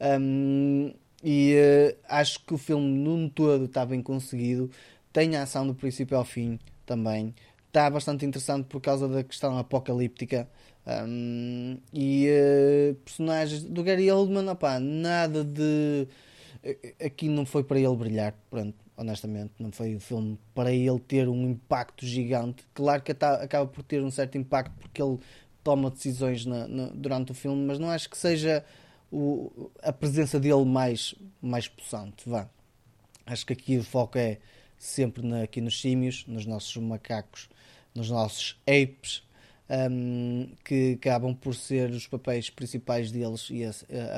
[0.00, 4.70] Um, e uh, acho que o filme num todo está bem conseguido
[5.12, 7.34] tem a ação do princípio ao fim também.
[7.66, 10.48] Está bastante interessante por causa da questão apocalíptica.
[10.86, 14.46] Um, e uh, personagens do Gary Oldman,
[14.80, 16.08] nada de.
[17.04, 19.52] Aqui não foi para ele brilhar, pronto, honestamente.
[19.58, 22.64] Não foi o filme para ele ter um impacto gigante.
[22.74, 25.18] Claro que acaba por ter um certo impacto porque ele
[25.62, 28.64] toma decisões na, na, durante o filme, mas não acho que seja
[29.12, 32.28] o, a presença dele mais, mais possante.
[32.28, 32.48] Vá.
[33.26, 34.38] Acho que aqui o foco é
[34.78, 37.48] sempre na, aqui nos símios, nos nossos macacos,
[37.94, 39.22] nos nossos apes,
[39.90, 43.70] um, que acabam por ser os papéis principais deles e a,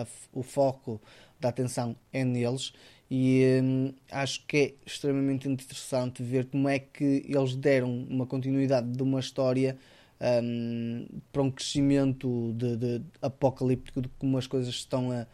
[0.02, 1.00] a, o foco
[1.40, 2.72] da atenção é neles.
[3.10, 8.88] E um, acho que é extremamente interessante ver como é que eles deram uma continuidade
[8.92, 9.76] de uma história
[10.20, 15.26] um, para um crescimento de, de apocalíptico de como as coisas estão a,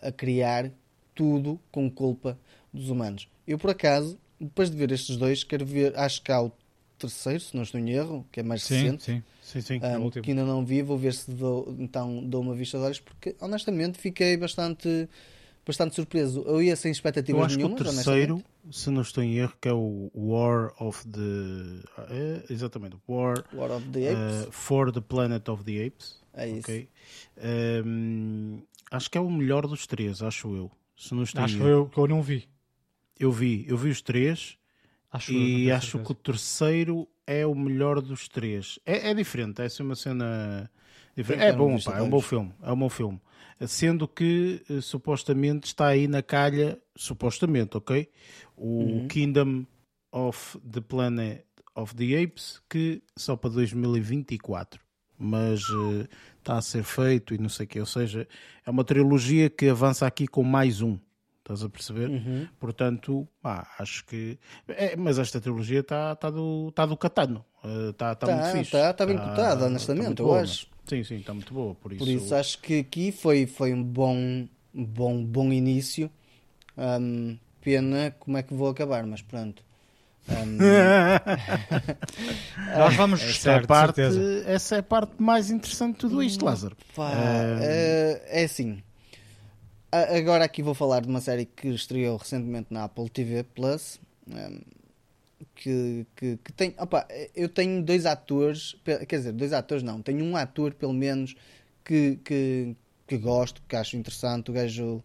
[0.00, 0.70] a criar,
[1.14, 2.38] tudo com culpa
[2.74, 3.28] dos humanos.
[3.46, 6.52] Eu, por acaso, depois de ver estes dois, quero ver, acho que há o
[6.98, 9.04] terceiro, se não estou em erro, que é mais sim, recente.
[9.04, 9.80] Sim, sim, sim.
[9.82, 12.84] Um, é que ainda não vi, vou ver se dou, então dou uma vista de
[12.84, 15.08] olhos, porque honestamente fiquei bastante,
[15.66, 16.42] bastante surpreso.
[16.46, 17.82] Eu ia sem expectativas Eu acho nenhumas.
[17.82, 22.04] Que o terceiro, se não estou em erro, que é o War of the.
[22.10, 24.48] É, exatamente, War, War of the Apes.
[24.48, 26.22] Uh, for the Planet of the Apes.
[26.32, 26.60] É isso.
[26.60, 26.88] Okay.
[27.84, 30.70] Um, acho que é o melhor dos três, acho eu.
[30.96, 32.48] Se não estou acho que eu, que eu não vi.
[33.18, 34.58] Eu vi, eu vi os três
[35.10, 36.04] acho e acho certeza.
[36.04, 38.78] que o terceiro é o melhor dos três.
[38.84, 40.70] É, é diferente, é uma cena
[41.16, 41.44] diferente.
[41.44, 43.20] É bom, pá, é um bom filme, é um bom filme.
[43.66, 48.10] Sendo que uh, supostamente está aí na calha, supostamente, ok?
[48.56, 49.08] O uhum.
[49.08, 49.64] Kingdom
[50.10, 51.44] of the Planet
[51.74, 54.80] of the Apes, que só para 2024.
[55.16, 55.62] Mas
[56.38, 57.80] está a ser feito e não sei o que.
[57.80, 58.28] Ou seja,
[58.66, 60.98] é uma trilogia que avança aqui com mais um.
[61.44, 62.08] Estás a perceber?
[62.08, 62.48] Uhum.
[62.58, 64.38] Portanto, pá, acho que.
[64.66, 67.44] É, mas esta trilogia está tá do, tá do catano.
[67.90, 68.74] Está tá, tá muito fixe.
[68.74, 70.66] Está tá bem tá, cotada, honestamente, eu boa, acho.
[70.86, 71.74] Sim, sim, está muito boa.
[71.74, 72.02] Por isso...
[72.02, 76.10] por isso acho que aqui foi, foi um bom, bom, bom início.
[76.78, 79.62] Um, pena como é que vou acabar, mas pronto.
[80.26, 80.56] Um...
[82.78, 84.00] Nós vamos gostar, essa é, parte,
[84.46, 86.74] essa é a parte mais interessante de tudo isto, Lázaro.
[86.96, 87.58] Pá, um...
[87.60, 88.82] é, é assim
[89.94, 94.00] agora aqui vou falar de uma série que estreou recentemente na Apple TV Plus.
[94.28, 94.60] Um,
[95.54, 96.74] que, que, que, tem.
[96.78, 101.34] Opa, eu tenho dois atores, quer dizer, dois atores não, tenho um ator pelo menos
[101.84, 102.74] que, que,
[103.06, 104.50] que gosto, que acho interessante.
[104.50, 105.02] O gajo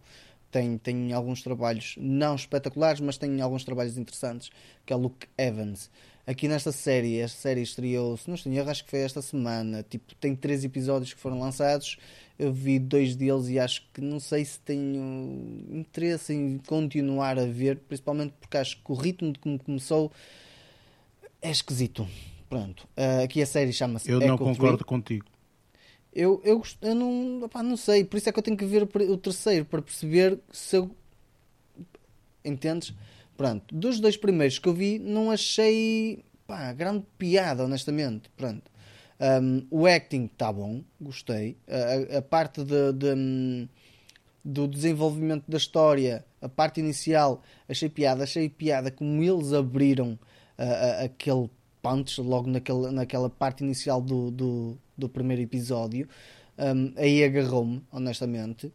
[0.50, 4.50] tem, tem alguns trabalhos não espetaculares, mas tem alguns trabalhos interessantes,
[4.84, 5.90] que é o Luke Evans.
[6.30, 9.82] Aqui nesta série, esta série estreou, se não estou erro, acho que foi esta semana.
[9.82, 11.98] Tipo, tem três episódios que foram lançados
[12.40, 17.44] eu vi dois deles e acho que não sei se tenho interesse em continuar a
[17.44, 20.10] ver, principalmente porque acho que o ritmo de como começou
[21.42, 22.08] é esquisito.
[22.48, 24.10] Pronto, uh, aqui a série chama-se.
[24.10, 25.26] Eu não concordo contigo.
[26.12, 28.84] Eu, eu, eu não, opá, não sei, por isso é que eu tenho que ver
[28.84, 30.90] o terceiro para perceber se eu.
[32.42, 32.94] Entendes?
[33.40, 38.28] Pronto, dos dois primeiros que eu vi, não achei pá, grande piada, honestamente.
[38.36, 38.70] Pronto.
[39.18, 41.56] Um, o acting está bom, gostei.
[41.66, 43.66] A, a parte de, de,
[44.44, 48.24] do desenvolvimento da história, a parte inicial, achei piada.
[48.24, 50.18] Achei piada como eles abriram
[51.02, 51.48] aquele
[51.80, 56.06] punch logo naquele, naquela parte inicial do, do, do primeiro episódio.
[56.58, 58.70] Um, aí agarrou-me, honestamente.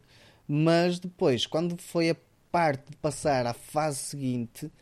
[0.48, 2.16] Mas depois, quando foi a
[2.56, 4.72] parte de passar à fase seguinte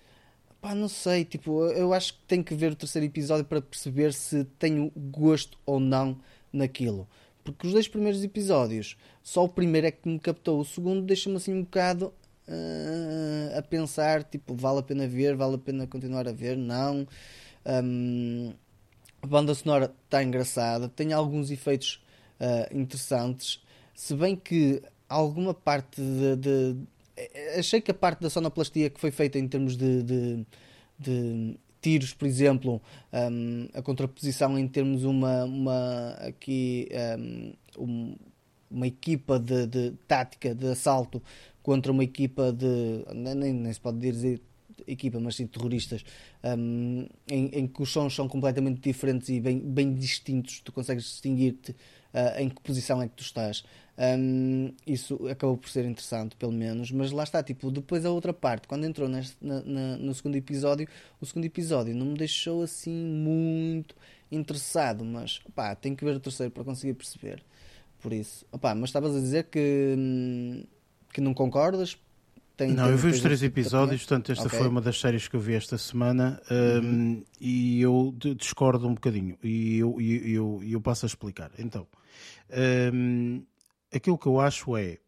[0.61, 4.15] Pá, não sei, tipo, eu acho que tenho que ver o terceiro episódio para perceber
[4.15, 6.19] se tenho gosto ou não
[6.51, 7.07] naquilo.
[7.45, 11.37] Porque os dois primeiros episódios, só o primeiro é que me captou, o segundo deixa-me
[11.37, 12.15] assim um bocado
[12.49, 17.07] uh, a pensar, tipo, vale a pena ver, vale a pena continuar a ver, não.
[17.67, 18.55] Um,
[19.21, 22.03] a banda sonora está engraçada, tem alguns efeitos
[22.41, 23.63] uh, interessantes,
[23.95, 26.94] se bem que alguma parte de, de
[27.59, 30.47] achei que a parte da sonoplastia que foi feita em termos de, de,
[30.99, 32.81] de tiros, por exemplo,
[33.13, 36.89] um, a contraposição em termos uma, uma aqui
[37.79, 38.17] um,
[38.71, 41.23] uma equipa de, de, tática de assalto
[41.63, 44.41] contra uma equipa de nem, nem se pode dizer
[44.87, 46.05] equipa, mas sim terroristas,
[46.43, 51.05] um, em, em, que os sons são completamente diferentes e bem, bem distintos, tu consegues
[51.05, 53.65] distinguir-te uh, em que posição é que tu estás.
[53.97, 56.91] Um, isso acabou por ser interessante, pelo menos.
[56.91, 60.37] Mas lá está, tipo, depois a outra parte, quando entrou neste, na, na, no segundo
[60.37, 60.89] episódio,
[61.21, 63.95] o segundo episódio não me deixou assim muito
[64.31, 65.05] interessado.
[65.05, 67.43] Mas pá, tenho que ver o terceiro para conseguir perceber.
[68.01, 70.65] Por isso, opá, mas estavas a dizer que, hum,
[71.13, 71.97] que não concordas?
[72.57, 74.59] Tem, não, eu vi os três episódios, portanto, esta okay.
[74.61, 77.25] foi uma das séries que eu vi esta semana um, uhum.
[77.41, 81.51] e eu discordo um bocadinho e eu, eu, eu, eu passo a explicar.
[81.59, 81.85] Então,
[82.93, 83.43] um,
[83.95, 84.99] aquilo que eu acho é,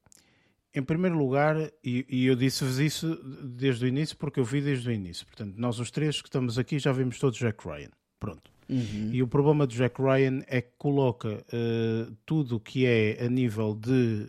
[0.75, 4.89] em primeiro lugar, e, e eu disse-vos isso desde o início, porque eu vi desde
[4.89, 5.27] o início.
[5.27, 7.91] Portanto, nós os três que estamos aqui já vimos todos Jack Ryan.
[8.21, 8.57] Pronto.
[8.69, 9.11] Uhum.
[9.13, 13.29] E o problema do Jack Ryan é que coloca uh, tudo o que é a
[13.29, 14.29] nível de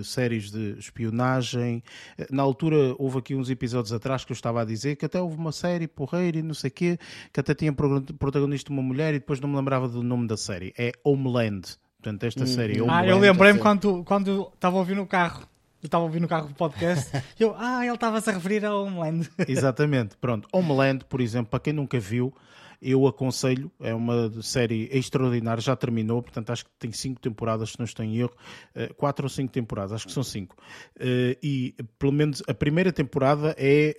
[0.00, 1.82] uh, séries de espionagem.
[2.30, 5.36] Na altura, houve aqui uns episódios atrás que eu estava a dizer que até houve
[5.36, 6.98] uma série porreira e não sei o quê,
[7.32, 10.74] que até tinha protagonista uma mulher e depois não me lembrava do nome da série.
[10.76, 11.78] É Homeland.
[12.06, 12.80] Portanto, esta hum, série.
[12.80, 12.86] Hum.
[12.88, 15.40] Ah, eu lembrei-me quando, quando estava a ouvir no carro.
[15.82, 17.10] Eu estava a ouvir no carro do podcast.
[17.38, 19.28] eu, ah, ele estava-se a referir a Homeland.
[19.48, 20.16] Exatamente.
[20.20, 20.48] Pronto.
[20.52, 22.32] Homeland, por exemplo, para quem nunca viu,
[22.80, 27.78] eu aconselho, é uma série extraordinária, já terminou, portanto acho que tem cinco temporadas, se
[27.78, 28.34] não estou em erro,
[28.74, 30.56] eh, quatro ou cinco temporadas, acho que são cinco.
[30.98, 33.96] Eh, e pelo menos a primeira temporada é,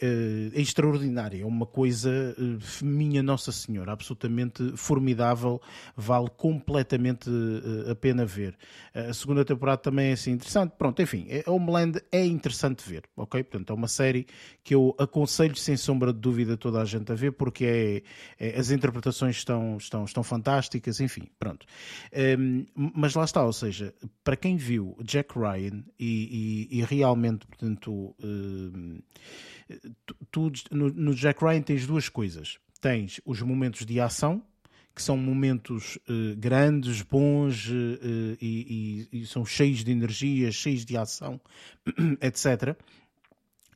[0.54, 2.36] é extraordinária, é uma coisa,
[2.82, 5.62] minha Nossa Senhora, absolutamente formidável,
[5.96, 7.30] vale completamente
[7.90, 8.58] a pena ver.
[8.94, 13.44] A segunda temporada também é assim interessante, pronto, enfim, Homeland é interessante ver, ok?
[13.44, 14.26] Portanto, é uma série
[14.64, 18.04] que eu aconselho sem sombra de dúvida toda a gente a ver, porque
[18.40, 21.66] é, é as interpretações estão, estão, estão fantásticas, enfim, pronto.
[22.40, 23.94] Um, mas lá está, ou seja,
[24.24, 29.00] para quem viu Jack Ryan e, e, e realmente, portanto, um,
[30.32, 32.58] tu, no, no Jack Ryan tens duas coisas.
[32.80, 34.44] Tens os momentos de ação,
[34.94, 40.84] que são momentos uh, grandes, bons uh, e, e, e, são cheios de energia, cheios
[40.84, 41.40] de ação,
[42.22, 42.76] etc.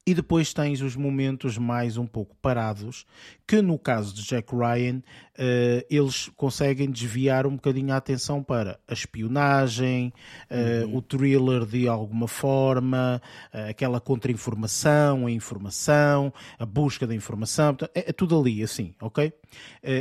[0.04, 3.06] E depois tens os momentos mais um pouco parados,
[3.46, 8.80] que no caso de Jack Ryan, uh, eles conseguem desviar um bocadinho a atenção para
[8.88, 10.12] a espionagem,
[10.50, 10.98] uh, uhum.
[10.98, 13.22] o thriller de alguma forma,
[13.54, 19.32] uh, aquela contra-informação, a informação, a busca da informação, é, é tudo ali, assim, ok?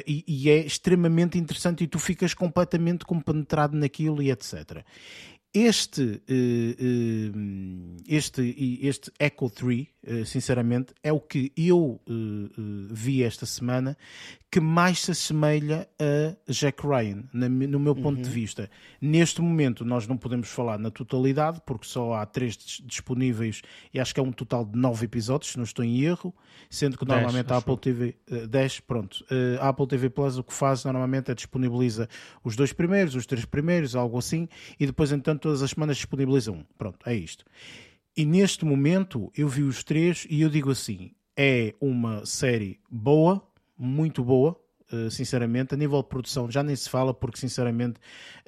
[0.07, 4.85] E, e é extremamente interessante e tu ficas completamente compenetrado naquilo e etc.
[5.53, 7.33] Este, eh, eh,
[8.07, 8.55] este,
[8.87, 12.01] este Echo 3, eh, sinceramente, é o que eu
[12.93, 13.97] vi esta semana
[14.51, 18.23] que mais se assemelha a Jack Ryan, no meu ponto uhum.
[18.23, 18.69] de vista.
[19.01, 23.63] Neste momento, nós não podemos falar na totalidade, porque só há três disponíveis
[23.95, 26.35] e acho que é um total de nove episódios, se não estou em erro,
[26.69, 28.17] sendo que dez, normalmente a Apple TV.
[28.29, 29.25] Uh, 10, pronto.
[29.61, 32.09] A Apple TV Plus o que faz normalmente é disponibiliza
[32.43, 34.49] os dois primeiros, os três primeiros, algo assim,
[34.81, 36.65] e depois, entanto, todas as semanas disponibiliza um.
[36.79, 37.45] Pronto, é isto.
[38.17, 43.43] E neste momento eu vi os três e eu digo assim: é uma série boa
[43.81, 44.61] muito boa,
[44.93, 45.73] eh, sinceramente.
[45.75, 47.99] A nível de produção já nem se fala, porque sinceramente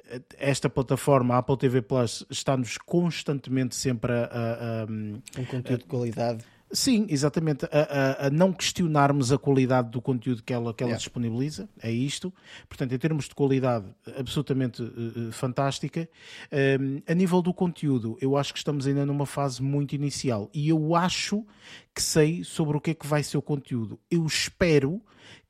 [0.05, 5.81] eh, esta plataforma, a Apple TV Plus, está-nos constantemente sempre a, a, a, um conteúdo
[5.81, 6.45] de qualidade.
[6.73, 7.65] Sim, exatamente.
[7.65, 10.97] A, a, a, não questionarmos a qualidade do conteúdo que ela, que ela yeah.
[10.97, 12.33] disponibiliza, é isto.
[12.67, 13.85] Portanto, em termos de qualidade,
[14.17, 16.09] absolutamente uh, fantástica.
[16.51, 20.67] Um, a nível do conteúdo, eu acho que estamos ainda numa fase muito inicial e
[20.67, 21.45] eu acho
[21.93, 23.99] que sei sobre o que é que vai ser o conteúdo.
[24.09, 24.99] Eu espero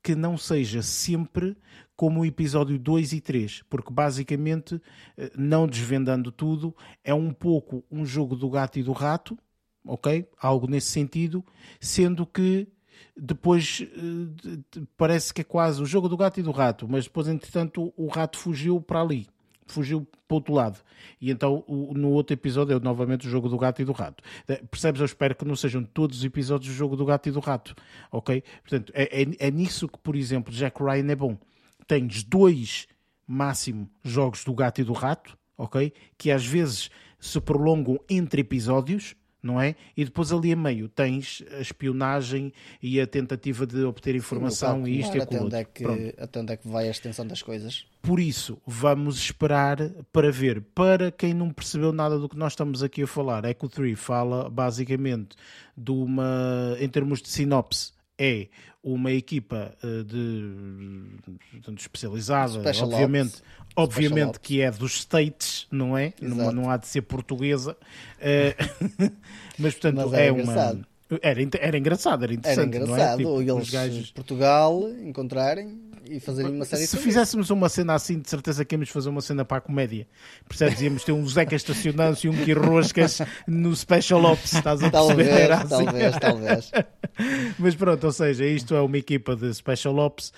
[0.04, 1.56] que não seja sempre
[1.96, 4.82] como o episódio 2 e 3, porque basicamente,
[5.18, 9.38] eh, não desvendando tudo, é um pouco um jogo do gato e do rato,
[9.86, 10.28] ok?
[10.40, 11.44] Algo nesse sentido,
[11.80, 12.68] sendo que
[13.16, 14.60] depois eh,
[14.98, 18.08] parece que é quase o jogo do gato e do rato, mas depois, entretanto, o
[18.08, 19.28] rato fugiu para ali
[19.66, 20.80] fugiu para o outro lado.
[21.20, 24.24] E então o, no outro episódio é novamente o jogo do gato e do rato.
[24.48, 25.00] Eh, percebes?
[25.00, 27.76] Eu espero que não sejam todos os episódios do jogo do gato e do rato.
[28.12, 28.44] Ok?
[28.62, 31.38] Portanto, é, é, é nisso que, por exemplo, Jack Ryan é bom.
[31.88, 32.88] Tens dois
[33.28, 35.94] máximo jogos do gato e do rato, ok?
[36.18, 39.76] Que às vezes se prolongam entre episódios não é?
[39.96, 44.92] E depois ali a meio tens a espionagem e a tentativa de obter informação Sim,
[44.92, 45.48] e isto e aquilo.
[45.48, 47.86] Até onde, é que, até onde é que vai a extensão das coisas?
[48.02, 49.78] Por isso, vamos esperar
[50.14, 50.62] para ver.
[50.74, 54.50] Para quem não percebeu nada do que nós estamos aqui a falar, Echo 3 fala
[54.50, 55.36] basicamente
[55.76, 58.48] de uma, em termos de sinopse, é
[58.84, 63.44] uma equipa eh, de, especializada, Special obviamente, Ops.
[63.76, 66.14] obviamente que é dos States, não é?
[66.22, 67.78] Não, não, há de ser portuguesa,
[68.20, 69.10] uh,
[69.58, 70.86] mas portanto mas é, é uma.
[71.22, 72.76] Era, era engraçado, era interessante.
[72.76, 73.42] Era engraçado, não é?
[73.44, 74.12] tipo, eles gajos...
[74.12, 78.90] Portugal encontrarem e fazerem uma série Se fizéssemos uma cena assim, de certeza que íamos
[78.90, 80.08] fazer uma cena para a comédia.
[80.48, 80.82] Percebes?
[80.82, 85.48] Íamos ter um Zeca estacionando e um Quirroscas no Special Ops, estás a perceber?
[85.48, 85.86] Talvez, assim.
[85.86, 86.72] talvez, talvez.
[87.58, 90.34] Mas pronto, ou seja, isto é uma equipa de Special Ops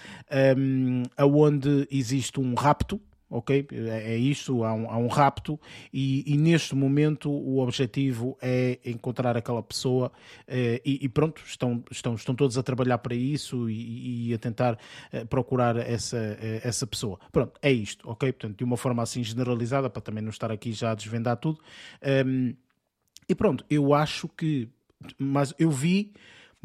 [0.57, 3.67] um, onde existe um rapto ok?
[3.71, 5.59] É, é isto, há um, há um rapto
[5.91, 10.11] e, e, neste momento o objetivo é encontrar aquela pessoa
[10.47, 14.37] eh, e, e, pronto, estão, estão, estão todos a trabalhar para isso e, e a
[14.37, 14.77] tentar
[15.11, 17.19] eh, procurar essa, eh, essa pessoa.
[17.31, 18.31] Pronto, é isto, ok?
[18.31, 21.59] Portanto, de uma forma assim generalizada, para também não estar aqui já a desvendar tudo.
[22.03, 22.55] Um, ehm,
[23.27, 24.69] e pronto, eu acho que,
[25.17, 26.13] mas eu vi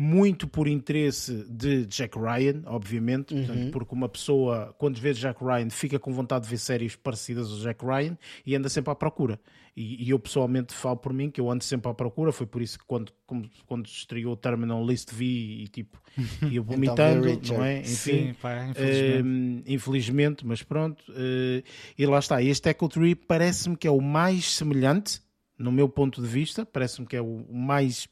[0.00, 3.44] muito por interesse de Jack Ryan, obviamente, uhum.
[3.44, 7.50] portanto, porque uma pessoa, quando vê Jack Ryan, fica com vontade de ver séries parecidas
[7.50, 9.38] ao Jack Ryan e anda sempre à procura.
[9.76, 12.62] E, e eu pessoalmente falo por mim que eu ando sempre à procura, foi por
[12.62, 13.12] isso que quando,
[13.66, 16.00] quando estreou o Terminal List vi e tipo,
[16.50, 17.80] ia vomitando, então, não é?
[17.80, 19.22] Enfim, Sim, pá, infelizmente.
[19.22, 20.46] Uh, infelizmente.
[20.46, 21.04] mas pronto.
[21.10, 21.62] Uh,
[21.98, 25.20] e lá está, este Echo Tree parece-me que é o mais semelhante,
[25.58, 28.08] no meu ponto de vista, parece-me que é o mais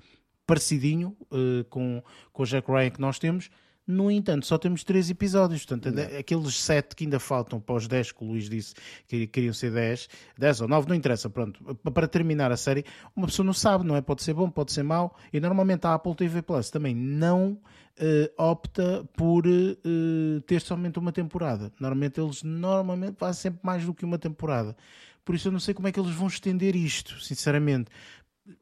[0.48, 3.50] parecidinho uh, com, com o Jack Ryan que nós temos.
[3.86, 5.64] No entanto, só temos três episódios.
[5.64, 8.74] Portanto, aqueles sete que ainda faltam para os dez que o Luís disse
[9.06, 11.30] que queriam ser dez, dez ou nove, não interessa.
[11.30, 11.62] Pronto,
[11.94, 12.84] para terminar a série,
[13.16, 14.02] uma pessoa não sabe, não é?
[14.02, 15.16] Pode ser bom, pode ser mau.
[15.32, 21.12] E normalmente a Apple TV Plus também não uh, opta por uh, ter somente uma
[21.12, 21.72] temporada.
[21.80, 24.76] Normalmente eles normalmente fazem sempre mais do que uma temporada.
[25.24, 27.90] Por isso eu não sei como é que eles vão estender isto, sinceramente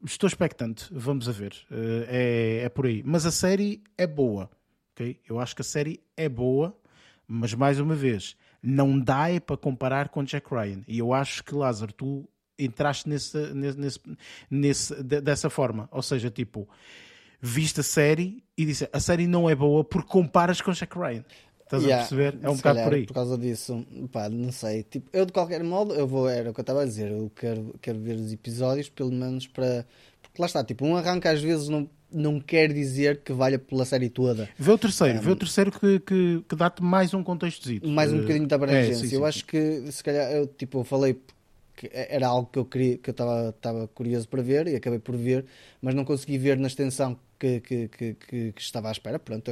[0.03, 1.53] estou expectante, vamos a ver.
[1.71, 3.01] Uh, é, é por aí.
[3.05, 4.49] Mas a série é boa,
[4.93, 5.19] ok?
[5.27, 6.77] Eu acho que a série é boa,
[7.27, 10.81] mas mais uma vez, não dá é para comparar com Jack Ryan.
[10.87, 12.27] E eu acho que, Lázaro, tu
[12.57, 13.99] entraste nesse, nesse,
[14.49, 15.87] nesse, dessa forma.
[15.91, 16.67] Ou seja, tipo,
[17.39, 21.23] viste a série e disse a série não é boa porque comparas com Jack Ryan.
[21.67, 22.39] Estás yeah, a perceber?
[22.41, 23.05] É um bocado por aí.
[23.05, 24.83] Por causa disso, pá, não sei.
[24.83, 27.29] Tipo, eu de qualquer modo, eu vou, era o que eu estava a dizer, eu
[27.35, 29.85] quero, quero ver os episódios, pelo menos para.
[30.21, 33.83] Porque lá está, tipo, um arranca às vezes não, não quer dizer que valha pela
[33.83, 34.47] série toda.
[34.57, 37.69] Vê o terceiro, um, vê o terceiro que, que, que dá-te mais um contexto.
[37.85, 38.91] Mais um bocadinho de abrangência.
[38.91, 39.27] É, sim, sim, eu sim.
[39.27, 41.19] acho que, se calhar, eu, tipo, eu falei
[41.75, 43.15] que era algo que eu queria, que eu
[43.49, 45.45] estava curioso para ver e acabei por ver,
[45.81, 49.19] mas não consegui ver na extensão que, que, que, que estava à espera.
[49.19, 49.51] Pronto,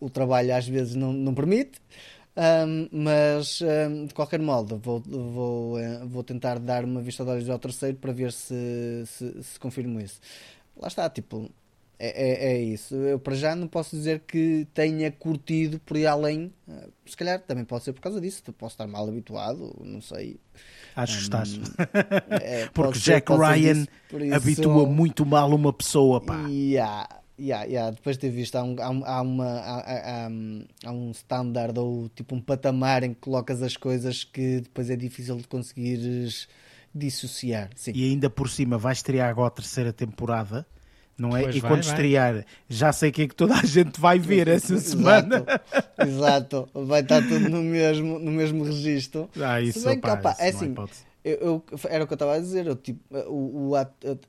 [0.00, 1.80] o trabalho às vezes não, não permite.
[2.36, 7.30] Um, mas um, de qualquer modo vou, vou, uh, vou tentar dar uma vista de
[7.30, 10.20] olhos ao terceiro para ver se, se, se confirmo isso.
[10.76, 11.48] Lá está, tipo,
[11.96, 12.94] é, é, é, isso.
[12.96, 16.52] Eu para já não posso dizer que tenha curtido por ir além.
[16.66, 18.42] Uh, se calhar também pode ser por causa disso.
[18.52, 20.40] Posso estar mal habituado, não sei.
[20.96, 21.60] Acho que estás.
[22.42, 26.46] É, Porque Jack ser, Ryan isso, habitua muito mal uma pessoa, pá.
[26.48, 27.08] Yeah.
[27.38, 27.90] Yeah, yeah.
[27.90, 30.26] Depois de ter visto, há um, há, há uma, há, há,
[30.86, 34.96] há, um standard ou tipo um patamar em que colocas as coisas que depois é
[34.96, 36.48] difícil de conseguires
[36.94, 37.70] dissociar.
[37.74, 37.92] Sim.
[37.94, 40.64] E ainda por cima vai estrear agora a terceira temporada,
[41.18, 41.42] não é?
[41.42, 41.92] Pois e vai, quando vai.
[41.92, 45.44] estrear, já sei que é que toda a gente vai ver essa semana.
[45.98, 49.28] Exato, vai estar tudo no mesmo, no mesmo registro.
[49.40, 50.72] Ah, isso, Se bem que, opa, é assim.
[51.24, 52.66] Eu, eu, era o que eu estava a dizer.
[52.66, 53.76] Eu, tipo, o, o,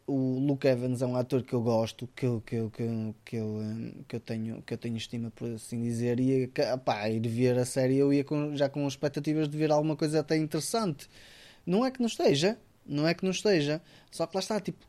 [0.08, 3.16] o, Luke Evans é um ator que eu gosto, que eu, que eu, que eu,
[3.26, 3.60] que eu,
[4.08, 6.20] que eu, tenho, que eu tenho estima, por assim dizer.
[6.22, 6.50] E
[6.86, 10.22] pá, ir ver a série eu ia com, já com expectativas de ver alguma coisa
[10.22, 11.10] até interessante.
[11.66, 13.82] Não é que não esteja, não é que não esteja.
[14.10, 14.86] Só que lá está, tipo,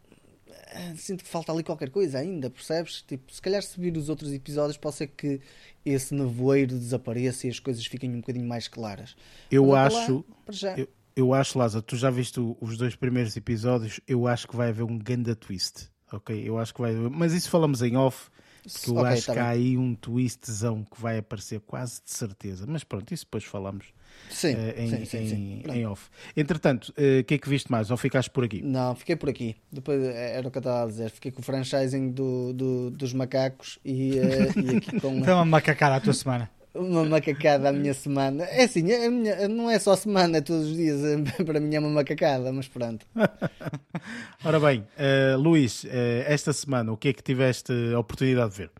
[0.96, 3.02] sinto que falta ali qualquer coisa ainda, percebes?
[3.02, 5.40] Tipo, se calhar se vir os outros episódios, pode ser que
[5.84, 9.16] esse nevoeiro desapareça e as coisas fiquem um bocadinho mais claras.
[9.50, 10.24] Eu acho.
[10.62, 14.54] Lá, eu, eu acho, Lázaro, tu já viste os dois primeiros episódios, eu acho que
[14.54, 16.46] vai haver um ganda twist, ok?
[16.46, 18.28] Eu acho que vai haver, mas isso falamos em off,
[18.62, 19.48] porque eu okay, acho tá que bem.
[19.48, 23.86] há aí um twistzão que vai aparecer quase de certeza, mas pronto, isso depois falamos
[24.28, 26.10] sim, uh, em, sim, sim, em, em, off.
[26.36, 27.90] Entretanto, eh, o uh, que é que viste mais?
[27.90, 28.60] Ou ficaste por aqui?
[28.60, 29.56] Não, fiquei por aqui.
[29.72, 31.10] Depois eh, era o que eu estava a dizer.
[31.10, 35.20] Fiquei com o franchising do, do dos macacos e, uh, e aqui com.
[35.24, 38.44] Foi uma macacada a tua semana uma macacada a minha semana.
[38.44, 41.00] É assim, a minha, não é só semana, é todos os dias.
[41.44, 43.06] Para mim é uma macacada, mas pronto.
[44.44, 45.88] Ora bem, uh, Luís, uh,
[46.26, 48.70] esta semana o que é que tiveste a oportunidade de ver?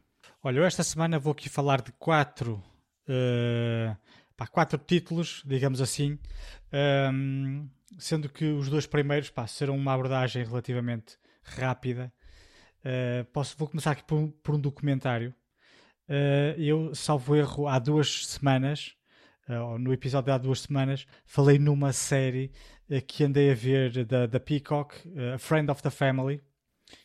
[0.42, 2.62] Olha, eu esta semana vou aqui falar de quatro,
[3.09, 3.97] uh,
[4.36, 6.18] pá, quatro títulos, digamos assim,
[7.12, 7.68] um,
[7.99, 12.12] sendo que os dois primeiros pá, serão uma abordagem relativamente rápida.
[13.32, 15.45] posso, vou começar aqui por, por um documentário uh,
[16.57, 18.94] eu, salvo erro, há duas semanas,
[19.48, 22.52] uh, no episódio de há duas semanas, falei numa série
[22.90, 24.94] uh, que andei a ver da, da Peacock,
[25.34, 26.42] A Friend of the Family,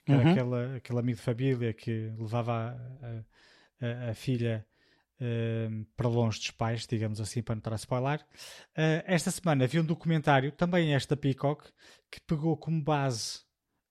[0.06, 0.22] que uhum.
[0.22, 2.78] era aquele, amigo de família que levava
[3.82, 4.66] a, a, a filha
[5.96, 8.26] para longe dos pais, digamos assim, para não estar a spoiler.
[9.06, 11.70] esta semana vi um documentário, também esta Peacock,
[12.10, 13.42] que pegou como base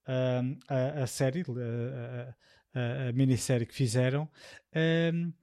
[0.05, 2.35] a, a, série, a,
[2.73, 4.29] a minissérie que fizeram,
[5.13, 5.33] um,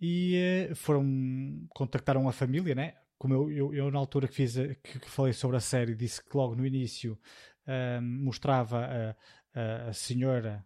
[0.00, 2.94] e uh, foram contactaram a família, né?
[3.18, 6.22] Como eu, eu, eu na altura que fiz que, que, falei sobre a série disse
[6.22, 7.18] que logo no início
[7.66, 9.16] um, mostrava a,
[9.58, 10.64] a, a senhora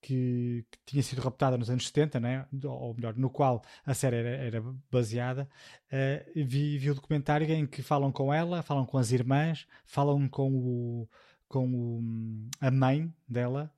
[0.00, 2.46] que, que, tinha sido raptada nos anos 70, né?
[2.64, 5.48] ou melhor, no qual a série era, era baseada,
[5.92, 10.28] uh, vi, vi o documentário em que falam com ela, falam com as irmãs, falam
[10.28, 11.08] com, o,
[11.48, 13.77] com o, a mãe dela, eh,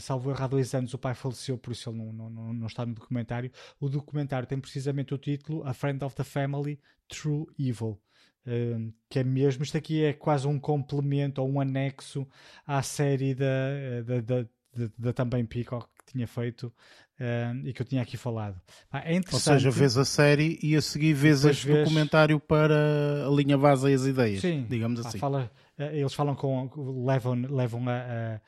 [0.00, 2.84] salvo erro, há dois anos o pai faleceu, por isso ele não, não, não está
[2.84, 3.50] no documentário.
[3.80, 6.78] O documentário tem precisamente o título A Friend of the Family
[7.08, 7.98] True Evil.
[8.46, 12.26] Uh, que é mesmo, isto aqui é quase um complemento ou um anexo
[12.66, 16.72] à série da, eh, da, da, da, da também Peacock que tinha feito
[17.20, 18.58] uh, e que eu tinha aqui falado.
[18.90, 21.80] Ah, é Ou seja, vês a série e a seguir vês este vês...
[21.80, 25.18] documentário para a linha vaza e as ideias, Sim, digamos assim.
[25.18, 27.92] Fala, eles falam com, levam, levam a,
[28.36, 28.40] a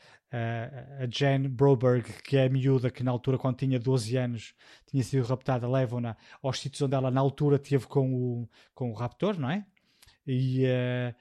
[1.11, 4.55] Jane Broberg, que é a miúda que na altura, quando tinha 12 anos,
[4.87, 8.95] tinha sido raptada, levam-na aos sítios onde ela na altura teve com o, com o
[8.95, 9.65] raptor, não é?
[10.27, 11.15] E uh,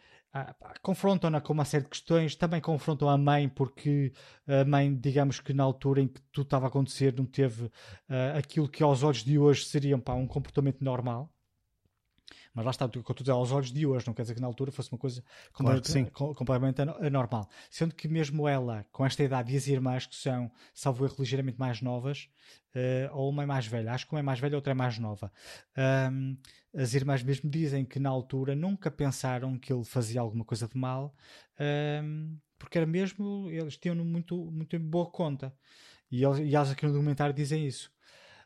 [0.82, 4.14] confrontam-na com uma série de questões, também confrontam a mãe, porque
[4.48, 7.72] a mãe, digamos que na altura em que tudo estava a acontecer, não teve uh,
[8.38, 11.34] aquilo que aos olhos de hoje seria pá, um comportamento normal
[12.60, 14.42] mas lá está, o que eu estou aos olhos de hoje, não quer dizer que
[14.42, 15.82] na altura fosse uma coisa claro
[16.36, 17.48] completamente anormal.
[17.70, 21.58] Sendo que mesmo ela, com esta idade, e as irmãs que são, salvo erro, ligeiramente
[21.58, 22.28] mais novas,
[22.76, 25.00] uh, ou uma é mais velha, acho que uma é mais velha, outra é mais
[25.00, 25.32] nova.
[26.12, 26.38] Um,
[26.76, 30.78] as irmãs mesmo dizem que na altura nunca pensaram que ele fazia alguma coisa de
[30.78, 31.16] mal,
[32.04, 35.56] um, porque era mesmo, eles tinham muito, muito em boa conta.
[36.12, 37.90] E eles, e eles aqui no documentário dizem isso.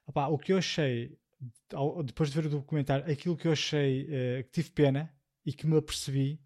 [0.05, 1.17] Opa, o que eu achei
[2.05, 5.13] depois de ver o documentário, aquilo que eu achei uh, que tive pena
[5.45, 6.39] e que me apercebi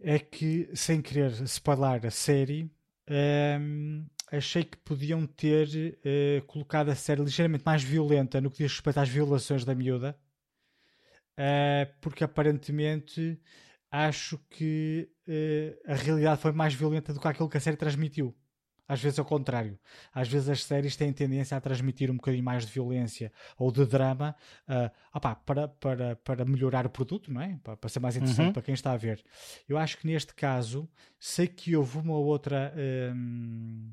[0.00, 2.70] é que, sem querer spoiler a série, um,
[3.08, 8.72] ehm, achei que podiam ter uh, colocado a série ligeiramente mais violenta no que diz
[8.72, 10.18] respeito às violações da miúda,
[11.38, 13.38] uh, porque aparentemente
[13.90, 15.10] acho que
[15.86, 18.34] a realidade foi mais violenta do que aquilo que a série transmitiu.
[18.90, 19.78] Às vezes ao contrário.
[20.12, 23.86] Às vezes as séries têm tendência a transmitir um bocadinho mais de violência ou de
[23.86, 24.34] drama
[24.68, 27.56] uh, opá, para, para, para melhorar o produto, não é?
[27.62, 28.52] Para, para ser mais interessante uhum.
[28.52, 29.24] para quem está a ver.
[29.68, 32.74] Eu acho que neste caso, sei que houve uma outra.
[33.14, 33.92] Um,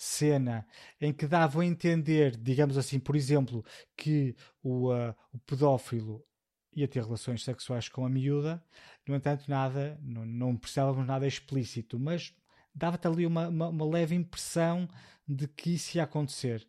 [0.00, 0.64] cena
[1.00, 3.64] em que dava a entender, digamos assim, por exemplo,
[3.96, 6.24] que o, uh, o pedófilo
[6.72, 8.62] ia ter relações sexuais com a miúda,
[9.04, 12.32] no entanto, nada, não, não precisávamos nada explícito, mas
[12.74, 14.88] dava-te ali uma, uma, uma, leve impressão
[15.26, 16.66] de que isso ia acontecer.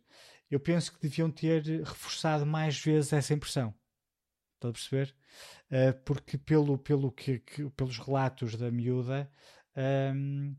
[0.50, 3.74] Eu penso que deviam ter reforçado mais vezes essa impressão.
[4.54, 5.14] Estás a perceber?
[5.70, 9.30] Uh, porque pelo, pelo que, que, pelos relatos da miúda,
[10.14, 10.54] um,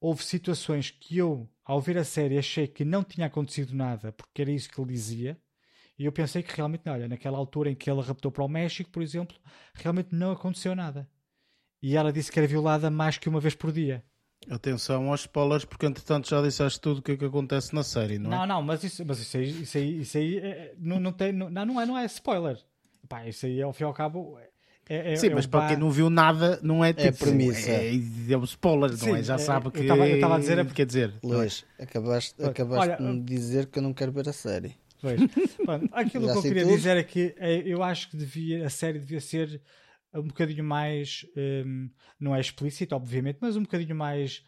[0.00, 4.42] houve situações que eu, ao ver a série, achei que não tinha acontecido nada, porque
[4.42, 5.40] era isso que ele dizia.
[5.98, 8.90] E eu pensei que realmente, olha, naquela altura em que ela raptou para o México,
[8.90, 9.36] por exemplo,
[9.74, 11.10] realmente não aconteceu nada.
[11.82, 14.04] E ela disse que era violada mais que uma vez por dia.
[14.48, 18.18] Atenção aos spoilers, porque entretanto já disseste tudo o que é que acontece na série,
[18.18, 18.36] não é?
[18.36, 21.32] Não, não, mas isso, mas isso aí, isso aí, isso aí é, não, não, tem,
[21.32, 22.58] não, não, é, não é spoiler.
[23.08, 24.38] Pá, isso aí, ao fim e ao cabo,
[24.90, 27.06] é, é, Sim, é mas para quem não viu nada, não é tipo.
[27.06, 27.70] É premissa.
[27.70, 29.22] É, é, um spoiler, Sim, não é?
[29.22, 29.78] Já sabe que.
[29.86, 30.58] Eu estava a dizer.
[30.58, 30.64] É...
[30.64, 31.14] Quer dizer.
[31.22, 34.74] Luís, acabaste, acabaste Olha, de me dizer que eu não quero ver a série.
[35.00, 35.20] Pois.
[35.64, 36.76] Bom, aquilo que eu queria tudo.
[36.76, 39.60] dizer é que eu acho que devia, a série devia ser
[40.14, 41.26] um bocadinho mais.
[41.36, 44.44] Um, não é explícito, obviamente, mas um bocadinho mais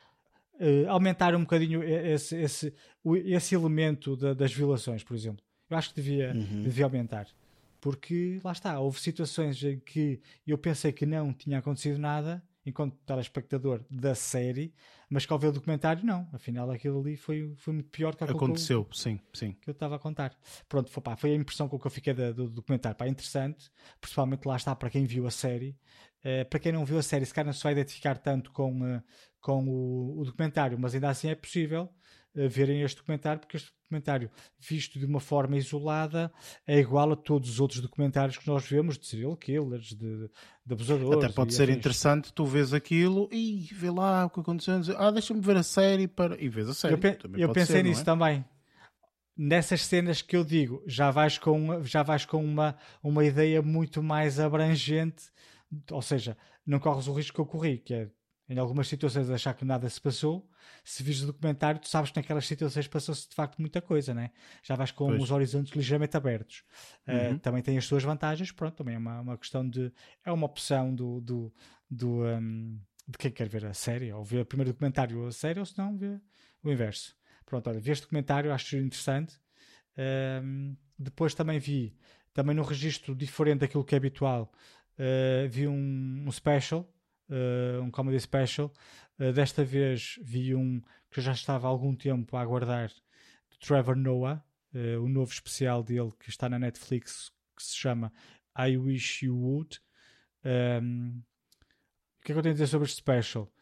[0.54, 2.74] uh, aumentar um bocadinho esse, esse,
[3.24, 5.44] esse elemento da, das violações, por exemplo.
[5.68, 6.62] Eu acho que devia, uhum.
[6.62, 7.26] devia aumentar.
[7.80, 12.96] Porque lá está, houve situações em que eu pensei que não tinha acontecido nada enquanto
[13.04, 14.72] telespectador da série,
[15.08, 16.28] mas que ao ver o documentário, não.
[16.32, 19.52] Afinal, aquilo ali foi, foi muito pior que aquilo Aconteceu, que eu, sim, sim.
[19.60, 20.36] que eu estava a contar.
[20.68, 22.96] Pronto, foi, pá, foi a impressão com que eu fiquei do, do documentário.
[22.96, 25.76] Pá, interessante, principalmente lá está para quem viu a série.
[26.24, 28.80] Uh, para quem não viu a série, se calhar não se vai identificar tanto com,
[28.80, 29.02] uh,
[29.40, 31.92] com o, o, documentário, mas ainda assim é possível
[32.34, 36.32] verem este documentário, porque este documentário, visto de uma forma isolada,
[36.66, 40.28] é igual a todos os outros documentários que nós vemos de serial killers, de,
[40.64, 41.24] de abusadores.
[41.24, 41.76] Até pode ser afins.
[41.76, 46.08] interessante, tu vês aquilo e vê lá o que aconteceu, ah, deixa-me ver a série
[46.08, 46.42] para...
[46.42, 46.94] e vês a série.
[46.94, 48.04] Eu, pe eu pensei ser, nisso é?
[48.04, 48.44] também.
[49.36, 54.02] Nessas cenas que eu digo, já vais com, já vais com uma, uma ideia muito
[54.02, 55.30] mais abrangente,
[55.90, 58.10] ou seja, não corres o risco que eu corri, que é
[58.52, 60.46] em algumas situações achar que nada se passou,
[60.84, 64.30] se vires o documentário, tu sabes que naquelas situações passou-se de facto muita coisa, né?
[64.62, 65.22] já vais com pois.
[65.22, 66.62] os horizontes ligeiramente abertos.
[67.08, 67.36] Uhum.
[67.36, 69.90] Uh, também tem as suas vantagens, pronto, também é uma, uma questão de.
[70.24, 71.52] É uma opção do, do,
[71.90, 72.78] do um,
[73.08, 75.64] de quem quer ver a série, ou ver o primeiro documentário ou a série, ou
[75.64, 76.20] se não, ver
[76.62, 77.16] o inverso.
[77.46, 79.40] Pronto, olha, vi este documentário, acho interessante.
[80.44, 81.96] Um, depois também vi,
[82.34, 84.52] também num registro diferente daquilo que é habitual,
[84.98, 86.86] uh, vi um, um special
[87.82, 88.72] um comedy special.
[89.18, 90.80] Uh, desta vez vi um
[91.10, 95.30] que eu já estava há algum tempo a aguardar, de Trevor Noah, uh, o novo
[95.32, 98.12] especial dele que está na Netflix, que se chama
[98.58, 99.80] I Wish You Would.
[100.44, 101.22] Um, ehm,
[102.20, 103.52] o que é que eu tenho a dizer sobre este special?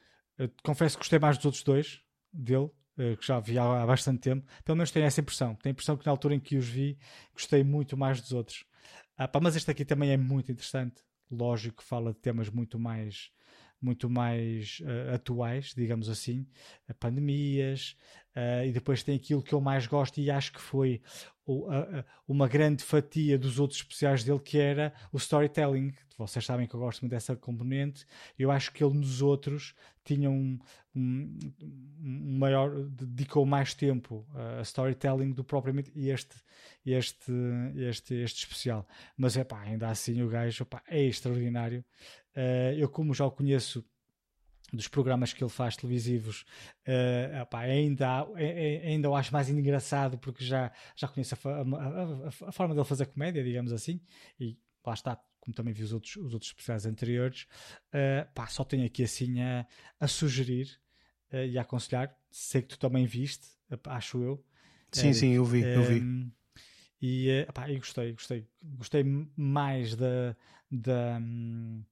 [0.62, 4.46] confesso que gostei mais dos outros dois dele, que já vi há, há, bastante tempo.
[4.64, 5.54] Pelo menos tenho essa impressão.
[5.56, 6.98] Tenho a impressão que na altura em que os vi,
[7.34, 8.64] gostei muito mais dos outros.
[9.18, 11.02] Ah, pá, mas este aqui também é muito interessante.
[11.30, 13.30] Lógico que fala de temas muito mais
[13.80, 16.46] muito mais uh, atuais, digamos assim,
[16.98, 17.96] pandemias,
[18.36, 21.00] uh, e depois tem aquilo que eu mais gosto e acho que foi
[21.46, 25.92] uh, uma grande fatia dos outros especiais dele, que era o storytelling.
[26.16, 28.04] Vocês sabem que eu gosto muito dessa componente.
[28.38, 29.74] Eu acho que ele nos outros
[30.04, 30.58] tinha um,
[30.94, 31.38] um,
[32.02, 34.26] um maior, dedicou mais tempo
[34.58, 36.36] a storytelling do propriamente este,
[36.84, 37.32] este,
[37.76, 38.86] este, este especial.
[39.16, 41.84] Mas é pá, ainda assim o gajo é extraordinário.
[42.36, 43.84] Uh, eu, como já o conheço
[44.72, 46.44] dos programas que ele faz televisivos,
[46.86, 51.62] uh, ainda, é, é, ainda o acho mais engraçado porque já, já conheço a, a,
[51.62, 54.00] a, a, forma dele fazer comédia, digamos assim,
[54.38, 57.46] e lá está, como também vi os outros, os outros especiais anteriores,
[57.88, 59.66] uh, pá, só tenho aqui assim a,
[59.98, 60.80] a sugerir
[61.32, 62.16] uh, e a aconselhar.
[62.30, 63.48] Sei que tu também viste,
[63.86, 64.44] acho eu.
[64.92, 66.32] Sim, sim, eu vi, eu vi.
[67.02, 68.46] E, epá, e gostei, gostei.
[68.62, 69.04] Gostei
[69.36, 70.36] mais da,
[70.70, 71.82] da, hum,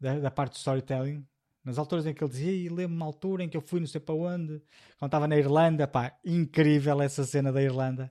[0.00, 1.24] da, da parte do storytelling,
[1.64, 3.86] nas alturas em que ele dizia, e lembro-me uma altura em que eu fui não
[3.86, 4.60] sei para onde,
[4.98, 8.10] quando estava na Irlanda, pá, incrível essa cena da Irlanda.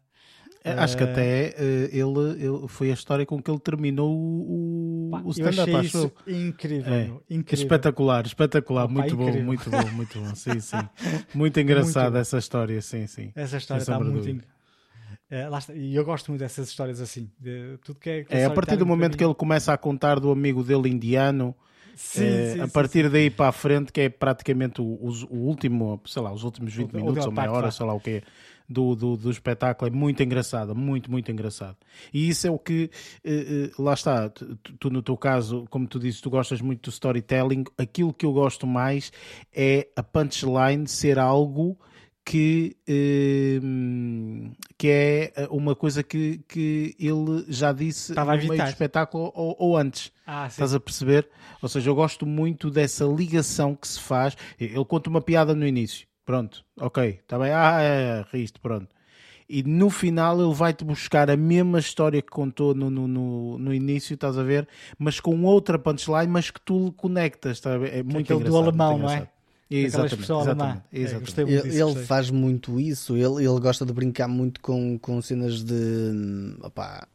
[0.63, 1.63] Acho que eh, até uh,
[1.95, 5.75] ele, ele, foi a história com que ele terminou o, o, Pá, o eu stand-up,
[5.75, 7.03] acho incrível, É.
[7.05, 7.63] meu, incrível.
[7.63, 9.45] Espetacular, espetacular, Opa, muito bom, incrível.
[9.45, 10.77] muito bom, muito bom, sim, sim.
[11.33, 12.17] Muito engraçada bom.
[12.17, 13.31] essa história, sim, sim.
[13.33, 14.27] Essa história Sem está sombra de muito.
[14.27, 14.45] dúvida.
[14.45, 15.73] in- É, está.
[15.73, 17.31] E eu gosto muito dessas histórias assim.
[17.39, 20.29] de tudo que é, É, a partir do momento que ele começa a contar do
[20.29, 21.55] amigo dele indiano,
[21.95, 23.09] Sim, eh, sim, a partir sim.
[23.09, 26.93] daí para a frente, que é praticamente o, o último, sei lá, os últimos 20
[26.93, 28.23] O- minutos ou meia hora, sei lá o que é,
[28.67, 31.75] do, do, do espetáculo, é muito engraçado, muito, muito engraçado.
[32.13, 32.89] E isso é o que,
[33.23, 36.83] eh, eh, lá está, tu, tu no teu caso, como tu dizes, tu gostas muito
[36.83, 39.11] do storytelling, aquilo que eu gosto mais
[39.53, 41.77] é a punchline ser algo
[42.29, 43.59] que, eh,
[44.77, 49.55] que é uma coisa que, que ele já disse Estava no meio do espetáculo ou,
[49.57, 50.11] ou antes.
[50.27, 50.45] Ah.
[50.45, 51.27] Estás a perceber?
[51.59, 54.37] Ou seja, eu gosto muito dessa ligação que se faz.
[54.59, 56.07] Ele conta uma piada no início.
[56.23, 57.51] Pronto, ok, está bem.
[57.51, 58.89] Ah, é, riste, pronto.
[59.49, 63.73] E no final ele vai-te buscar a mesma história que contou no, no, no, no
[63.73, 64.67] início, estás a ver?
[64.99, 67.91] Mas com outra punchline, mas que tu conectas, estás a ver?
[67.91, 68.67] É muito aquele do engraçado.
[68.67, 69.27] alemão, muito não é?
[69.69, 70.25] Exatamente,
[70.91, 75.63] É, muito Ele, faz muito isso, ele, ele gosta de brincar muito com, com cenas
[75.63, 77.07] de opá,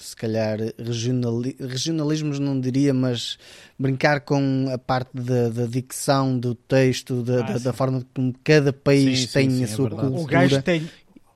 [0.00, 3.38] se calhar regionali- regionalismos não diria, mas
[3.78, 7.64] brincar com a parte da, da dicção do texto, da, Ah, da, sim.
[7.64, 10.08] da forma como cada país Sim, sim, tem sim, a é sua verdade.
[10.08, 10.24] cultura.
[10.24, 10.88] O gajo tem.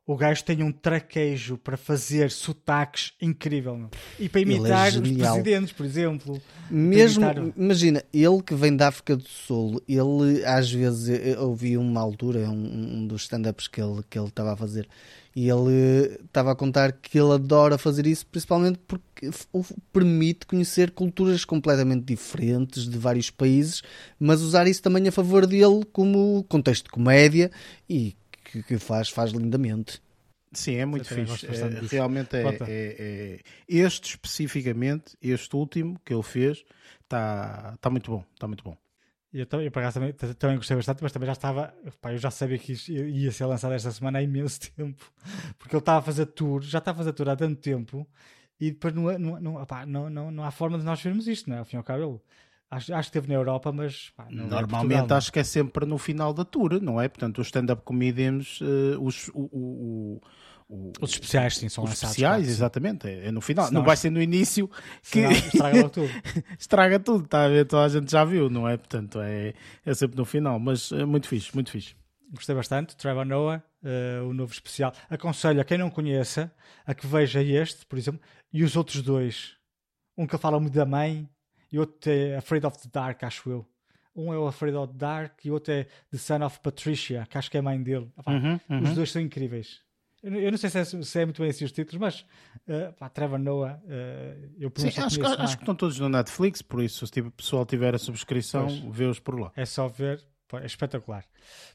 [0.09, 3.77] O gajo tem um traquejo para fazer sotaques incrível.
[3.77, 3.91] meu.
[4.19, 5.35] E para é imitar os genial.
[5.35, 6.41] presidentes, por exemplo.
[6.71, 11.77] Mesmo, imitar- imagina, ele que vem da África do Sul, ele às vezes, eu ouvi
[11.77, 14.89] uma altura, um, um dos stand-ups que ele que ele estava a fazer,
[15.37, 19.63] e ele estava a contar que ele adora fazer isso, principalmente porque o
[19.93, 23.83] permite conhecer culturas completamente diferentes de vários países,
[24.19, 27.51] mas usar isso também a favor dele como contexto de comédia
[27.87, 28.17] e
[28.51, 30.01] que, que faz, faz lindamente.
[30.53, 31.47] Sim, é muito Eu fixe.
[31.47, 36.65] É, realmente é, é- é- Este especificamente, este último que ele fez,
[37.03, 38.25] está tá muito bom.
[38.35, 38.77] Está muito bom.
[39.31, 41.75] E Eu, também- eu por acaso, também, também gostei bastante, mas também já estava.
[42.01, 45.13] Pá, eu já sabia que isto ia ser lançado esta semana há imenso tempo.
[45.59, 48.09] Porque ele estava a fazer tour, já está a fazer tour há tanto tempo,
[48.59, 51.51] e depois não, não, não, opá, não, não, não há forma de nós vermos isto,
[51.51, 51.59] não é?
[51.59, 52.21] Ao fim e ao cabo, ele,
[52.71, 54.11] acho, acho que esteve na Europa, mas.
[54.17, 55.15] Pá, a Normalmente Portugal, é?
[55.19, 57.09] acho que é sempre no final da tour, não é?
[57.09, 60.21] Portanto, os stand-up comedians, eh, os, o, o-
[60.69, 62.11] o- Os especiais, sim, são os lançados.
[62.11, 63.67] especiais, claro, exatamente, é, é no final.
[63.67, 66.11] Senão não vai ser no início que Senão estraga tudo.
[66.59, 67.65] estraga tudo, está a ver?
[67.67, 68.77] Toda a gente já viu, não é?
[68.77, 69.55] Portanto, é,
[69.87, 71.95] é sempre no final, mas é muito fixe, muito fixe.
[72.35, 72.95] Gostei bastante.
[72.95, 74.93] Trevor Noah, eh, o novo especial.
[75.09, 76.53] Aconselho a quem não conheça
[76.87, 78.21] a que veja este, por exemplo,
[78.53, 79.57] e os outros dois.
[80.19, 81.27] Um que fala muito da mãe
[81.73, 83.67] e outro é Afraid of the Dark, acho eu.
[84.17, 87.27] Um é o Afraid of the Dark e o outro é The Son of Patricia,
[87.31, 88.11] que acho que é a mãe dele.
[88.19, 88.83] Epá, Uhum, uhum.
[88.83, 89.81] Os dois são incríveis.
[90.21, 92.27] Eu, não- eu não sei se é, se é muito bem assim os títulos, mas
[92.67, 96.61] eh, pá, Trevor Noah, eh, eu Sim, acho, conheço acho que estão todos no Netflix,
[96.61, 99.53] por isso, se o pessoal tiver a subscrição, vê-os por lá.
[99.55, 100.21] É só ver,
[100.55, 101.25] é espetacular.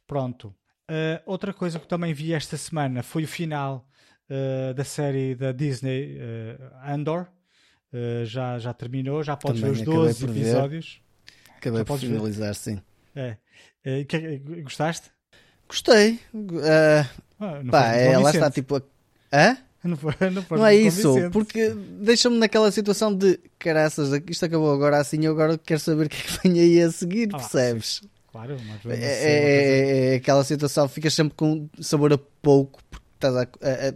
[0.05, 0.53] Pronto.
[0.91, 3.87] Uh, outra coisa que também vi esta semana foi o final
[4.29, 7.27] uh, da série da Disney uh, Andor.
[7.93, 10.41] Uh, já, já terminou, já podes Também ver os acabei 12 por ver.
[10.41, 11.01] episódios.
[11.57, 12.15] Acabei Já por podes ver.
[12.15, 12.81] finalizar, sim.
[13.15, 13.37] É.
[13.85, 15.11] Uh, que- gostaste?
[15.67, 16.19] Gostei.
[16.63, 17.07] Ah,
[17.39, 18.81] Ah, pá, é, lá está tipo.
[19.31, 19.57] Hã?
[19.83, 24.73] Não, foi, não, foste Não é isso, porque deixa-me naquela situação de caraças, isto acabou
[24.73, 27.37] agora assim, eu agora quero saber o que é que vem aí a seguir, Ah,
[27.37, 28.01] percebes?
[28.31, 29.73] Claro, mas É, assim, é- coisa-
[30.07, 33.93] é- é aquela situação, ficas sempre com sabor a pouco, porque estás a, a- a-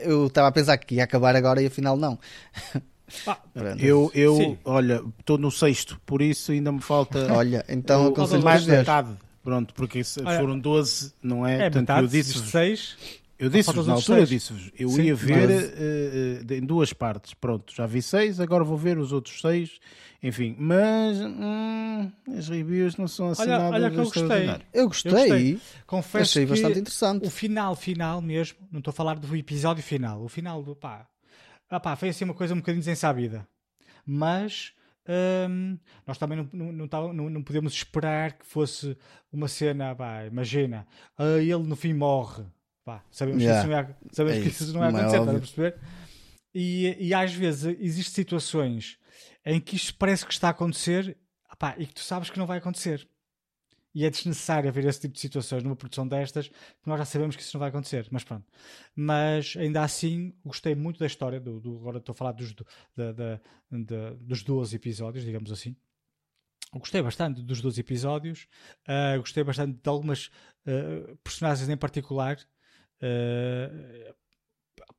[0.00, 2.18] eu estava a pensar que ia acabar agora e afinal não.
[3.26, 3.38] Ah.
[3.78, 4.58] Eu, eu Sim.
[4.64, 9.10] olha, estou no sexto, por isso ainda me falta Olha, então o- aconselho mais metade.
[9.42, 11.54] Pronto, porque se Olha, foram 12, não é?
[11.54, 12.96] é Portanto, metade, eu disse de seis.
[13.38, 14.42] eu disse faltam os na outros altura, eu seis.
[14.42, 17.34] disse eu Sim, ia ver mas- eh, eh, em duas partes.
[17.34, 19.78] Pronto, já vi seis, agora vou ver os outros seis.
[20.22, 24.64] Enfim, mas hum, as reviews não são assim Olha- nada olha que eu extraordinário.
[24.72, 25.60] Eu Eu gostei, gostei.
[25.86, 27.26] Confesso achei que bastante interessante.
[27.26, 31.06] o final, final mesmo, não estou a falar do episódio final, o final do pá,
[31.70, 33.46] ah, pá foi assim uma coisa um bocadinho desensabida,
[34.06, 34.72] mas
[35.48, 38.96] hum, nós também não, não, não, não- podemos esperar que fosse
[39.32, 40.86] uma cena, pá, imagina,
[41.18, 42.44] ah, ele no fim morre,
[42.84, 43.60] pá, sabemos Yeah.
[43.62, 45.40] que isso não é, sabemos É que isso, isso não é é acontecer, estás a
[45.40, 45.80] perceber?
[46.54, 48.98] E, e às vezes existem situações
[49.44, 51.16] em que isto parece que está a acontecer
[51.58, 53.08] pá, e que tu sabes que não vai acontecer.
[53.94, 57.36] E é desnecessário haver esse tipo de situações numa produção destas, porque nós já sabemos
[57.36, 58.08] que isso não vai acontecer.
[58.10, 58.44] Mas pronto.
[58.94, 61.38] Mas ainda assim, gostei muito da história.
[61.40, 62.66] Do, do- agora estou a falar dos, do-
[62.96, 63.40] da- da-
[63.70, 65.76] da- dos 12 episódios, digamos assim.
[66.72, 68.48] Gostei bastante dos 12 episódios.
[68.86, 70.28] ah, gostei bastante de algumas
[70.66, 72.36] ah, personagens em particular.
[73.00, 74.14] Ah,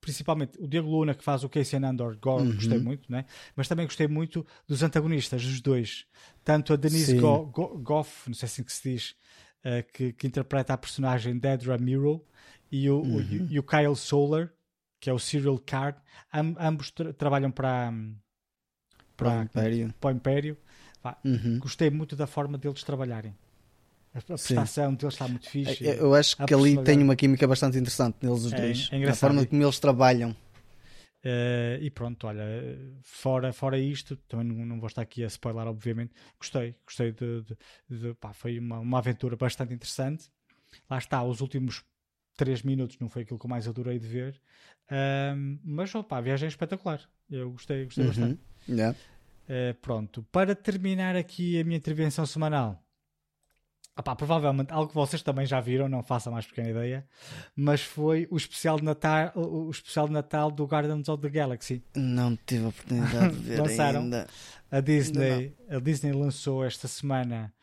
[0.05, 2.53] principalmente o Diego Luna que faz o Casey Andor, uhum.
[2.53, 3.25] gostei muito, né?
[3.55, 6.05] mas também gostei muito dos antagonistas, dos dois.
[6.43, 9.15] Tanto a Denise Go Go Goff, não sei se assim que se diz,
[9.65, 12.23] uh, que, que, interpreta a personagem Dedra Miro,
[12.71, 13.17] e o, uhum.
[13.17, 14.51] o, e o Kyle Solar,
[14.99, 15.97] que é o Serial Card,
[16.31, 17.91] Am ambos tra trabalham para,
[19.17, 19.93] para, para, o Império.
[19.99, 20.57] Para o Império.
[21.23, 21.57] Uhum.
[21.57, 23.35] Gostei muito da forma deles trabalharem.
[24.15, 24.95] A prestação Sim.
[24.95, 25.85] deles está muito fixe.
[25.85, 28.89] Eu acho que ali tem uma química bastante interessante neles os é, dois.
[28.91, 30.31] É a forma como eles trabalham.
[31.25, 32.45] Uh, e pronto, olha,
[33.01, 36.13] fora, fora isto, também não, não vou estar aqui a spoiler, obviamente.
[36.39, 37.41] Gostei, gostei de.
[37.41, 37.57] de,
[37.89, 40.29] de pá, foi uma, uma aventura bastante interessante.
[40.89, 41.83] Lá está, os últimos
[42.37, 44.39] 3 minutos não foi aquilo que eu mais adorei de ver,
[44.91, 47.01] uh, mas opa, a viagem é espetacular.
[47.29, 48.09] Eu gostei, gostei uhum.
[48.09, 48.39] bastante.
[48.69, 48.97] Yeah.
[49.49, 52.84] Uh, pronto, para terminar aqui a minha intervenção semanal,
[53.97, 57.07] Opá, provavelmente algo que vocês também já viram, não façam mais pequena ideia,
[57.55, 61.81] mas foi o especial de Natal, o especial de Natal do Guardians of the Galaxy.
[61.95, 64.01] Não tive a oportunidade de ver Lançaram.
[64.01, 64.27] ainda.
[64.69, 67.53] A Disney, a Disney lançou esta semana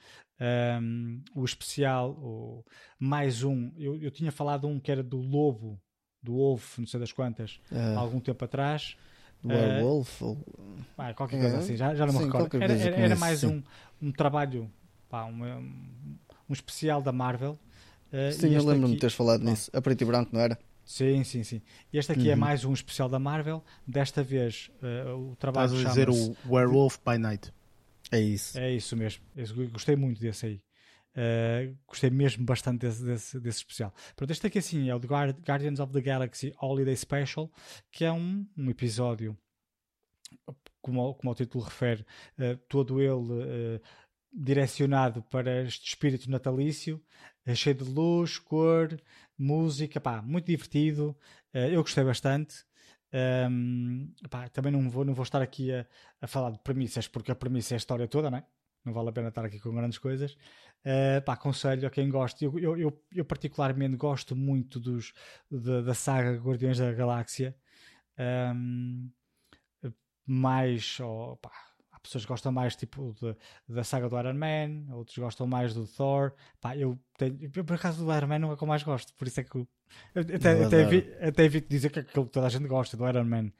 [0.80, 2.64] um, o especial, o,
[2.98, 3.70] mais um.
[3.76, 5.78] Eu, eu tinha falado um que era do Lobo,
[6.22, 8.96] do Ovo, não sei das quantas, uh, há algum tempo atrás.
[9.44, 10.22] Werewolf?
[10.22, 10.78] Uh, ou...
[10.96, 12.56] ah, qualquer coisa é, assim, já, já não me sim, recordo.
[12.56, 13.62] Era, era, era mais um,
[14.00, 14.70] um trabalho
[15.12, 15.26] pá,
[16.52, 17.58] um especial da Marvel.
[18.12, 19.70] Uh, sim, eu lembro-me de teres falado nisso.
[19.72, 20.58] A preto e branco, não era?
[20.84, 21.62] Sim, sim, sim.
[21.90, 22.32] E este aqui é uhum.
[22.32, 23.64] é mais um especial da Marvel.
[23.86, 27.52] Desta vez uh, o trabalho Estás a dizer o Werewolf by Night.
[28.10, 28.58] É isso.
[28.58, 29.24] É isso mesmo.
[29.34, 30.62] Eu gostei muito desse aí.
[31.14, 33.94] Uh, gostei mesmo bastante desse, desse, desse, especial.
[34.14, 35.08] Pronto, este aqui assim é o The
[35.46, 37.50] Guardians of the Galaxy Holiday Special,
[37.90, 39.36] que é um, um episódio,
[40.80, 42.04] como, como o título refere,
[42.38, 43.80] uh, todo ele uh,
[44.32, 47.02] direcionado para este espírito natalício,
[47.44, 49.00] é cheio de luz, cor,
[49.36, 51.16] música, pá, muito divertido.
[51.54, 52.64] Uh, eu gostei bastante.
[53.50, 55.86] Um, pá, também não vou, não vou estar aqui a,
[56.20, 58.44] a, falar de premissas, porque a premissa é a história toda, não é?
[58.84, 60.32] Não vale a pena estar aqui com grandes coisas.
[60.84, 62.44] Uh, pá, aconselho a quem gosta.
[62.44, 65.12] Eu, eu, eu, eu particularmente gosto muito dos,
[65.50, 67.54] da, da saga Guardiões da Galáxia.
[68.18, 69.10] Um,
[70.26, 71.50] mais, oh, pá,
[72.02, 73.36] pessoas gostam mais tipo de,
[73.68, 76.32] da saga do Iron Man, outros gostam mais do Thor.
[76.60, 78.82] Pá, eu, tenho, eu, por acaso do Iron Man não é o que eu mais
[78.82, 79.66] gosto, por isso é que eu,
[80.14, 83.08] eu até, até, vi, até evito dizer que aquilo que toda a gente gosta do
[83.08, 83.52] Iron Man.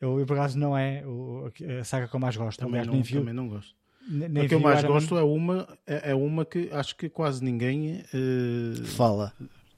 [0.00, 1.50] Eu, eu por acaso não é o,
[1.80, 2.58] a saga que eu mais gosto.
[2.58, 3.74] Também, Aliás, não, também não gosto.
[4.06, 5.20] Nem a que eu mais gosto Man.
[5.20, 9.32] é uma, é, é, uma que acho que quase ninguém uh, fala.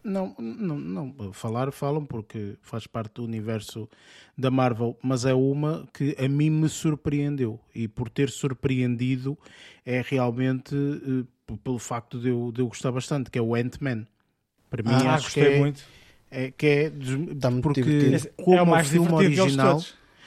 [0.06, 3.88] Não, não, não, falar falam porque faz parte do universo
[4.38, 9.36] da Marvel, mas é uma que a mim me surpreendeu e por ter surpreendido
[9.84, 14.06] é realmente uh, pelo facto de eu, de eu gostar bastante, que é o Ant-Man.
[14.70, 15.84] Para mim ah, acho que é, muito.
[16.30, 16.92] É, que é
[17.62, 17.82] porque
[18.36, 19.80] como é o mais filme original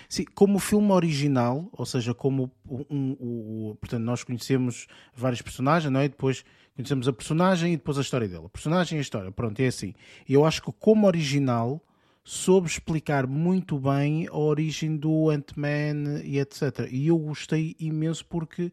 [0.09, 5.39] Sim, como o filme original, ou seja, como um, um, um, portanto, nós conhecemos vários
[5.39, 6.05] personagens, não é?
[6.05, 6.43] E depois
[6.75, 8.45] conhecemos a personagem e depois a história dele.
[8.45, 9.93] A personagem e a história, pronto, é assim.
[10.27, 11.81] E eu acho que como original
[12.23, 16.87] soube explicar muito bem a origem do Ant-Man e etc.
[16.91, 18.71] E eu gostei imenso porque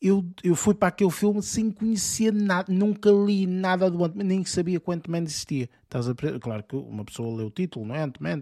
[0.00, 4.44] eu, eu fui para aquele filme sem conhecer nada, nunca li nada do Ant-Man, nem
[4.44, 5.70] sabia que o Ant-Man existia.
[5.84, 8.02] Estás a Claro que uma pessoa lê o título, não é?
[8.02, 8.40] Ant-Man,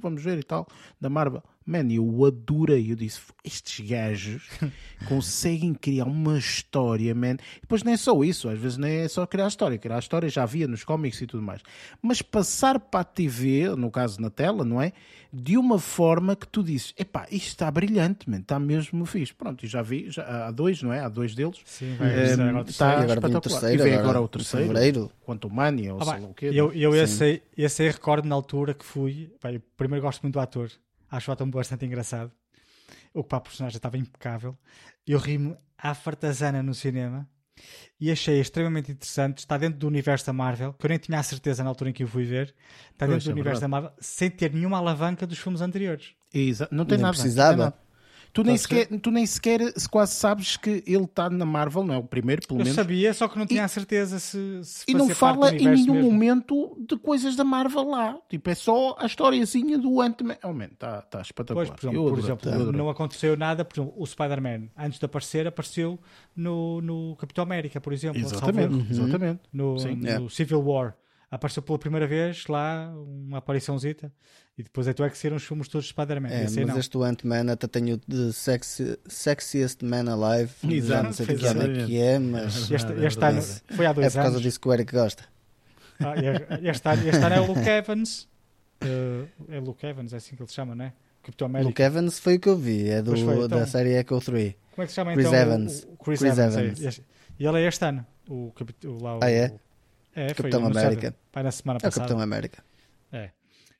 [0.00, 0.66] vamos ver e tal,
[1.00, 1.42] da Marvel.
[1.66, 2.92] Man, eu adorei.
[2.92, 4.50] Eu disse: estes gajos
[5.08, 7.36] conseguem criar uma história, man.
[7.56, 9.78] E depois não é só isso, às vezes não é só criar história.
[9.78, 11.62] Criar história já havia nos cómics e tudo mais.
[12.02, 14.92] Mas passar para a TV, no caso na tela, não é?
[15.32, 18.40] De uma forma que tu dizes: epá, isto está brilhante, man.
[18.40, 19.32] está mesmo fixe.
[19.32, 21.00] Pronto, e já vi, já, há dois, não é?
[21.00, 21.60] Há dois deles.
[21.64, 23.40] Sim, vai, um, está agora espetacular.
[23.60, 25.10] Terceiro, e vem agora, agora o terceiro, fevereiro.
[25.24, 26.50] quanto Mania, ou ah, sei lá o quê.
[26.52, 29.32] Eu, eu esse, esse aí recordo na altura que fui.
[29.42, 30.70] Bem, primeiro gosto muito do ator
[31.14, 32.32] Acho o Atom bastante engraçado.
[33.12, 34.58] O que para a personagem estava impecável.
[35.06, 37.28] Eu ri-me à fartazana no cinema
[38.00, 39.38] e achei extremamente interessante.
[39.38, 41.92] Está dentro do universo da Marvel, que eu nem tinha a certeza na altura em
[41.92, 42.52] que o fui ver.
[42.90, 43.60] Está dentro do é universo verdade.
[43.60, 46.14] da Marvel sem ter nenhuma alavanca dos filmes anteriores.
[46.32, 46.74] Exato.
[46.74, 47.12] Não tem nada.
[47.12, 47.50] Precisava.
[47.50, 47.83] Não tem nada.
[48.34, 51.98] Tu nem, sequer, tu nem sequer quase sabes que ele está na Marvel, não é
[51.98, 52.70] o primeiro, pelo menos.
[52.70, 55.68] Eu sabia, só que não tinha e, a certeza se, se E não fala em
[55.68, 56.10] nenhum mesmo.
[56.10, 58.18] momento de coisas da Marvel lá.
[58.28, 60.36] Tipo, é só a historiazinha do Ant-Man.
[60.42, 61.68] Oh, está tá espetacular.
[61.68, 63.64] Pois, por exemplo, por exemplo não aconteceu nada.
[63.64, 65.96] Por exemplo, o Spider-Man, antes de aparecer, apareceu
[66.34, 68.20] no, no Capitão América, por exemplo.
[68.20, 69.42] Exatamente, exatamente.
[69.52, 70.96] No, no Civil War
[71.34, 74.12] apareceu pela primeira vez lá, uma apariçãozita,
[74.56, 76.28] e depois é tu é que saíram os filmes todos de Spider-Man.
[76.28, 76.78] É, mas não.
[76.78, 81.46] este Ant-Man até tem o The sexy, Sexiest Man Alive, Exato, já não sei que
[81.46, 83.42] ano é que é, mas este, este ano
[83.74, 84.16] foi há dois anos.
[84.16, 84.42] É por causa anos.
[84.42, 85.24] disso que o Eric gosta.
[86.00, 86.14] Ah,
[86.62, 88.28] este, ano, este ano é o Luke Evans.
[88.82, 90.92] Uh, é Luke Evans, é assim que ele se chama, não é?
[91.22, 91.68] Capitão América.
[91.68, 94.54] Luke Evans foi o que eu vi, é do, foi, então- da série Echo 3.
[94.72, 95.38] Como é que se chama Chris então?
[95.38, 95.84] o- Evans.
[95.84, 96.56] O, Chris, Chris Evans.
[96.56, 96.80] é, Evans.
[96.80, 97.04] este-
[97.38, 98.06] e ele é este ano.
[98.28, 98.52] O,
[98.84, 99.54] o, lá, o- Ah, é?
[100.14, 101.14] É, foi Capitão América.
[101.32, 102.00] Pai, na semana É o passada.
[102.06, 102.62] Capitão América.
[103.12, 103.30] É.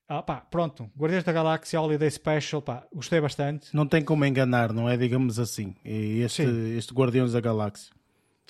[0.08, 0.90] Ah, pá, pronto.
[0.98, 3.74] Guardiões da Galáxia Holiday Special, pá, gostei bastante.
[3.74, 4.96] Não tem como enganar, não é?
[4.96, 5.74] Digamos assim.
[5.84, 6.76] E Este, Sim.
[6.76, 7.92] este Guardiões da Galáxia.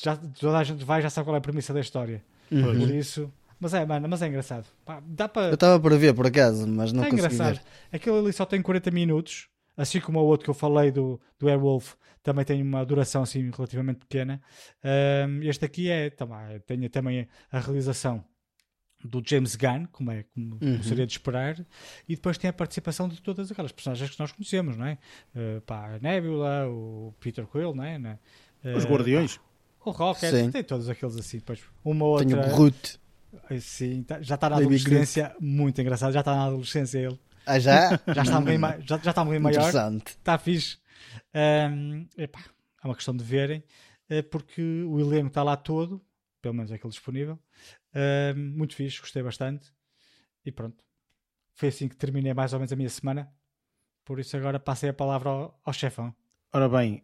[0.03, 2.23] Já, toda a gente vai já sabe qual é a premissa da história.
[2.51, 2.63] Uhum.
[2.63, 3.33] Por isso.
[3.61, 4.67] Mas é, mano, mas é engraçado.
[4.85, 5.47] Pá, dá para.
[5.49, 7.55] Eu estava para ver por acaso, mas não é consegui engraçado.
[7.55, 7.63] ver.
[7.97, 11.49] Aquilo ali só tem 40 minutos, assim como o outro que eu falei do, do
[11.49, 14.41] Airwolf, também tem uma duração assim relativamente pequena.
[14.83, 18.25] Ahm, este aqui é também, tem também a realização
[19.05, 20.83] do James Gunn, como, é, como, Uhum.
[20.83, 21.59] seria de esperar,
[22.09, 24.97] e depois tem a participação de todas aquelas personagens que nós conhecemos, não é?
[25.37, 27.99] Uh, pá, a Nebula, o Peter Quill, não é?
[27.99, 28.19] Né?
[28.75, 29.39] Os Uh, Guardiões.
[29.85, 30.51] o Rocket, Sim.
[30.51, 32.27] tem todos aqueles assim, depois uma outra.
[32.27, 32.99] Tenho o Groot.
[33.61, 37.19] Sim, tá- já está na Baby adolescência, muito engraçado, já está na adolescência ele.
[37.47, 38.01] Ah, já?
[38.15, 39.71] Já está um bocadinho ma- já, já está um bocadinho maior,
[40.07, 40.79] está fixe.
[41.33, 42.41] Ahm, epá,
[42.83, 43.63] é uma questão de verem,
[44.09, 46.05] eh, porque o elenco está lá todo,
[46.41, 47.39] pelo menos aquele disponível.
[47.95, 49.73] Ahm, muito fixe, gostei bastante.
[50.45, 50.83] E pronto.
[51.55, 53.33] Foi assim que terminei mais ou menos a minha semana.
[54.05, 56.15] Por isso agora passei a palavra ao, ao chefão.
[56.57, 57.03] Ora bem,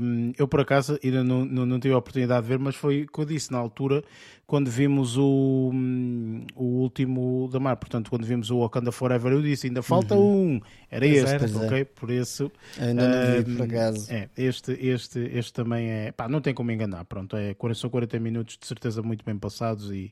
[0.00, 3.02] hum, eu por acaso ainda não, não, não tive a oportunidade de ver, mas foi
[3.02, 4.02] o que eu disse na altura,
[4.46, 9.42] quando vimos o, hum, o último da Mar, portanto, quando vimos o Wakanda Forever, eu
[9.42, 10.58] disse, ainda falta um,
[10.90, 11.44] era Pois este, era.
[11.44, 11.66] É.
[11.66, 11.84] ok?
[11.84, 14.10] Por isso, ainda não vi hum, por acaso.
[14.10, 18.18] é, este, este, este também é, pá, não tem como enganar, pronto, é, são 40
[18.18, 20.10] minutos de certeza muito bem passados e,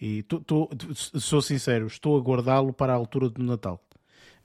[0.00, 0.70] e tô- tô-
[1.20, 3.78] sou sincero, estou a guardá-lo para a altura do Natal.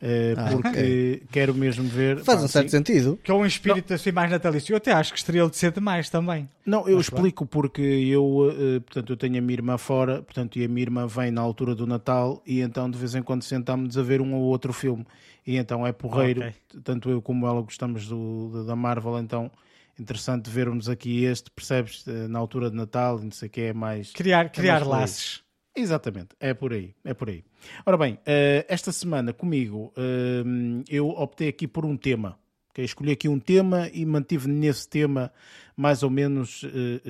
[0.02, 2.24] Eh, Ah, porque quero mesmo ver.
[2.24, 2.78] Faz pá, um certo sim.
[2.78, 3.20] sentido.
[3.24, 4.74] Que é um espírito assim mais natalício.
[4.74, 6.50] Eu até acho que gostaria de ser demais também.
[6.66, 10.58] Não, eu Mas explico porque eu, eh, portanto, eu tenho a minha irmã fora, portanto,
[10.58, 13.44] e a minha irmã vem na altura do Natal e então de vez em quando
[13.44, 15.06] sentamos a ver um ou outro filme
[15.46, 16.54] e então é porreiro, Ok.
[16.84, 19.52] tanto eu como ela gostamos do, da Marvel, então
[20.00, 23.62] interessante vermos aqui este, percebes, eh, na altura de Natal e não sei o que
[23.62, 24.12] é mais...
[24.14, 25.00] Criar, criar mais feliz.
[25.00, 25.44] laços.
[25.76, 27.44] Exatamente, é por aí, é por aí.
[27.86, 30.44] Ora bem, eh, esta semana comigo eh,
[30.90, 32.38] eu optei aqui por um tema.
[32.70, 32.84] ok?
[32.84, 35.32] Escolhi aqui um tema e mantive nesse tema
[35.76, 37.02] mais ou menos eh,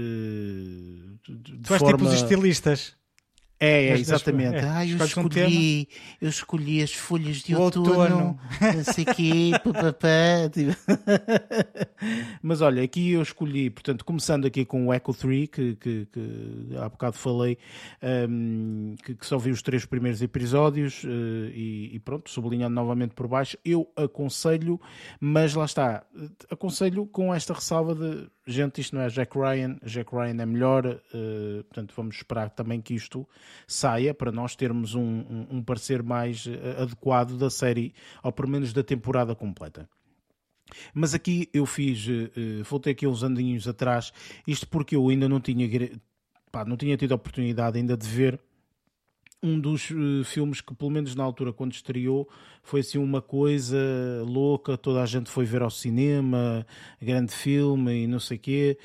[1.28, 1.98] de, Tu és forma...
[1.98, 2.96] tipo os estilistas.
[3.64, 4.56] É, é, das- das- exatamente.
[4.56, 5.88] é, ah, eu escolhes um escolhi,
[6.20, 8.40] eu escolhi as folhas de O outono, outono.
[8.60, 10.50] não sei quê, papapá.
[10.52, 10.76] tipo.
[12.42, 16.76] Mas olha, aqui eu escolhi, portanto, começando aqui com o Echo 3, que, que, que
[16.78, 17.58] há bocado falei,
[18.28, 23.14] hum, que, que só vi os três primeiros episódios eh, e, e pronto, sublinhando novamente
[23.14, 24.80] por baixo, eu aconselho,
[25.20, 26.04] mas lá está,
[26.50, 30.86] aconselho com esta ressalva de gente, isto não é Jack Ryan, Jack Ryan é melhor,
[30.88, 33.28] eh, portanto vamos esperar também que isto
[33.68, 38.50] saia para nós termos um, um, um parecer mais eh, adequado da série, ou pelo
[38.50, 39.90] menos da temporada completa.
[40.94, 44.12] Mas aqui eu fiz, eh, eh, voltei aqui uns andinhos atrás,
[44.48, 45.68] isto porque eu ainda não tinha,
[46.52, 48.40] pá, não tinha tido a oportunidade ainda de ver
[49.44, 52.30] um dos eh, filmes que, pelo menos na altura, quando estreou,
[52.64, 53.78] foi assim uma coisa
[54.26, 54.78] louca.
[54.78, 56.66] Toda a gente foi ver ao cinema,
[57.02, 58.78] grande filme e não sei quê.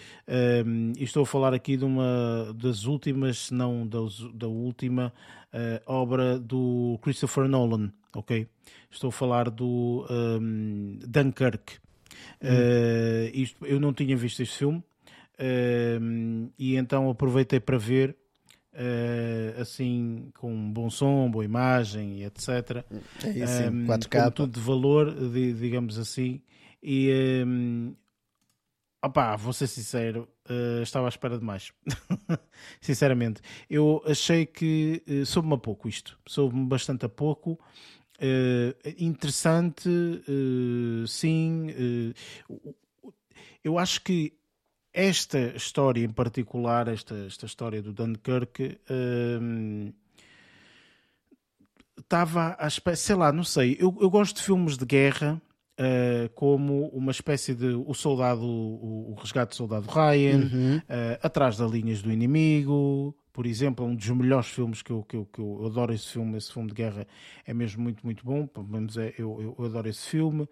[0.67, 3.99] Um, e estou a falar aqui de uma das últimas, se não da,
[4.33, 5.13] da última
[5.53, 8.47] eh, obra do Christopher Nolan, ok?
[8.91, 11.75] Estou a falar do um, Dunkirk.
[12.41, 14.83] Eh, isto, eu não tinha visto este filme.
[16.01, 18.17] um, e então aproveitei para ver
[18.77, 22.85] eh, assim com bom som, boa imagem e etc.
[23.25, 24.25] É isso, Um, 4K.
[24.25, 26.41] com tudo de valor, di- digamos assim.
[26.83, 27.95] E um,
[29.03, 31.73] opá, vou ser sincero, eh, estava à espera de mais.
[32.81, 33.41] Sinceramente,
[33.71, 37.59] eu achei que eh, soube-me a pouco isto, soube-me bastante a pouco.
[38.19, 39.89] Eh, interessante,
[41.07, 41.67] sim.
[43.63, 44.33] eu acho que
[44.97, 49.93] esta história em particular, esta, esta história do Dunkirk, hum,
[51.99, 53.77] estava à espécie, sei lá, não sei.
[53.81, 55.41] Eu, eu gosto de filmes de guerra.
[55.79, 60.81] eh, como uma espécie de o soldado, o, o resgate do soldado Ryan, Uhum.
[60.89, 65.03] eh, atrás das linhas do inimigo, por exemplo, é um dos melhores filmes que eu,
[65.03, 67.07] que eu, que eu adoro esse filme, esse filme de guerra
[67.45, 70.49] é mesmo muito, muito bom, pelo menos é, eu, eu, adoro esse filme.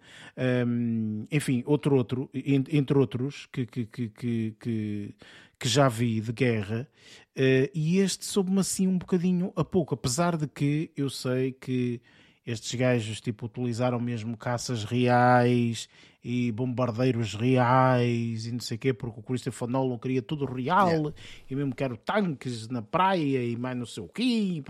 [0.67, 6.31] Um, enfim, outro, outro, en- entre outros, que, que, que, que, que, já vi de
[6.31, 6.87] guerra,
[7.35, 11.99] eh, e este soube-me assim um bocadinho a pouco, apesar de que eu sei que
[12.45, 15.89] estes gajos tipo, utilizaram mesmo caças reais
[16.27, 20.87] e bombardeiros reais e não sei o quê, porque o Christopher Nolan queria tudo real
[20.87, 21.13] yeah.
[21.47, 24.63] e mesmo quero tanques na praia e mais não sei o quê,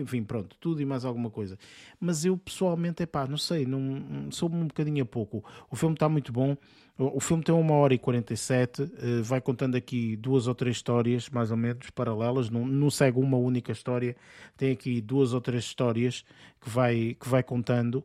[0.00, 1.58] enfim, pronto, tudo e mais alguma coisa.
[2.00, 5.44] Mas eu pessoalmente, é pá, não sei, não, sou um bocadinho a pouco.
[5.70, 6.56] O filme está muito bom.
[6.96, 8.88] O filme tem uma hora e 47, uh,
[9.22, 13.38] vai contando aqui duas ou três histórias, mais ou menos, paralelas, não, não segue uma
[13.38, 14.14] única história,
[14.54, 16.24] tem aqui duas ou três histórias
[16.60, 18.04] que vai, que vai contando.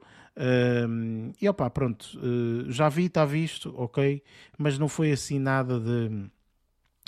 [1.39, 4.21] E opá, pronto, uh, já vi, está visto, ok,
[4.57, 6.29] mas não foi assim nada de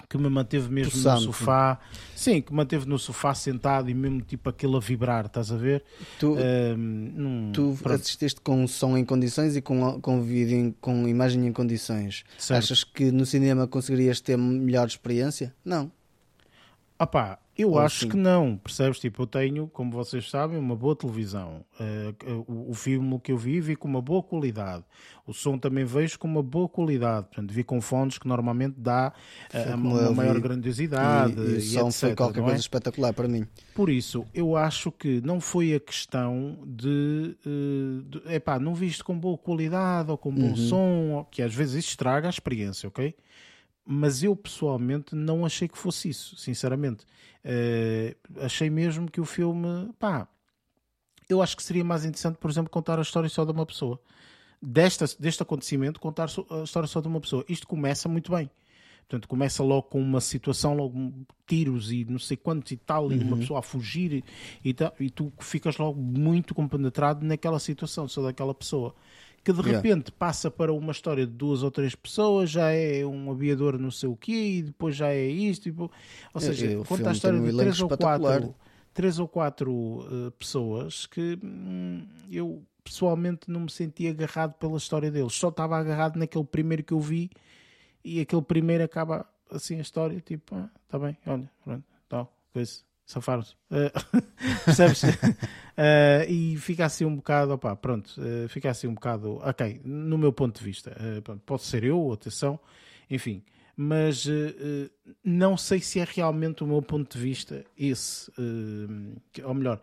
[0.09, 1.25] que me manteve mesmo Possante.
[1.25, 1.79] no sofá.
[2.15, 5.57] Sim, que me manteve no sofá sentado e mesmo tipo aquilo a vibrar, estás a
[5.57, 5.83] ver?
[6.19, 6.35] Tu,
[6.77, 12.23] num, tu assististe com som em condições e com, com vídeo com imagem em condições.
[12.37, 12.59] Certo.
[12.59, 15.53] Achas que no cinema conseguirias ter melhor experiência?
[15.65, 15.91] Não.
[16.97, 18.99] Ah pá, eu Ou acho que não, percebes?
[18.99, 21.65] Tipo, eu tenho, como vocês sabem, uma boa televisão.
[21.79, 24.83] Uh, o, o, filme que eu vi, vi com uma boa qualidade.
[25.25, 27.27] O som também vejo com uma boa qualidade.
[27.27, 29.11] Portanto, vi com fones que normalmente dá
[29.53, 31.33] uh, uma maior grandiosidade.
[31.33, 32.59] E, e o som etc, foi qualquer coisa é?
[32.59, 33.47] espetacular para mim.
[33.73, 39.03] Por isso, eu acho que não foi a questão de, uh, de epá, não viste
[39.03, 40.55] com boa qualidade ou com bom uhum.
[40.55, 43.15] som, que às vezes isso estraga a experiência, ok?
[43.89, 47.05] Mas eu pessoalmente não achei que fosse isso, sinceramente.
[47.45, 50.27] Uh, achei mesmo que o filme, pá,
[51.29, 53.97] eu acho que seria mais interessante, por exemplo, contar a história só de uma pessoa.
[54.61, 57.45] Desta, deste acontecimento, contar a história só de uma pessoa.
[57.47, 58.49] Isto começa muito bem.
[59.07, 61.13] Portanto, começa logo com uma situação, logo
[61.45, 63.39] tiros e não sei quantos e tal, e uma uhum.
[63.39, 68.53] pessoa a fugir e, e, e tu ficas logo muito compenetrado naquela situação, só daquela
[68.53, 68.93] pessoa
[69.47, 70.15] que de repente yeah.
[70.19, 74.09] passa para uma história de duas ou três pessoas, já é um aviador não sei
[74.09, 75.89] o quê, e depois já é isto.
[76.33, 78.55] ou seja, é, conta a história de três ou quatro,
[78.93, 85.09] três ou quatro uh, pessoas que hum, eu pessoalmente não me senti agarrado pela história
[85.09, 87.29] deles, só estava agarrado naquele primeiro que eu vi,
[88.03, 92.86] e aquele primeiro acaba assim a história, tipo, ah, tá bem, olha, pronto, tal, coisa
[93.07, 93.55] safaram-se.
[93.71, 93.89] Uh,
[94.65, 95.03] percebes?
[95.03, 95.07] uh,
[96.29, 100.33] e fica assim um bocado, opá, pronto, uh, fica assim um bocado, ok, no meu
[100.33, 100.91] ponto de vista.
[100.91, 102.59] Uh, pode ser eu, atenção,
[103.09, 103.41] enfim.
[103.79, 104.25] Mas
[105.23, 108.31] não sei se é realmente o meu ponto de vista esse.
[109.43, 109.79] ou melhor,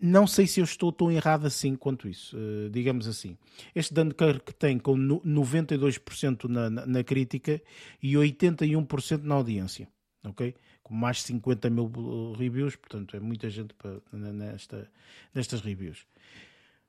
[0.00, 2.34] não sei se eu estou tão errado assim quanto isso.
[2.72, 3.36] digamos assim.
[3.74, 7.60] Este Dunkirk tem com 92% na, na, na crítica
[8.02, 9.86] e 81% na audiência.
[10.24, 10.54] Ok?
[10.84, 14.88] Com mais de 50 mil uh, reviews, portanto é muita gente para, nesta,
[15.34, 16.06] nestas reviews.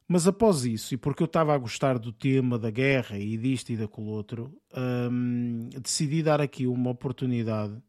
[0.08, 3.72] Mas após isso, e porque eu estava a gostar do tema da guerra e disto
[3.72, 4.56] e daquele outro,
[5.12, 7.82] hum, decidi dar aqui uma oportunidade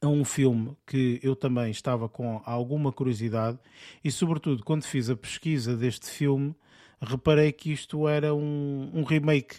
[0.00, 3.58] a um filme que eu também estava com alguma curiosidade
[4.02, 6.54] e, sobretudo, quando fiz a pesquisa deste filme,
[7.00, 9.58] reparei que isto era um, um remake,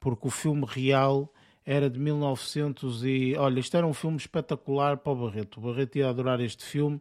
[0.00, 1.30] porque o filme real
[1.70, 5.58] era de 1900 e olha, isto era um filme espetacular para o Barreto.
[5.58, 6.98] O Barreto ia adorar este filme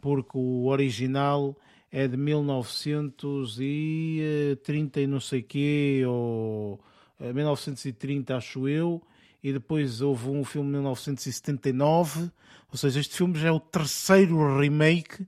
[0.00, 1.58] porque o original
[1.90, 6.78] é de 1930 e não sei quê, ou
[7.18, 9.02] 1930 eh, acho eu,
[9.42, 12.30] e depois houve um filme de 1979,
[12.70, 15.26] ou seja, este filme já é o terceiro remake,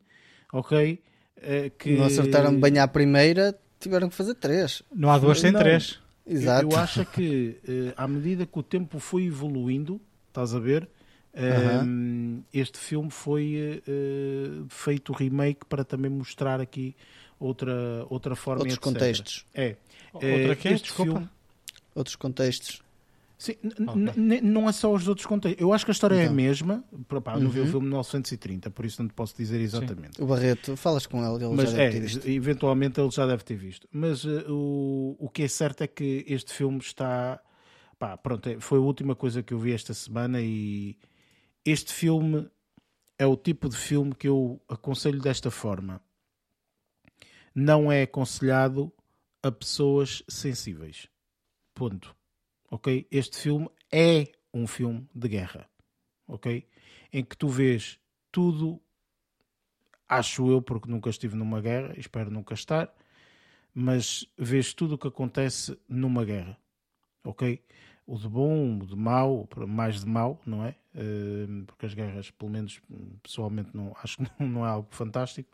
[0.53, 1.03] ok?
[1.39, 1.97] Eh, que...
[1.97, 4.85] Não acertaram bem à primeira, tiveram que fazer três.
[4.95, 5.59] Não há duas sem não.
[5.59, 6.06] três.
[6.27, 6.66] Exato.
[6.69, 10.89] Eu, acho que uh, à medida que o tempo foi evoluindo, estás a ver,
[11.35, 16.97] uh, este filme foi uh, feito remake para também mostrar aqui
[17.39, 18.85] outra, outra forma Outros etc.
[18.85, 19.47] contextos.
[19.55, 19.77] É.
[20.12, 20.69] Outra que?
[20.69, 21.12] Este Desculpa.
[21.12, 21.28] filme.
[21.94, 22.82] Outros contextos.
[23.39, 23.53] Sim,
[23.87, 24.41] okay.
[24.41, 25.61] não é só os outros contextos.
[25.61, 26.27] Eu acho que a história então.
[26.27, 26.83] é a mesma.
[27.23, 27.69] Pá, não vi o uhum.
[27.69, 30.17] filme de 1930, por isso não te posso dizer exatamente.
[30.17, 30.23] Sim.
[30.23, 32.27] O Barreto, falas com ele, ele Mas já deve é, ter visto.
[32.27, 33.87] Eventualmente ele já deve ter visto.
[33.93, 37.39] Mas uh, o, o que é certo é que este filme está.
[37.99, 40.97] Pá, pronto, é, foi a última coisa que eu vi esta semana e
[41.65, 42.49] este filme
[43.19, 46.01] é o tipo de filme que eu aconselho desta forma.
[47.55, 48.91] Não é aconselhado
[49.43, 51.09] a pessoas sensíveis.
[51.75, 52.17] Ponto
[52.70, 53.06] ok?
[53.10, 55.68] Este filme é um filme de guerra,
[56.26, 56.66] ok?
[57.12, 57.98] Em que tu vês
[58.32, 58.80] tudo,
[60.09, 62.93] acho eu, porque nunca estive numa guerra, espero nunca estar,
[63.74, 66.59] mas vês tudo o que acontece numa guerra,
[67.22, 67.62] ok?
[68.06, 70.76] O de bom, o de mau, mais de mau, não é?
[70.94, 72.80] Uh, porque as guerras, pelo menos
[73.22, 75.51] pessoalmente, não, acho que não é algo fantástico.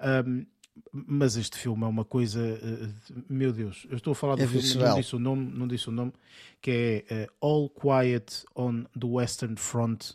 [0.00, 0.46] Um,
[0.92, 4.46] mas este filme é uma coisa, uh, meu Deus, eu estou a falar do é
[4.46, 6.12] filme, não disse o nome, não disse o nome,
[6.60, 10.12] que é uh, All Quiet on the Western Front.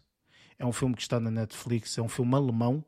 [0.57, 2.83] É um filme que está na Netflix, é um filme alemão,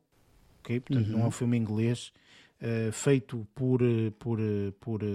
[0.59, 0.79] ok?
[0.79, 1.11] Portanto, uhum.
[1.11, 1.31] não é um uhum.
[1.31, 2.11] filme inglês.
[2.55, 3.81] Uh, feito por,
[4.17, 4.39] por,
[4.79, 5.05] por uh,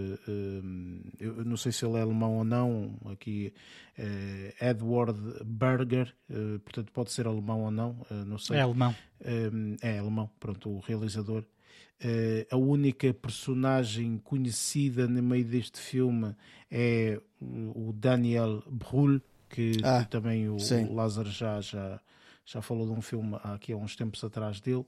[1.19, 3.55] eu não sei se ele é alemão ou não, aqui
[3.99, 6.15] uh, Edward Berger,
[6.63, 7.97] portanto pode ser alemão ou não,
[8.27, 8.59] não sei.
[8.59, 8.95] É alemão.
[9.81, 11.43] é alemão, pronto, o realizador.
[12.51, 16.35] A única personagem conhecida no meio deste filme
[16.71, 22.01] é o Daniel Brühl, que, ah, também o, o, Lázaro já, já,
[22.45, 24.87] já falou de um filme aqui há uns tempos atrás dele.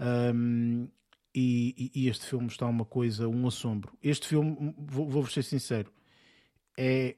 [0.00, 0.88] Um,
[1.34, 3.96] e, e, este filme está uma coisa, um assombro.
[4.02, 5.92] Este filme, vou-vos vou ser sincero,
[6.76, 7.16] é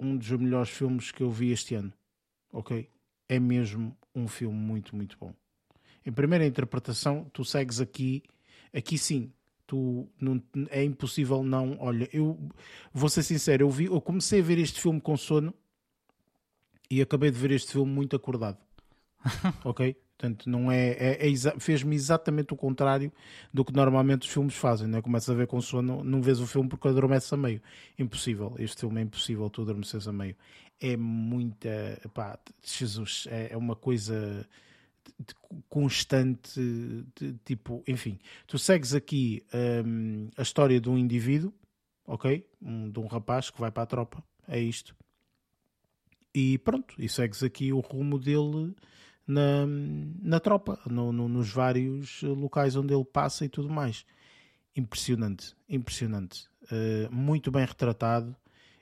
[0.00, 1.92] um dos melhores filmes que eu vi este ano.
[2.52, 2.88] Ok?
[3.28, 5.34] É mesmo um filme muito, muito bom.
[6.06, 8.22] Em primeira interpretação, tu segues aqui,
[8.74, 9.32] aqui sim,
[9.66, 11.76] tu não, é impossível não.
[11.80, 12.38] Olha, eu
[12.92, 15.54] vou ser sincero, eu, vi, eu comecei a ver este filme com sono
[16.90, 18.58] e acabei de ver este filme muito acordado.
[19.64, 19.96] ok?
[20.16, 23.12] Portanto, não é, é, é fez-me exatamente o contrário
[23.52, 24.86] do que normalmente os filmes fazem.
[24.86, 25.02] Não é?
[25.02, 27.60] Começas a ver com sono, não vês o filme porque adormeces a meio.
[27.98, 28.54] Impossível.
[28.58, 30.36] Este filme é impossível tu adormeces a meio.
[30.80, 32.00] É muita.
[32.12, 34.46] Pá, Jesus, é, é uma coisa
[35.68, 36.60] constante.
[37.14, 39.42] De, tipo, enfim, tu segues aqui
[39.84, 41.52] um, a história de um indivíduo,
[42.06, 42.46] ok?
[42.62, 44.22] Um, de um rapaz que vai para a tropa.
[44.46, 44.94] É isto.
[46.34, 48.74] E pronto, e segues aqui o rumo dele
[49.26, 54.04] na, na tropa, no, no, nos vários locais onde ele passa e tudo mais.
[54.76, 56.48] Impressionante, impressionante.
[56.64, 58.34] Uh, muito bem retratado.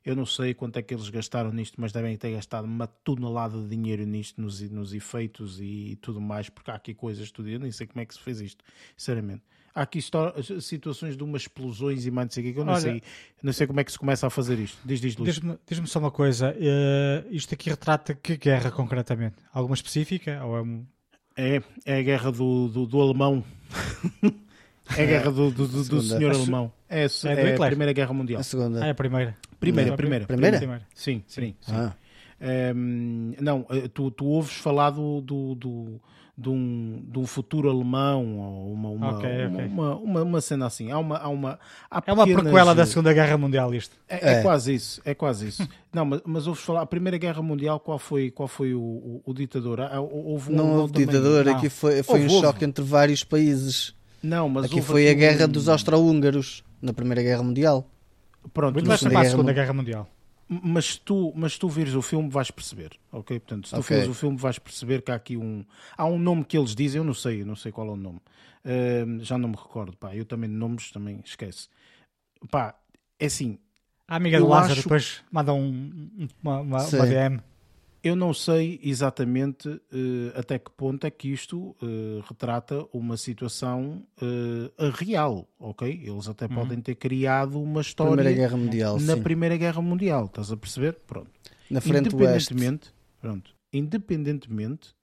[0.04, 3.60] Eu não sei quanto é que eles gastaram nisto, mas devem ter gastado uma tonelada
[3.62, 7.48] de dinheiro nisto, nos, nos efeitos e, e tudo mais, porque há aqui coisas tudo.
[7.48, 8.64] Eu nem sei como é que se fez isto,
[8.96, 9.42] sinceramente.
[9.74, 10.00] Há aqui
[10.60, 13.02] situações de umas explosões e mais não sei o que, eu não, Olha, sei,
[13.42, 14.78] não sei como é que se começa a fazer isto.
[14.84, 19.36] Diz, diz, Diz-me diz só uma coisa, uh, isto aqui retrata que guerra concretamente?
[19.50, 20.44] Alguma específica?
[20.44, 20.86] Ou é, um...
[21.34, 23.42] é, é a guerra do, do, do alemão.
[24.97, 26.73] é a guerra do, do, do, do senhor alemão.
[26.89, 28.40] É, é, é a Primeira Guerra Mundial.
[28.40, 28.82] A segunda.
[28.82, 29.36] Ah, é a primeira.
[29.59, 30.27] Primeira, primeira.
[30.27, 30.59] Primeira?
[30.59, 30.86] primeira?
[30.94, 31.55] Sim, sim.
[31.60, 31.73] sim.
[31.73, 31.93] Ah.
[32.40, 36.01] Um, ehm, não, eh, tu, tu ouves falar do, do, do
[36.36, 39.66] de um, de um futuro alemão ou uma, uma, okay, okay.
[39.66, 40.90] uma, uma, uma, cena assim.
[40.90, 41.59] Há uma, há uma,
[41.90, 43.94] há é uma prequela da Segunda Guerra Mundial isto.
[44.09, 44.43] É, é, é.
[44.43, 45.69] quase isso, é quase isso.
[45.93, 49.23] Não, mas, mas ouves falar, a Primeira Guerra Mundial, qual foi, qual foi o, o,
[49.27, 49.82] o ditador?
[49.82, 53.94] Ah, houve um não houve ditador, aqui foi, foi houve, um choque entre vários países.
[54.22, 55.48] Não, mas aqui foi a guerra um...
[55.48, 57.88] dos austro-húngaros na Primeira Guerra Mundial.
[58.52, 60.08] Pronto, Muito mais para a Segunda Guerra Mundial
[60.62, 63.38] mas tu, mas tu vires o filme vais perceber, ok?
[63.40, 63.96] Portanto, se tu okay.
[63.98, 65.64] vires o filme vais perceber que há aqui um
[65.96, 67.96] há um nome que eles dizem, eu não sei, eu não sei qual é o
[67.96, 71.68] nome, uh, já não me recordo, pá, eu também de nomes também esquece,
[72.50, 72.74] pá,
[73.18, 73.58] é assim.
[74.06, 74.82] A amiga do Lázaro acho...
[74.82, 77.40] depois manda um, uma, uma, uma DM
[78.02, 79.80] eu não sei exatamente uh,
[80.34, 85.88] até que ponto é que isto uh, retrata uma situação uh, real, ok?
[85.88, 86.54] Eles até uhum.
[86.54, 89.22] podem ter criado uma história Primeira Guerra Mundial, na sim.
[89.22, 90.94] Primeira Guerra Mundial, estás a perceber?
[91.06, 91.30] Pronto.
[91.70, 92.94] Na frente independentemente, oeste.
[93.20, 94.94] pronto, independentemente,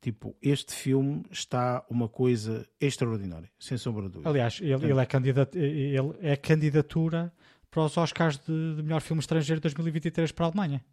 [0.00, 4.30] tipo, este filme está uma coisa extraordinária, sem sombra de dúvida.
[4.30, 7.32] Aliás, ele, ele, é, candidat, ele é candidatura
[7.72, 10.84] para os Oscars de, de melhor filme estrangeiro 2023 para a Alemanha.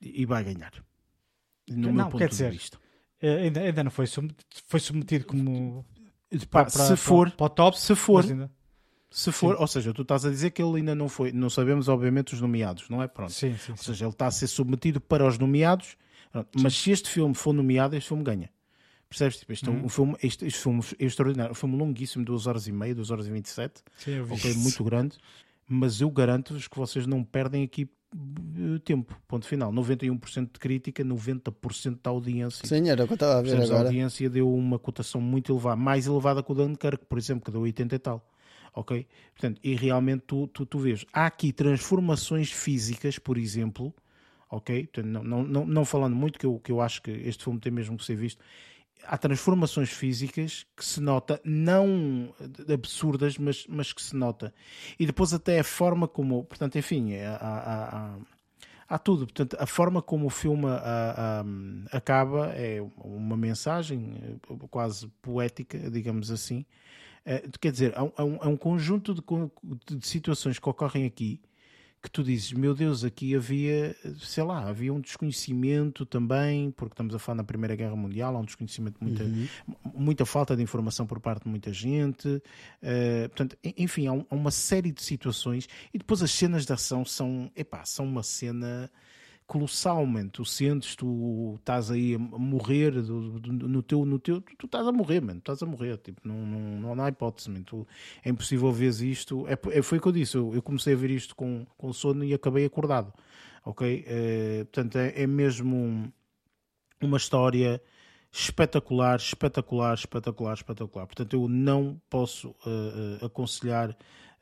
[0.00, 0.72] E vai ganhar
[1.68, 2.58] no não, quer dizer,
[3.20, 5.84] eh, ainda, ainda não foi submetido, foi submetido como
[6.50, 8.24] Pá, para, se for, para, para, o top, se for,
[9.10, 9.60] se for, sim.
[9.60, 12.40] ou seja, tu estás a dizer que ele ainda não foi, não sabemos obviamente os
[12.40, 13.08] nomeados, não é?
[13.08, 13.32] Pronto.
[13.32, 15.96] Sim, sim, ou seja, ele está a ser submetido para os nomeados,
[16.60, 18.50] mas se este filme for nomeado, este filme ganha.
[19.12, 19.36] Percebes?
[19.36, 19.84] Tipo, este, é uhum.
[19.84, 21.52] um filme, este, este filme é extraordinário.
[21.52, 23.82] Um filme longuíssimo, 2 horas e meia, 2 horas e 27.
[23.98, 25.18] Sim, eu vi ok, muito grande.
[25.68, 29.72] Mas eu garanto-vos que vocês não perdem aqui eh, tempo, ponto final.
[29.72, 32.66] 91% de crítica, 90% da audiência.
[32.66, 33.74] Sim, era o que eu estava a ver agora.
[33.74, 37.50] A audiência deu uma cotação muito elevada, mais elevada que o Dunkirk, por exemplo, que
[37.50, 38.28] deu 80 e tal.
[38.74, 39.06] Ok?
[39.34, 41.04] Portanto, e realmente tu, tu, tu vês.
[41.12, 43.94] Há aqui transformações físicas, por exemplo,
[44.50, 44.86] ok?
[44.86, 47.60] Portanto, não, não, não, não falando muito, que eu, que eu acho que este filme
[47.60, 48.42] tem mesmo que ser visto
[49.04, 52.34] há transformações físicas que se nota, não
[52.72, 54.54] absurdas, mas, mas que se nota.
[54.98, 58.16] E depois até a forma como, portanto, enfim, é, há, há, há,
[58.88, 59.26] há tudo.
[59.26, 61.44] Portanto, a forma como o filme a,
[61.90, 66.64] acaba é uma mensagem eh, quase poética, digamos assim.
[67.24, 69.22] Eh, quer dizer, há, um, um conjunto de,
[69.96, 71.40] de situações que ocorrem aqui
[72.02, 77.14] que tu dizes, meu Deus, aqui havia, sei lá, havia um desconhecimento também, porque estamos
[77.14, 79.46] a falar na Primeira Guerra Mundial, há um desconhecimento, muita, uhum.
[79.94, 84.34] muita falta de informação por parte de muita gente, uh, portanto, enfim, há, um, há,
[84.34, 88.90] uma série de situações e depois as cenas de ação são, epá, são uma cena
[89.52, 90.28] colossal, man.
[90.28, 94.66] Tu sentes, tu estás aí a morrer do, do, no teu, no teu, tu, tu
[94.66, 95.40] estás a morrer, mano.
[95.40, 97.62] Estás a morrer, tipo, não, não, não há hipótese, man.
[97.62, 97.86] Tu,
[98.24, 99.46] é impossível ver isto.
[99.46, 101.92] É, é, foi o que eu disse, eu, eu, comecei a ver isto com, com
[101.92, 103.12] sono e acabei acordado,
[103.62, 104.04] ok?
[104.06, 106.10] É, portanto, é, é mesmo
[106.98, 107.82] uma história
[108.32, 111.06] espetacular, espetacular, espetacular, espetacular.
[111.06, 113.90] Portanto, eu não posso uh, uh, aconselhar.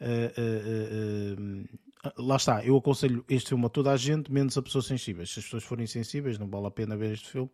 [0.01, 1.67] Uh,
[2.17, 5.31] lá está, eu aconselho este filme a toda a gente, menos a pessoas sensíveis.
[5.31, 7.51] Se as pessoas forem sensíveis, não vale a pena ver este filme,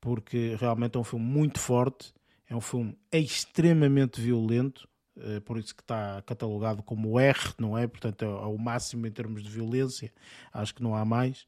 [0.00, 2.12] porque realmente é um filme muito forte,
[2.48, 4.88] é um filme extremamente violento,
[5.44, 7.86] por isso que está catalogado como R, não é?
[7.86, 10.12] Portanto, é, o máximo em termos de violência,
[10.52, 11.46] acho que não há mais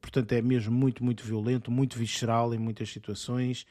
[0.00, 3.66] portanto, é mesmo muito, muito violento, muito visceral em muitas situações.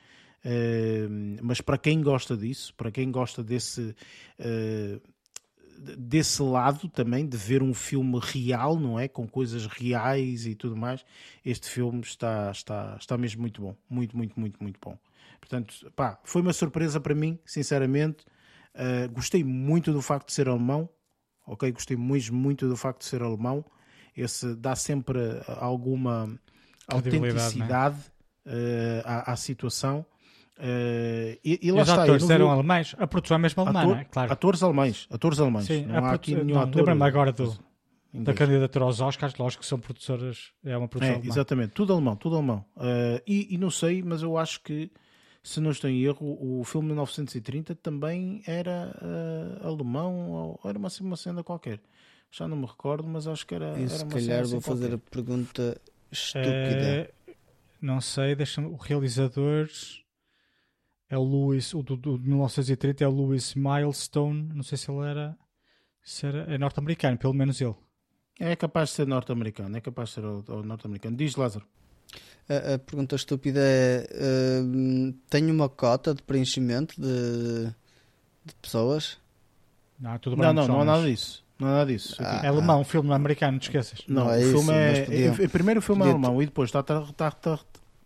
[1.41, 3.95] mas para quem gosta disso, para quem gosta desse.
[4.39, 5.14] Uh,
[5.77, 10.75] desse lado também de ver um filme real, não é, com coisas reais e tudo
[10.75, 11.05] mais,
[11.45, 14.97] este filme está está está mesmo muito bom, muito muito muito muito bom.
[15.39, 18.25] Portanto, pá, foi uma surpresa para mim, sinceramente.
[18.73, 20.89] Uh, gostei muito do facto de ser alemão,
[21.45, 21.71] ok?
[21.71, 23.63] Gostei mesmo muito do facto de ser alemão
[24.15, 26.39] esse dá sempre alguma
[26.89, 26.95] é?
[26.95, 27.97] autenticidade
[28.45, 29.01] é?
[29.01, 30.05] uh, à, à, situação.
[30.57, 33.97] Uh, e, e, lá Os está, atores eram alemães, a produção é mesmo alemã, Ator,
[33.97, 34.03] é?
[34.05, 34.33] claro.
[34.33, 35.65] Atores alemães, atores alemães.
[35.65, 36.77] Sim, não há aqui nenhum ator.
[36.77, 37.57] Lembra-me agora do,
[38.13, 41.31] da candidatura aos Oscars, lógico que são produtoras, é uma produção é, alemã.
[41.33, 42.65] Exatamente, tudo alemão, tudo alemão.
[42.77, 44.89] Uh, e, e, não sei, mas eu acho que,
[45.43, 50.77] se não estou em erro, o filme de 1930 também era uh, alemão, ou era
[50.77, 51.81] uma, uma cena qualquer
[52.31, 53.79] já não me recordo, mas acho que era.
[53.79, 55.79] E se calhar assim vou fazer a pergunta
[56.11, 57.09] estúpida.
[57.81, 59.69] Não sei, deixa o realizador
[61.09, 65.07] é o Louis, o do, do 1930 é o Louis Milestone, não sei se ele
[65.07, 65.37] era,
[66.03, 67.75] se era é norte-americano, pelo menos ele.
[68.39, 71.15] É capaz de ser norte-americano, é capaz de ser o, o norte-americano.
[71.15, 71.65] Diz Lázaro.
[72.49, 77.65] A, a, pergunta estúpida é: uh, tenho uma cota de preenchimento de,
[78.43, 79.17] de pessoas?
[79.99, 81.43] Não, tudo não, não, não há nada disso.
[81.57, 82.17] Não é nada disso.
[82.19, 84.01] Ah, é alemão, um filme americano, não te esqueças.
[84.07, 86.67] Não, não é o filme isso, é, é, Primeiro o filme é alemão e depois
[86.67, 87.59] está, está, está, está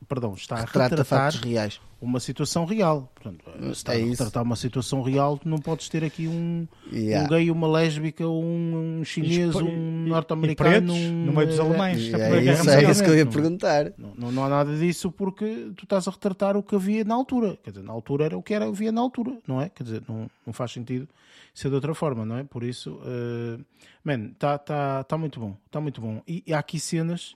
[0.10, 1.80] perdão, está a retratar reais.
[2.02, 3.12] uma situação real.
[3.14, 6.68] Portanto, se está é a retratar uma situação real, tu não podes ter aqui um,
[6.92, 7.24] yeah.
[7.24, 10.94] um gay, uma lésbica, um, um chinês, um norte-americano.
[10.94, 12.12] Um, no meio dos alemães.
[12.12, 13.94] É, é, isso, é isso que eu ia perguntar.
[13.98, 17.14] Não, não, não, há nada disso porque tu estás a retratar o que havia na
[17.14, 17.58] altura.
[17.64, 19.70] Quer dizer, na altura era o que era, havia na altura, não é?
[19.70, 21.08] Quer dizer, não, não faz sentido
[21.54, 22.44] ser de outra forma, não é?
[22.44, 23.64] Por isso, uh,
[24.04, 26.22] man, está tá, tá muito bom, está muito bom.
[26.28, 27.36] E, e, há aqui cenas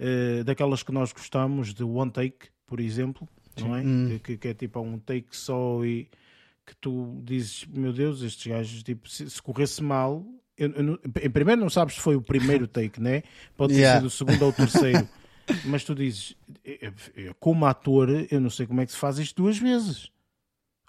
[0.00, 3.64] uh, daquelas que nós gostamos, de One Take, por exemplo, Sim.
[3.64, 3.80] não é?
[3.82, 4.20] Hum.
[4.22, 6.08] Que, que, é tipo um take só e
[6.64, 10.24] que tu dizes, meu Deus, estes gajos, tipo, se, se corresse mal,
[10.58, 13.22] eu, eu, em primeiro não sabes se foi o primeiro take, né?
[13.56, 14.00] Pode ter yeah.
[14.00, 15.08] sido o segundo ou o terceiro.
[15.64, 16.34] Mas tu dizes,
[17.38, 20.10] como ator, eu não sei como é que se faz isto duas vezes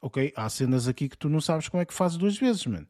[0.02, 0.34] ok?
[0.36, 2.88] Há cenas aqui que tu não sabes como é que fazes duas vezes, mano.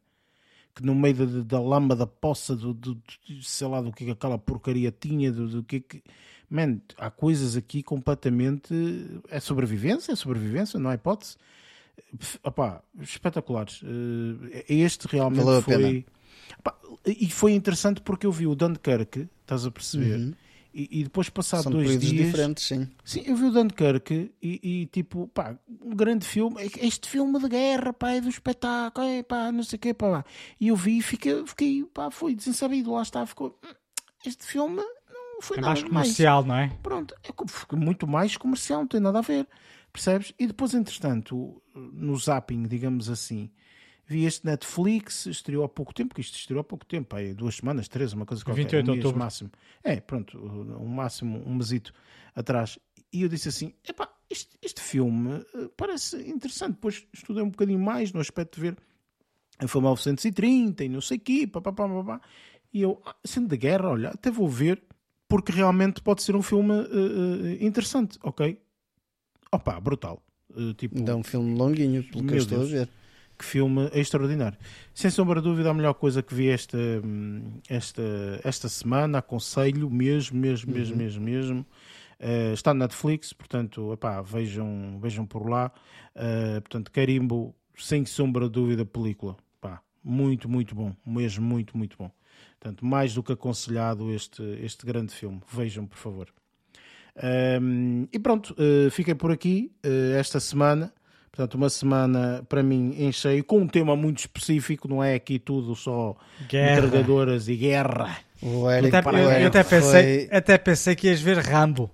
[0.78, 4.08] Que no meio da, da lama, da poça, do, do, do, sei lá do que
[4.08, 6.02] aquela porcaria tinha, do, do que que.
[6.48, 8.72] Man, há coisas aqui completamente.
[9.28, 11.36] É sobrevivência, é sobrevivência, não há hipótese.
[12.44, 13.82] Opá, espetaculares.
[13.84, 16.06] Eh, este realmente Valeu foi.
[17.04, 20.20] e foi interessante porque eu vi o Dunkirk, estás a perceber?
[20.20, 20.34] Uhum
[20.72, 22.88] e, e depois passado São dois dias diferentes sim.
[23.04, 26.56] Sim eu vi o Dunkirk e, e tipo pá um grande filme.
[26.80, 30.24] Este filme de guerra pá é do espetáculo é, pá não sei o quê pá
[30.60, 33.74] e eu vi e fiquei, fiquei pá foi desensabido lá está ficou hum,
[34.26, 36.70] este filme não foi é nada mais comercial mais.
[36.70, 36.78] não é?
[36.82, 39.46] Pronto é muito mais comercial não tem nada a ver
[39.92, 40.32] percebes?
[40.38, 43.50] E depois entretanto no zapping digamos assim
[44.08, 47.56] Vi este Netflix, estreou há pouco tempo, que isto estreou há pouco tempo, aí, duas
[47.56, 48.62] semanas, três, uma coisa qualquer.
[48.62, 49.18] 28 de um outubro.
[49.18, 49.50] máximo.
[49.84, 51.92] É, pronto, um máximo, um mesito
[52.34, 52.78] atrás.
[53.12, 56.72] E eu disse assim, epá, este, este filme eh, parece interessante.
[56.76, 58.78] Depois estudei um bocadinho mais no aspecto de ver
[59.66, 62.20] foi 1930 e não sei o quê, papapá, papá.
[62.72, 64.82] E eu, ah, sendo de guerra, olha, até vou ver,
[65.26, 68.58] porque realmente pode ser um filme uh, interessante, ok?
[69.50, 70.22] Opa, brutal.
[70.50, 72.72] Uh, tipo, Dá um filme longuinho, pelo que eu estou Deus.
[72.72, 72.97] a ver
[73.38, 74.58] que filme extraordinário.
[74.92, 76.78] Sem sombra de dúvida, a melhor coisa que vi esta,
[77.68, 78.02] esta,
[78.42, 80.98] esta semana, aconselho mesmo, mesmo, mesmo, uhum.
[80.98, 81.66] mesmo, mesmo.
[82.20, 85.70] Uh, está na Netflix, portanto, epá, vejam, vejam por lá.
[86.16, 89.36] Uh, portanto, carimbo, sem sombra de dúvida, película.
[89.60, 90.92] Pá, muito, muito bom.
[91.06, 92.10] Mesmo muito, muito bom.
[92.58, 95.40] Portanto, mais do que aconselhado este, este grande filme.
[95.52, 96.28] Vejam, por favor.
[97.60, 100.92] Um, e pronto, uh, fiquei por aqui uh, esta semana.
[101.30, 105.38] Portanto, uma semana para mim em cheio, com um tema muito específico, não é aqui
[105.38, 106.16] tudo só
[106.48, 106.76] guerra.
[106.82, 108.16] carregadoras e guerra.
[108.42, 111.38] O Eric, até, o eu, Eric eu até, pensei, foi- até pensei que ias ver
[111.38, 111.90] Rambo.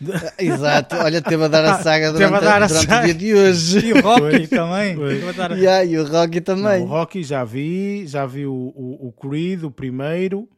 [0.38, 3.02] Exato, olha, teve a dar a saga Teve a durante, dar a durante saga.
[3.02, 3.86] o dia de hoje.
[3.86, 4.96] E o Rocky também.
[5.28, 6.80] A dar- Yeah, e o Rocky também.
[6.80, 10.48] Não, o Rocky já vi, já vi o, o, o Creed, o primeiro.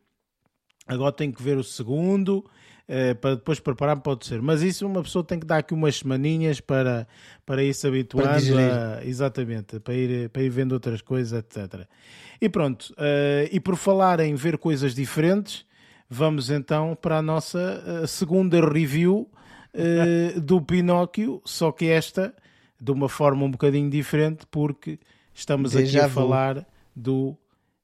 [0.88, 2.44] Agora tenho que ver o segundo.
[2.88, 4.40] Eh, para depois preparar pode ser.
[4.40, 7.06] Mas isso uma pessoa tem que dar aqui umas semaninhas para,
[7.44, 8.70] para ir se habituando digerir.
[8.70, 11.86] a, exatamente, para ir, para ir vendo outras coisas, etc.
[12.40, 15.64] E pronto, eh, e por falar em ver coisas diferentes,
[16.08, 19.28] vamos então para a nossa eh, segunda review
[19.72, 22.34] eh, do Pinóquio, só que esta
[22.80, 24.98] de uma forma um bocadinho diferente, porque
[25.34, 26.14] estamos aqui a vu.
[26.14, 27.36] falar do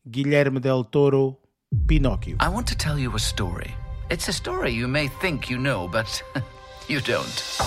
[0.07, 1.39] Guilherme Del Toro
[1.87, 2.37] Pinóquio.
[2.41, 3.82] I want to tell you a story.
[4.11, 6.23] It's a story you may think you know, but
[6.89, 7.59] you don't.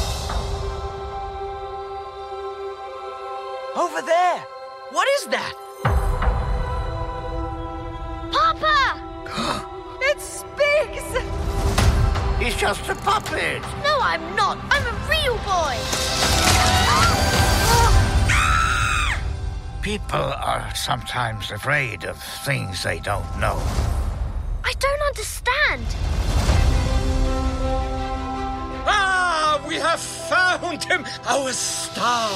[3.75, 4.39] Over there!
[4.91, 5.53] What is that?
[8.31, 9.67] Papa!
[10.01, 11.05] it speaks!
[12.39, 13.61] He's just a puppet.
[13.83, 14.57] No, I'm not.
[14.69, 15.75] I'm a real boy.
[19.81, 23.61] People are sometimes afraid of things they don't know.
[24.65, 25.85] I don't understand.
[28.87, 31.05] Ah, we have found him!
[31.27, 32.31] Our star!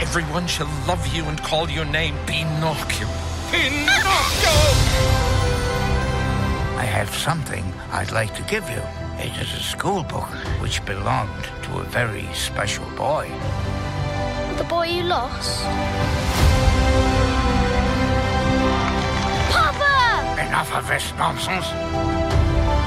[0.00, 3.08] Everyone shall love you and call your name Pinocchio.
[3.50, 4.56] Pinocchio!
[6.78, 8.82] I have something I'd like to give you.
[9.18, 10.30] It is a school book
[10.60, 13.28] which belonged to a very special boy.
[14.56, 15.64] The boy you lost.
[20.46, 21.66] Enough of this nonsense.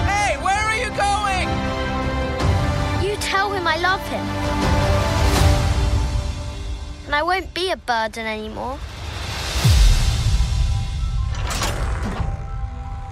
[0.07, 1.47] Hey, where are you going?
[3.05, 4.25] You tell him I love him.
[7.05, 8.79] And I won't be a burden anymore.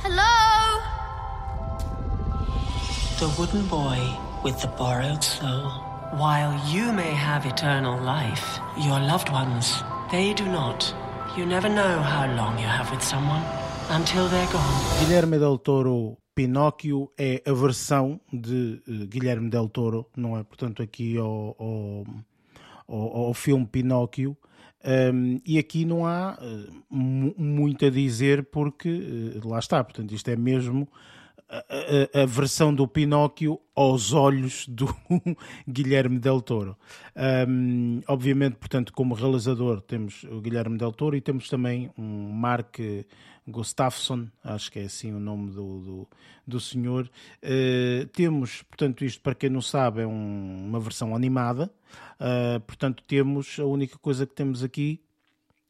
[0.06, 0.82] Hello?
[3.20, 4.00] The wooden boy
[4.46, 5.72] with the borrowed soul.
[6.14, 10.96] While you may have eternal life, your loved ones, they do not.
[11.36, 13.44] You never know how long you have with someone
[13.90, 15.00] until they're gone.
[15.06, 20.44] Guilherme Del Toro Pinóquio é a versão de eh, Guilherme Del Toro, não é?
[20.44, 22.06] Portanto, aqui ao, ao-
[23.28, 24.38] ao filme Pinóquio.
[24.86, 28.88] Um, e aqui não há eh, mu- muito a dizer porque
[29.36, 30.88] eh, lá está, portanto, isto é mesmo
[31.50, 31.58] a,
[32.20, 34.88] a- a versão do Pinóquio aos olhos do
[35.68, 36.78] Guilherme Del Toro.
[37.50, 42.78] Um, obviamente, portanto, como realizador temos o Guilherme Del Toro e temos também um Mark
[43.48, 46.08] Gustafsson, acho que é assim o nome do, do,
[46.46, 47.10] do senhor.
[47.42, 51.72] Uh, temos, portanto, isto para quem não sabe, é um- uma versão animada.
[52.20, 55.00] Uh, portanto, temos a única coisa que temos aqui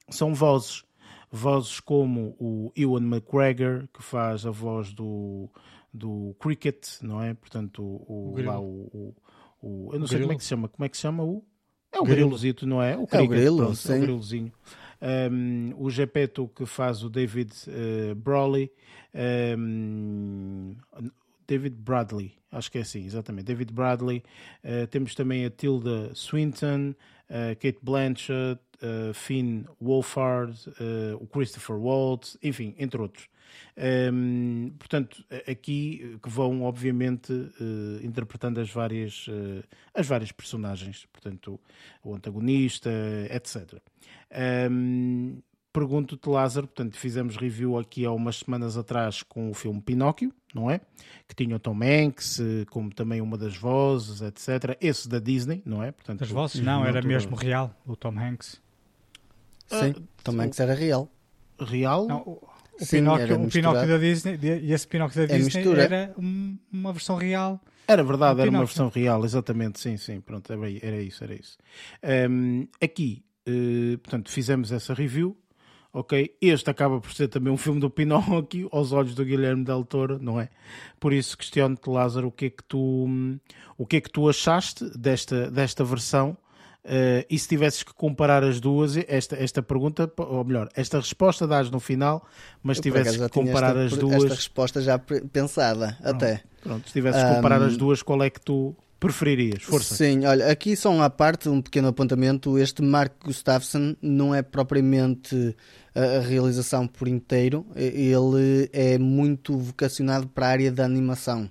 [0.10, 0.84] são vozes.
[1.32, 5.49] Vozes como o Ewan McGregor, que faz a voz do,
[5.94, 7.34] do Cricket, não é?
[7.34, 9.16] Portanto, o, O lá o, o,
[9.62, 10.30] o- Eu não sei grilo.
[10.30, 10.68] como é que se chama.
[10.70, 11.44] Como é que se chama o.
[11.91, 12.22] É o Grilo.
[12.28, 12.95] grilozito, não é?
[12.98, 13.98] O É o cricket, grilo, pronto, é sim.
[13.98, 14.52] o grilozinho.
[15.02, 18.72] Um, o Gepetto que faz o David eh, Brawley.
[19.57, 20.76] um,
[21.48, 23.45] David Bradley, acho que é assim, exatamente.
[23.45, 24.22] David Bradley.
[24.64, 26.94] Uh, temos também a Tilda Swinton,
[27.30, 33.30] uh, Kate Blanchett, uh, Finn Wolfhard, uh, o Christopher Waltz, enfim, entre outros.
[34.11, 39.64] Um, portanto, aqui uh, que vão, obviamente, uh, interpretando as várias, uh,
[39.94, 41.60] as várias personagens, portanto,
[42.03, 42.90] o antagonista,
[43.30, 43.80] etc.
[44.72, 45.41] Um,
[45.78, 50.72] Pergunto-te, Lázaro, portanto, fizemos review aqui há umas semanas atrás com o filme Pinóquio, não
[50.72, 50.82] é?
[51.28, 54.76] Que tinha o Tom Hanks, eh, como também uma das vozes, etc.
[54.82, 55.91] Esse da Disney, não é?
[55.91, 56.61] Portanto, Das vozes?
[56.61, 58.60] Não, era mesmo real, o Tom Hanks.
[59.68, 59.94] Sim,
[60.24, 61.11] também que isso era real.
[61.60, 62.07] Real?
[62.07, 62.41] Não,
[62.80, 63.49] o, Sim, Pinóquio, o.
[63.49, 65.84] Pinóquio da Disney, e esse Pinóquio da É Disney mistura.
[65.84, 67.62] era um- uma versão real.
[67.88, 71.34] Era verdade, Um era uma versão real, exatamente, sim, sim, pronto, era, era isso, era
[71.34, 71.58] isso.
[72.04, 75.38] Ahm, aqui, eh, portanto, fizemos essa review,
[75.94, 76.36] ok?
[76.41, 80.20] Este acaba por ser também um filme do Pinóquio, aos olhos do Guilherme Del Toro,
[80.22, 80.49] não é?
[80.99, 83.08] Por isso questiono-te, Lázaro, o que é que tu,
[83.78, 86.38] o que é que tu achaste desta, desta versão?
[86.89, 91.45] Eh, e se tivesses que comparar as duas, esta, esta pergunta, ou melhor, esta resposta
[91.45, 92.26] dás no final,
[92.64, 96.41] mas se tivesses que comparar esta, as esta duas, resposta já pensada, até.
[96.64, 99.64] pronto, se tivesses que comparar Ahm, as duas, qual é que tu preferirias?
[99.64, 99.95] Força.
[99.95, 102.57] Sim, olha, aqui só à parte, um pequeno apontamento.
[102.57, 105.57] Este Mark Gustafsson não é propriamente
[105.93, 111.49] a, realização por inteiro, ele é muito vocacionado para a área da animação.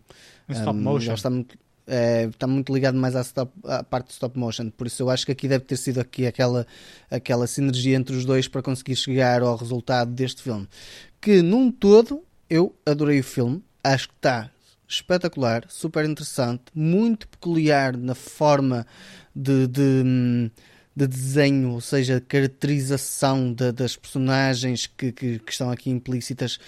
[0.49, 1.15] Em stop Um, motion.
[1.31, 5.03] muito, é, está muito ligado mais à, stop- à parte de stop motion, por isso
[5.03, 6.67] eu acho que aqui deve ter sido aqui aquela,
[7.11, 10.69] aquela sinergia entre os dois para conseguir chegar ao resultado deste filme.
[11.21, 14.51] Que num todo eu adorei o filme, acho que está
[14.89, 18.87] espetacular, super interessante, muito peculiar na forma
[19.35, 20.51] de, de,
[20.95, 26.59] de desenho, ou seja, caracterização de, das personagens que, que, que, estão aqui implícitas,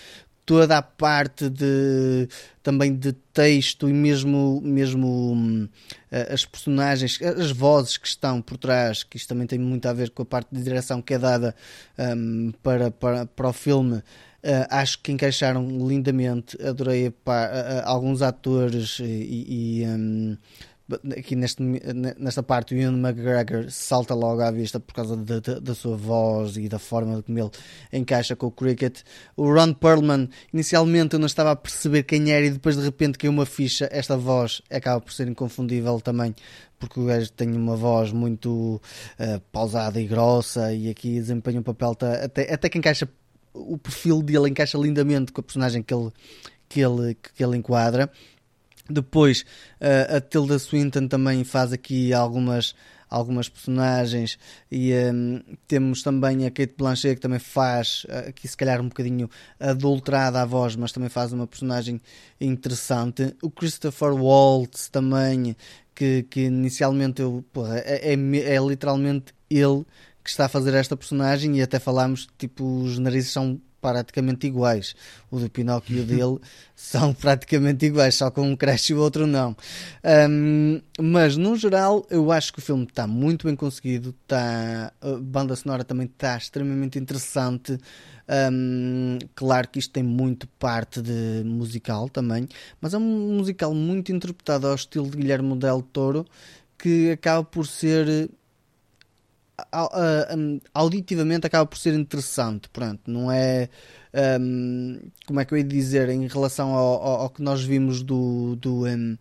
[0.49, 2.27] toda a parte de
[2.63, 9.03] também de texto e mesmo mesmo uh, as personagens, as vozes que estão por trás,
[9.03, 11.55] que isto também tem muito a ver com a parte de direção que é dada
[11.99, 13.97] um, para, para, para o filme.
[13.97, 16.57] Uh, acho que encaixaram lindamente.
[16.67, 20.39] Adorei pá, uh, alguns atores e, e um,
[21.17, 25.97] aqui neste, nesta parte o Ian McGregor salta logo à vista por causa da, sua
[25.97, 27.51] voz e da forma como ele
[27.93, 29.01] encaixa com o cricket.
[29.37, 33.19] O Ron Perlman, inicialmente eu não estava a perceber quem era e depois de repente
[33.19, 33.89] caiu uma ficha.
[33.93, 36.35] Esta voz acaba por ser inconfundível também
[36.79, 38.81] porque o gajo tem uma voz muito
[39.19, 41.91] uh, pausada e grossa e aqui desempenha um papel
[42.23, 43.09] até, até que encaixa
[43.53, 46.11] o perfil dele encaixa lindamente com a personagem que ele,
[46.69, 48.11] que ele, que ele enquadra
[48.89, 49.43] depois
[49.81, 52.75] uh, a Tilda Swinton também faz aqui algumas
[53.11, 54.39] algumas personagens
[54.71, 58.89] e um, temos também a Kate Blanchett que também faz uh, aqui se calhar um
[58.89, 62.01] bocadinho adulterada a voz mas também faz uma personagem
[62.41, 63.35] interessante.
[63.43, 65.57] O Christopher Waltz também
[65.95, 69.85] que, que inicialmente eu porra, é, é, é literalmente ele
[70.23, 74.95] que está a fazer esta personagem e até falámos tipo os narizes são praticamente iguais.
[75.31, 76.39] O do Pinóquio e o dele
[76.75, 79.57] são praticamente iguais, só com um cresce e o outro não.
[80.31, 84.15] Um, mas no geral, eu acho que o filme está muito bem conseguido.
[84.23, 87.79] Está, a banda sonora também está extremamente interessante.
[88.53, 92.47] Um, claro que isto tem muito parte de musical também,
[92.79, 96.27] mas é um musical muito interpretado ao estilo de Guilherme Del Toro
[96.79, 98.31] que acaba por ser
[100.73, 103.69] auditivamente acaba por ser interessante, pronto, não é
[104.41, 108.03] um, como é que eu ia dizer em relação ao, ao, ao que nós vimos
[108.03, 109.19] do, do, um,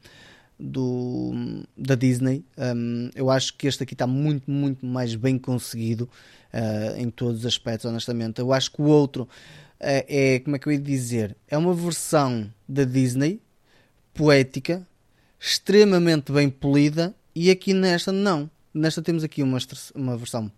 [0.59, 6.09] do da Disney, um, eu acho que este aqui está muito, muito mais bem conseguido
[6.53, 8.39] uh, em todos os aspectos, honestamente.
[8.39, 9.27] Eu acho que o outro uh,
[9.80, 13.41] é, como é que eu ia dizer, é uma versão da Disney
[14.14, 14.88] poética,
[15.39, 19.57] extremamente bem polida, e aqui nesta não nesta temos aqui uma,
[19.95, 20.52] uma versão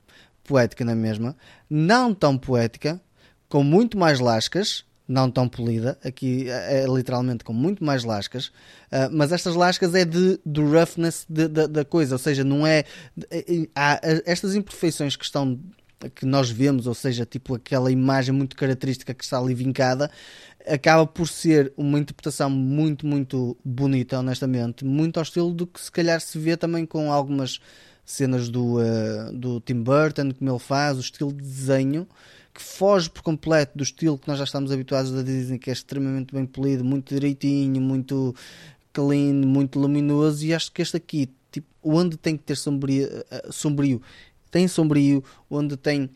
[0.44, 1.36] poética na mesma,
[1.70, 3.00] não tão poética,
[3.48, 9.10] com muito mais lascas, não tão polida, aqui é, literalmente com muito mais lascas, uh,
[9.12, 12.84] mas estas lascas é de, do roughness da coisa, ou seja, não é.
[13.76, 15.60] Há estas imperfeições que estão
[16.16, 20.10] que nós vemos, ou seja, tipo aquela imagem muito característica que está ali vincada,
[20.66, 25.92] acaba por ser uma interpretação muito, muito bonita, honestamente, muito ao estilo do que se
[25.92, 27.60] calhar se vê também com algumas
[28.12, 32.08] cenas do, uh, do Tim Burton, como ele faz, o estilo de desenho
[32.52, 35.74] que foge por completo do estilo que nós já estamos habituados da Disney, que é
[35.74, 38.36] extremamente bem polido, muito direitinho, muito
[38.92, 40.44] clean, muito luminoso.
[40.44, 44.02] E acho que este aqui, tipo, onde tem que ter sombrio, uh, sombrio
[44.50, 46.10] tem sombrio, onde tem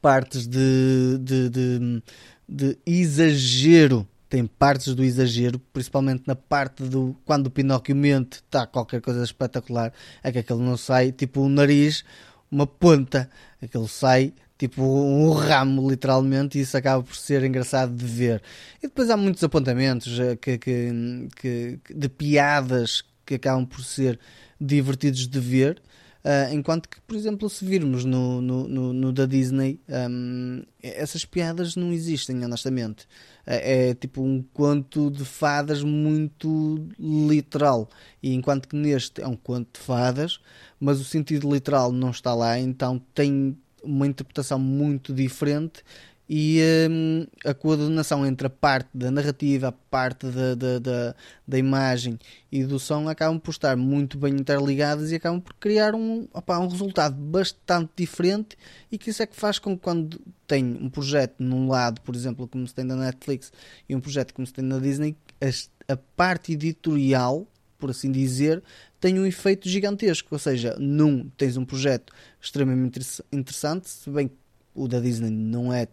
[0.00, 2.02] partes de, de, de,
[2.48, 8.66] de exagero tem partes do exagero, principalmente na parte do quando o Pinóquio mente, está
[8.66, 9.92] qualquer coisa espetacular,
[10.24, 12.04] é que aquele não sai tipo um nariz,
[12.50, 13.30] uma ponta,
[13.62, 18.42] aquele sai tipo um ramo literalmente e isso acaba por ser engraçado de ver.
[18.82, 24.18] E depois há muitos apontamentos eh, que, que, que de piadas que acabam por ser
[24.60, 25.80] divertidos de ver.
[26.24, 29.78] Uh, enquanto que, por exemplo, se virmos no, no, no, no da Disney,
[30.10, 33.06] um, essas piadas não existem, honestamente.
[33.46, 37.88] É, é, tipo um conto de fadas muito literal.
[38.22, 40.40] E enquanto que neste é um conto de fadas,
[40.80, 45.84] mas o sentido literal não está lá, então tem uma interpretação muito diferente
[46.28, 46.60] e
[46.90, 51.14] hum, a coordenação entre a parte da narrativa, a parte da, da, da,
[51.46, 52.18] da, imagem
[52.50, 56.58] e do som acabam por estar muito bem interligadas e acabam por criar um, opa,
[56.58, 58.56] um resultado bastante diferente
[58.90, 62.14] e que isso é que faz com que quando tem um projeto num lado, por
[62.14, 63.52] exemplo, como se tem na Netflix
[63.88, 67.46] e um projeto como se tem na Disney, a, a parte editorial,
[67.78, 68.62] por assim dizer,
[68.98, 74.34] tem um efeito gigantesco, ou seja, num tens um projeto extremamente interessante, se bem que
[74.74, 75.86] o da Disney não é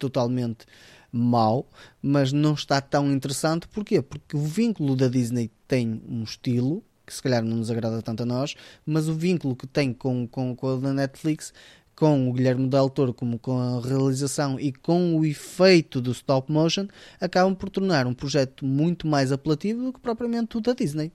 [0.00, 0.66] totalmente
[1.12, 1.68] mau,
[2.02, 3.68] mas não está tão interessante.
[3.68, 4.02] Porquê?
[4.02, 8.22] Porque o vínculo da Disney tem um estilo que se calhar não nos agrada tanto
[8.22, 8.54] a nós,
[8.86, 11.52] mas o vínculo que tem com, com, com a da Netflix,
[11.96, 16.50] com o Guilherme Del Toro, como com a realização e com o efeito do stop
[16.50, 16.86] motion,
[17.20, 21.12] acabam por tornar um projeto muito mais apelativo do que propriamente o da Disney.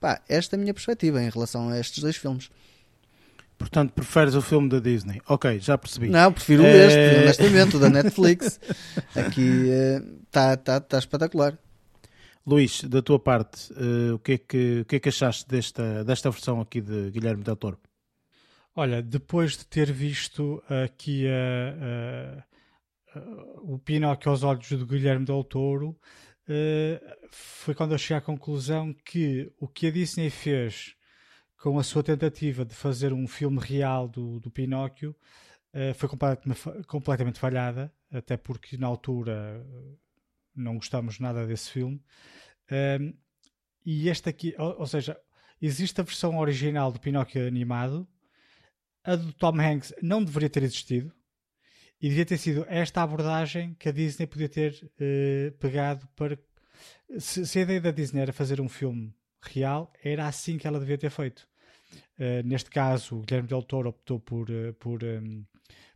[0.00, 2.48] Pá, esta é a minha perspectiva em relação a estes dois filmes.
[3.62, 5.20] Portanto, preferes o filme da Disney.
[5.28, 6.08] Ok, já percebi.
[6.08, 6.86] Não, prefiro É...
[6.86, 8.58] este, honestamente, o da Netflix.
[9.14, 9.68] Aqui
[10.26, 11.56] está tá, tá espetacular.
[12.44, 16.04] Luís, da tua parte, uh, o, que é que, o que é que achaste desta,
[16.04, 17.78] desta versão aqui de Guilherme Del Toro?
[18.74, 22.44] Olha, depois de ter visto aqui a,
[23.16, 23.20] a,
[23.62, 28.92] o Pinóquio aos olhos do Guilherme Del Toro, uh, foi quando eu cheguei à conclusão
[29.04, 30.96] que o que a Disney fez
[31.62, 35.14] com a sua tentativa de fazer um filme real do, do Pinóquio
[35.72, 36.08] uh, foi
[36.88, 39.64] completamente, falhada, até porque na altura
[40.56, 42.02] não gostamos nada desse filme.
[43.86, 45.16] E este aqui, ou, seja,
[45.60, 48.08] existe a versão original do Pinóquio animado,
[49.04, 51.14] a do Tom Hanks não deveria ter existido,
[52.00, 56.36] e devia ter sido esta abordagem que a Disney podia ter uh, pegado para.
[57.20, 60.80] Se, se, a ideia da Disney era fazer um filme real, era assim que ela
[60.80, 61.51] devia ter feito.
[62.22, 65.44] Uh, neste caso, o Guilherme Del Toro optou por, uh, por, um,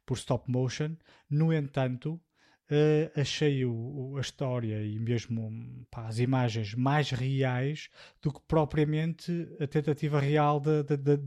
[0.04, 0.96] por stop motion.
[1.30, 2.20] No entanto,
[2.68, 7.88] Uh, achei o, o, a história e mesmo pá, as imagens mais reais
[8.20, 10.82] do que propriamente a tentativa real da,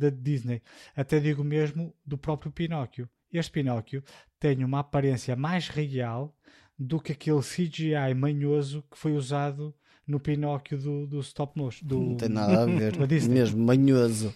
[0.09, 0.61] Disney.
[0.93, 3.07] Até digo mesmo do próprio Pinóquio.
[3.31, 4.03] Este Pinóquio
[4.37, 6.35] tem uma aparência mais real
[6.77, 9.73] do que aquele CGI manhoso que foi usado
[10.05, 11.87] no Pinóquio do, do stop motion.
[11.87, 12.97] Do, não tem nada a ver,
[13.29, 14.35] mesmo manhoso.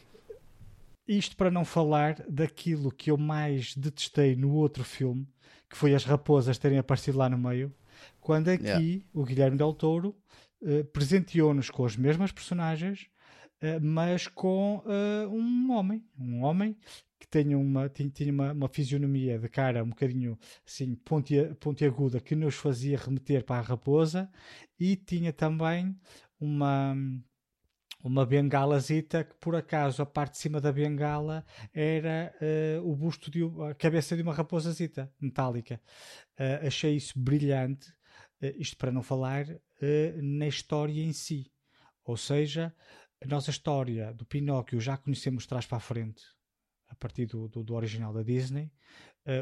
[1.07, 5.27] Isto para não falar daquilo que eu mais detestei no outro filme,
[5.69, 7.73] que foi as raposas terem aparecido lá no meio,
[8.21, 9.05] quando aqui yeah.
[9.13, 10.15] o Guilherme Del Touro
[10.61, 13.07] uh, presenteou-nos com as mesmas personagens,
[13.61, 16.77] uh, mas com uh, um homem, um homem
[17.19, 22.19] que tinha uma, tinha, tinha uma, uma, fisionomia de cara um bocadinho assim pontia, pontiaguda
[22.19, 24.29] que nos fazia remeter para a raposa
[24.79, 25.97] e tinha também
[26.39, 26.95] uma
[28.03, 32.35] uma bengalazita que por acaso a parte de cima da bengala era
[32.81, 35.79] uh, o busto de a cabeça de uma raposazita metálica.
[36.37, 37.89] Uh, achei isso brilhante,
[38.41, 39.45] uh, isto para não falar
[40.21, 41.51] na história em si.
[42.05, 42.73] Ou seja,
[43.21, 46.23] a nossa história do Pinóquio já conhecemos trás para a frente,
[46.87, 48.71] a partir do, do, do original da Disney.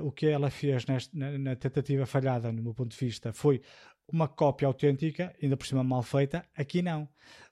[0.04, 3.62] o que ela fez neste, na, na tentativa falhada, no meu ponto de vista, foi
[4.12, 6.46] uma cópia autêntica, ainda por cima mal feita.
[6.56, 7.08] Aqui não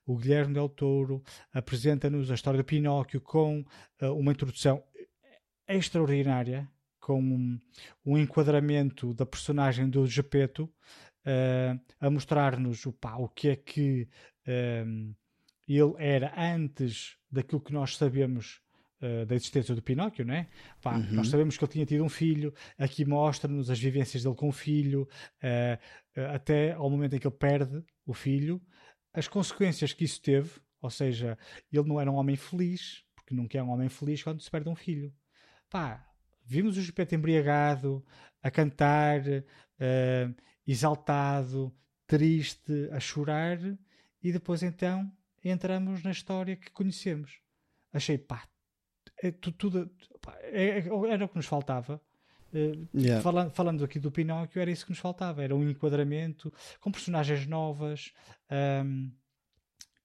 [0.10, 1.24] o Guilherme Del Touro
[1.54, 3.64] apresenta-nos a história de Pinóquio com
[4.02, 4.84] uh, uma introdução
[5.68, 6.68] extraordinária,
[7.00, 7.62] com um,
[8.04, 14.10] um, enquadramento da personagem do Gepeto, uh, a mostrar-nos o, o que é que
[14.84, 15.14] um,
[15.68, 18.62] ele era antes daquilo que nós sabemos
[19.02, 20.48] Uh, da existência do Pinóquio, né?
[20.82, 21.14] Pá, uhum.
[21.14, 24.52] Nós sabemos que ele tinha tido um filho, aqui mostra-nos as vivências dele com o
[24.52, 25.08] filho,
[25.42, 28.62] uh, uh, até ao momento em que ele perde o filho,
[29.14, 30.52] as consequências que isso teve,
[30.82, 31.38] ou seja,
[31.72, 34.68] ele não era um homem feliz, porque nunca é um homem feliz quando se perde
[34.68, 35.14] um filho.
[35.70, 36.06] Pá,
[36.46, 38.06] vimos o Gepeto embriagado,
[38.44, 39.22] a cantar,
[40.68, 41.74] exaltado,
[42.06, 43.60] triste, a chorar,
[44.22, 45.10] e depois então
[45.42, 47.40] entramos na história que conhecemos.
[47.94, 48.46] Achei, pá,
[49.22, 49.92] é, tudo, tudo
[50.22, 52.02] pá, é, é, era o que nos faltava.
[52.52, 53.22] Uh, yeah.
[53.22, 57.46] falando, falando aqui do Pinóquio, era isso que nos faltava: era um enquadramento com personagens
[57.46, 58.12] novas,
[58.84, 59.12] um,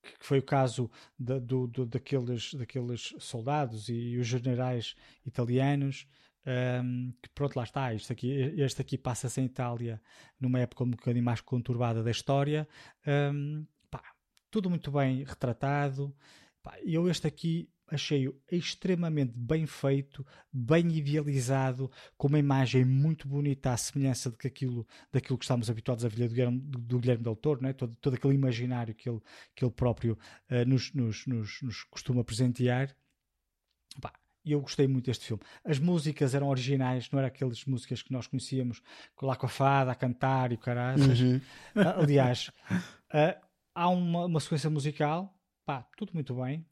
[0.02, 6.06] que foi o caso da, do, do, daqueles, daqueles soldados e os generais italianos.
[6.46, 7.94] Um, que pronto, lá está.
[7.94, 10.00] Este aqui, este aqui passa-se em Itália
[10.38, 12.68] numa época um bocadinho mais conturbada da história.
[13.06, 14.02] Um, pá,
[14.50, 16.14] tudo muito bem retratado.
[16.62, 23.72] Pá, eu, este aqui, achei-o extremamente bem feito, bem idealizado, com uma imagem muito bonita
[23.72, 27.24] à semelhança de que aquilo, daquilo que estamos habituados a ver do Guilherme, do Guilherme
[27.24, 27.72] Del Toro, né?
[27.72, 29.20] todo, todo aquele imaginário que ele,
[29.54, 30.18] que ele próprio
[30.50, 32.94] uh, nos, nos, nos, nos, costuma presentear.
[34.46, 35.42] Eu gostei muito deste filme.
[35.64, 38.82] As músicas eram originais, não eram aquelas músicas que nós conhecíamos
[39.22, 41.02] lá com a fada a cantar e o caralho.
[41.02, 41.36] Uhum.
[41.74, 43.40] Uh, aliás, uh,
[43.74, 45.34] há uma, uma sequência musical,
[45.64, 46.66] pá, tudo muito bem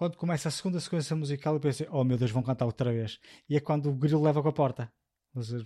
[0.00, 3.20] quando começa a segunda sequência musical, eu pensei, oh meu Deus, vão cantar outra vez.
[3.46, 4.90] E é quando o grilo leva com a porta.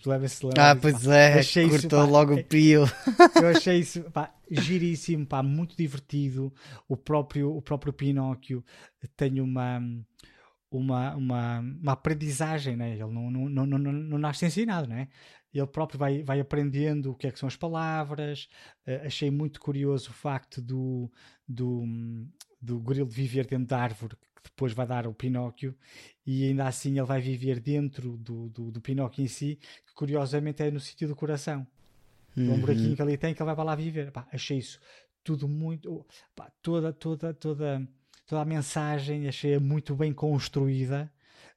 [0.05, 2.83] Leva-se Ah, pois é, achei cortou isso, pá, logo o pio.
[3.41, 6.53] Eu achei isso pá, giríssimo, pá, muito divertido.
[6.89, 8.65] O próprio, o próprio Pinóquio
[9.17, 9.81] tem uma,
[10.69, 12.91] uma, uma, uma aprendizagem, né?
[12.91, 15.11] ele não, não, não, não, não nasce ensinado, né?
[15.55, 18.49] ele próprio vai, vai aprendendo o que é que são as palavras.
[18.87, 21.09] Uh, achei muito curioso o facto do,
[21.47, 21.85] do,
[22.65, 25.75] do gorilo viver dentro da árvore que depois vai dar o Pinóquio
[26.27, 30.63] e ainda assim ele vai viver dentro do, do, do Pinóquio em si, que curiosamente
[30.63, 31.67] é no sítio do coração.
[32.37, 32.55] Uhum.
[32.55, 34.11] Um buraquinho que ali tem que ele vai para lá viver.
[34.11, 34.79] Pá, achei isso
[35.23, 36.07] tudo muito.
[36.35, 37.89] Pá, toda, toda, toda,
[38.27, 41.11] toda a mensagem achei muito bem construída.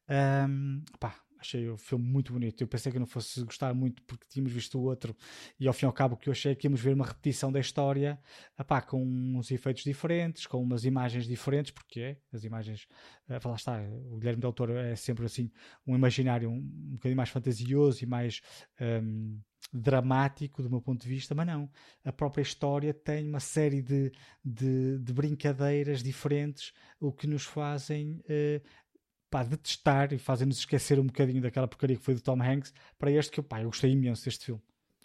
[0.09, 2.61] Um, pá, achei o filme muito bonito.
[2.61, 5.15] Eu pensei que não fosse gostar muito porque tínhamos visto o outro
[5.59, 7.05] e ao fim e ao cabo o que eu achei é que íamos ver uma
[7.05, 8.19] repetição da história
[8.59, 12.87] epá, com uns efeitos diferentes, com umas imagens diferentes, porque é, as imagens,
[13.29, 13.81] uh, lá está,
[14.11, 15.51] o Guilherme Del Toro é sempre assim
[15.85, 18.41] um imaginário um, um bocadinho mais fantasioso e mais
[19.01, 19.39] um,
[19.71, 21.69] dramático do meu ponto de vista, mas não.
[22.03, 24.11] A própria história tem uma série de,
[24.43, 28.61] de, de brincadeiras diferentes, o que nos fazem uh,
[29.29, 33.11] pá, detestar e fazem-nos esquecer um bocadinho daquela porcaria que foi do Tom Hanks para
[33.11, 34.61] este que pá, eu gostei imenso deste filme.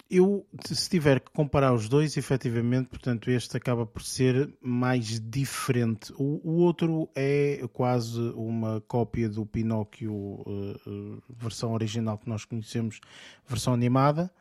[0.09, 6.13] Eu, se tiver que comparar os dois, efetivamente, portanto, este acaba por ser mais diferente.
[6.17, 12.45] O, o outro é quase uma cópia do Pinóquio, uh, uh, versão original que nós
[12.45, 12.99] conhecemos,
[13.47, 14.31] versão animada,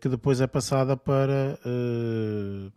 [0.00, 1.58] que depois é passada para,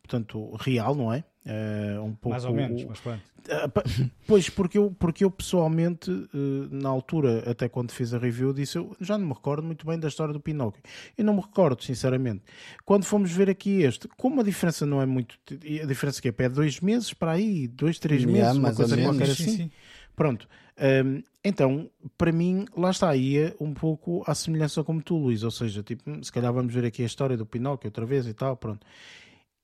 [0.02, 1.24] portanto, real, não é?
[1.48, 3.22] Uh, um pouco, Mais ou menos, mas pronto.
[3.48, 6.28] Uh, pois, porque eu, porque eu pessoalmente, uh,
[6.70, 9.98] na altura, até quando fiz a review, disse eu já não me recordo muito bem
[9.98, 10.84] da história do Pinóquio.
[11.18, 12.44] Eu não me recordo, sinceramente.
[12.84, 15.40] Quando fomos ver aqui este, como a diferença não é muito.
[15.50, 16.34] A diferença que é?
[16.34, 19.44] Pé dois meses para aí, dois, três meses, yeah, uma coisa qualquer assim.
[19.46, 19.72] Sim, sim.
[20.18, 20.50] Pronto.
[20.78, 25.44] Um, então, para mim, lá está, ia um pouco à semelhança como tu, Luís.
[25.44, 28.34] Ou seja, tipo, se calhar vamos ver aqui a história do Pinóquio outra vez e
[28.34, 28.86] tal, pronto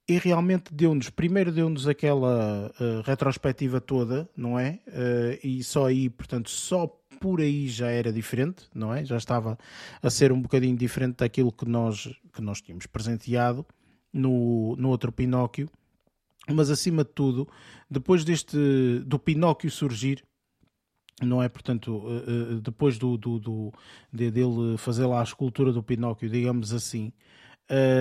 [0.07, 4.79] e realmente deu-nos, primeiro deu-nos aquela uh, retrospectiva toda, não é?
[4.87, 6.87] Uh, e só aí, portanto, só
[7.19, 9.05] por aí já era diferente, não é?
[9.05, 9.57] Já estava
[10.01, 13.65] a ser um bocadinho diferente daquilo que nós, que nós tínhamos presenteado
[14.11, 15.69] no, no outro Pinóquio.
[16.49, 17.47] Mas acima de tudo,
[17.89, 18.57] depois deste
[19.05, 20.25] do Pinóquio surgir,
[21.25, 21.49] não é?
[21.49, 23.73] Portanto, uh, depois do, do, do,
[24.11, 27.11] de, dele fazer lá a escultura do Pinóquio, digamos assim,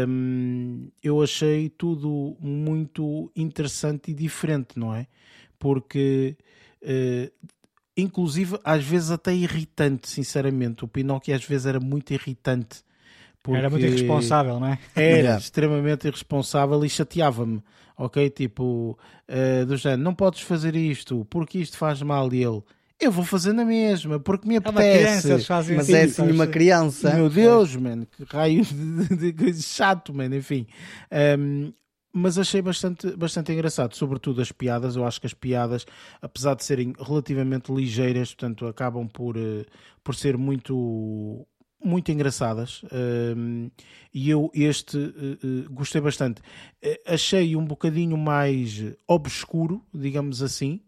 [0.08, 5.06] um, eu achei tudo muito interessante e diferente, não é?
[5.58, 6.36] Porque,
[6.82, 7.48] uh,
[7.96, 10.84] inclusive, às vezes até irritante, sinceramente.
[10.84, 12.82] O Pinóquio às vezes era muito irritante.
[13.42, 14.78] Porque era muito irresponsável, não é?
[14.94, 17.62] Era extremamente irresponsável e chateava-me.
[17.96, 18.30] Ok?
[18.30, 22.62] Tipo, uh, do género, não podes fazer isto porque isto faz mal e ele
[23.02, 25.32] eu vou fazer na mesma, porque me apetece.
[25.32, 27.14] É criança, mas é assim uma criança.
[27.14, 30.66] Meu Deus, mano, que raio de, de, de chato, mano, enfim.
[31.38, 31.72] Um,
[32.12, 34.96] mas achei bastante, bastante engraçado, sobretudo as piadas.
[34.96, 35.86] Eu acho que as piadas,
[36.20, 39.64] apesar de serem relativamente ligeiras, portanto, acabam por, uh,
[40.04, 41.46] por ser muito,
[41.82, 42.82] muito engraçadas.
[43.36, 43.70] Um,
[44.12, 46.42] e eu, este, uh, uh, gostei bastante.
[47.06, 50.80] achei um bocadinho mais obscuro, digamos assim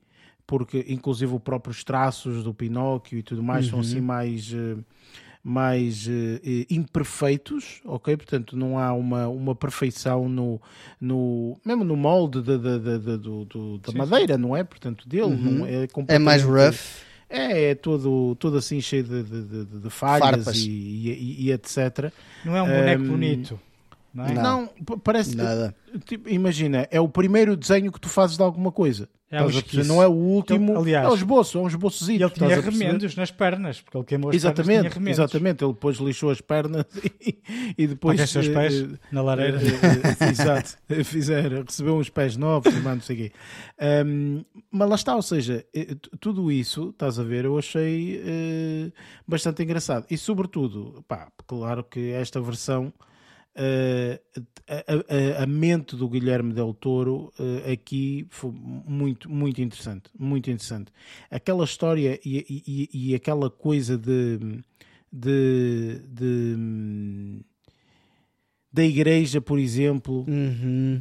[0.46, 3.70] porque inclusive os próprios traços do Pinóquio e tudo mais uhum.
[3.70, 4.76] são assim mais eh,
[5.46, 6.40] mais uh,
[6.70, 8.16] imperfeitos, ok?
[8.16, 10.58] Portanto, não há uma, uma perfeição no,
[10.98, 14.64] no mesmo no molde da, da, da, da, do, da madeira, não é?
[14.64, 15.36] Portanto, dele uhum.
[15.36, 16.78] não é, é mais rough.
[17.28, 22.12] É, é todo, todo assim cheio de, de, de, de falhas e, e, e, etc.
[22.44, 23.60] Não é um boneco um, bonito.
[24.14, 24.34] Não, é?
[24.34, 24.70] não,
[25.02, 25.36] parece.
[25.36, 25.74] Nada.
[26.04, 29.08] Tipo, imagina, é o primeiro desenho que tu fazes de alguma coisa.
[29.34, 30.78] É um não é o último.
[30.78, 32.10] Aliás, é o esboço, é um esboço.
[32.10, 34.86] E ele tinha remendos nas pernas, porque ele queimou as exatamente, pernas.
[34.86, 35.64] Exatamente, exatamente.
[35.64, 36.86] Ele depois lixou as pernas
[37.20, 37.38] e,
[37.76, 38.32] e depois.
[38.32, 39.58] Para os pés uh, na lareira.
[39.58, 43.32] Uh, uh, exato, fizeram, recebeu uns pés novos, não sei quê.
[44.06, 45.64] Um, mas lá está, ou seja,
[46.20, 48.92] tudo isso, estás a ver, eu achei
[49.26, 50.06] bastante engraçado.
[50.10, 52.92] E sobretudo, pá, claro que esta versão
[53.56, 60.10] a, a, a, mente do Guilherme Del Toro uh, aqui foi muito, muito interessante.
[60.18, 60.90] Muito interessante.
[61.30, 64.38] Aquela história e, e, e aquela coisa de,
[65.12, 67.44] de, de
[68.72, 71.00] da igreja, por exemplo, está uhum.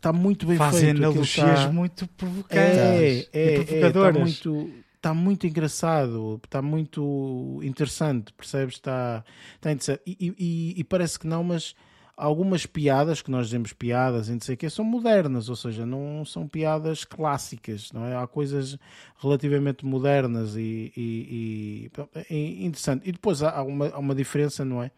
[0.00, 0.96] Tá muito bem Fazem feito.
[0.96, 1.70] analogias tá...
[1.70, 4.70] muito provocantes é, é, é, tá muito
[5.02, 8.76] está muito engraçado, está muito interessante, percebes?
[8.76, 9.24] Está,
[9.56, 10.00] está interessante.
[10.06, 11.74] E, e, e, parece que não, mas
[12.16, 15.84] algumas piadas, que nós dizemos piadas e não sei o que, são modernas, ou seja,
[15.84, 18.16] não são piadas clássicas, não é?
[18.16, 18.78] Há coisas
[19.20, 21.90] relativamente modernas e, e,
[22.30, 23.08] e interessante.
[23.08, 24.92] E depois há uma, há uma diferença, não é?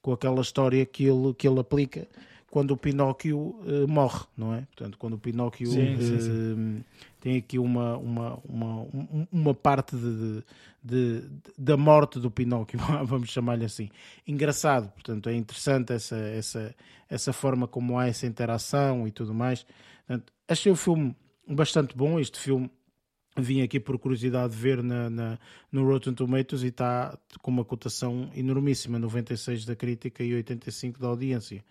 [0.00, 2.08] Com aquela história que ele, que ele aplica
[2.54, 4.60] quando o Pinóquio uh, morre, não é?
[4.60, 6.84] Portanto, quando o Pinóquio sim, uh, sim, sim.
[7.20, 8.86] tem aqui uma, uma, uma,
[9.32, 10.44] uma parte de,
[10.80, 11.28] de, de,
[11.58, 13.90] da morte do Pinóquio, vamos chamar-lhe assim.
[14.24, 16.72] Engraçado, portanto, é interessante essa, essa,
[17.10, 19.66] essa forma como há essa interação e tudo mais.
[20.06, 21.12] Portanto, achei o filme
[21.48, 22.20] bastante bom.
[22.20, 22.70] Este filme
[23.36, 25.38] vim aqui por curiosidade ver na, na,
[25.72, 31.08] no Rotten Tomatoes e está com uma cotação enormíssima, 96 da crítica e 85 da
[31.08, 31.64] audiência.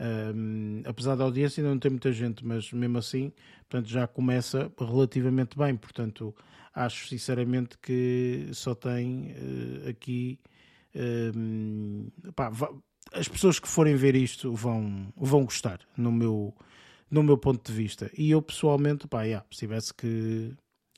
[0.00, 3.32] Um, apesar da audiência ainda não tem muita gente, mas mesmo assim,
[3.68, 5.76] portanto, já começa relativamente bem.
[5.76, 6.34] Portanto,
[6.74, 10.38] acho sinceramente que só tem uh, aqui.
[10.94, 12.50] Um, pá,
[13.12, 16.54] as pessoas que forem ver isto vão, vão gostar, no meu,
[17.10, 18.10] no meu ponto de vista.
[18.16, 20.54] E eu pessoalmente, pá, yeah, se tivesse que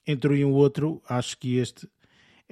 [0.06, 1.88] entre um e o outro, acho que este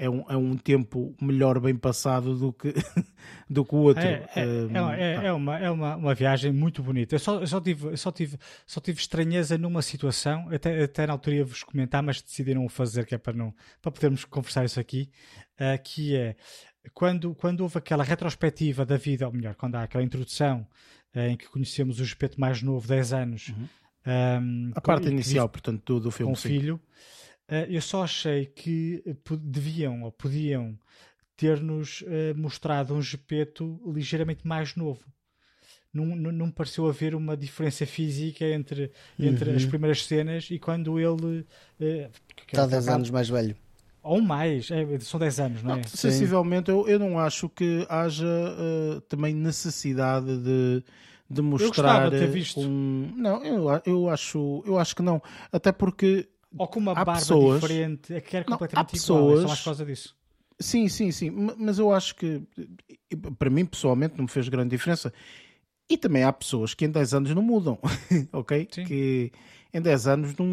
[0.03, 2.75] é um, é um tempo melhor bem passado do que,
[3.49, 4.03] do que o outro.
[4.03, 7.15] É, é, um, é, é, uma, é uma, uma viagem muito bonita.
[7.15, 11.13] Eu só, eu só, tive, só, tive, só tive estranheza numa situação, até, até na
[11.13, 14.81] altura ia vos comentar, mas decidiram fazer, que é para, não, para podermos conversar isso
[14.81, 15.09] aqui,
[15.61, 16.35] uh, que é
[16.93, 20.67] quando, quando houve aquela retrospectiva da vida, ou melhor, quando há aquela introdução
[21.15, 23.49] uh, em que conhecemos o espeto mais novo, 10 anos.
[23.51, 23.69] Uhum.
[24.05, 26.33] Um, a parte inicial, portanto, do, do filme.
[26.33, 26.75] Com o filho.
[26.75, 27.22] Uh,
[27.69, 29.03] eu só achei que
[29.41, 30.79] deviam ou podiam
[31.37, 35.05] ter-nos uh, mostrado um Gepeto ligeiramente mais novo.
[35.93, 39.57] Não, não, não, me pareceu haver uma diferença física entre, entre uhum.
[39.57, 41.47] as primeiras cenas e quando ele.
[42.49, 43.55] Está 10 anos mais velho.
[44.03, 45.77] Ou mais, é, são 10 anos, não é?
[45.77, 50.83] Não, sensivelmente, eu, eu não acho que haja uh, também necessidade de,
[51.31, 52.07] de mostrar.
[52.07, 52.61] Eu de ter visto.
[52.61, 53.13] Um...
[53.17, 55.23] Não, eu, eu, acho, eu acho que não.
[55.53, 56.29] Até porque.
[56.57, 57.61] Ou com uma barba pessoas...
[57.61, 59.41] diferente, é que era completamente não, há pessoas...
[59.41, 60.17] igual, é por causa disso.
[60.59, 61.31] Sim, sim, sim.
[61.59, 62.43] Mas eu acho que,
[63.39, 65.13] para mim, pessoalmente, não me fez grande diferença.
[65.89, 67.79] E também há pessoas que em 10 anos não mudam,
[68.33, 68.69] ok?
[68.71, 68.85] Sim.
[68.85, 69.33] Que
[69.75, 70.47] em 10 anos não,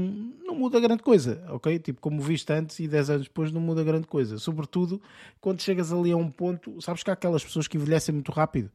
[0.46, 1.78] não muda grande coisa, ok?
[1.80, 4.38] Tipo, como viste antes e 10 anos depois não muda grande coisa.
[4.38, 5.02] Sobretudo
[5.40, 8.72] quando chegas ali a um ponto, sabes que há aquelas pessoas que envelhecem muito rápido.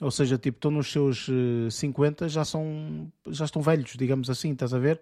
[0.00, 4.30] Ou seja, tipo, estão nos seus uh, eh, 50, já são já estão velhos, digamos
[4.30, 5.00] assim, estás a ver?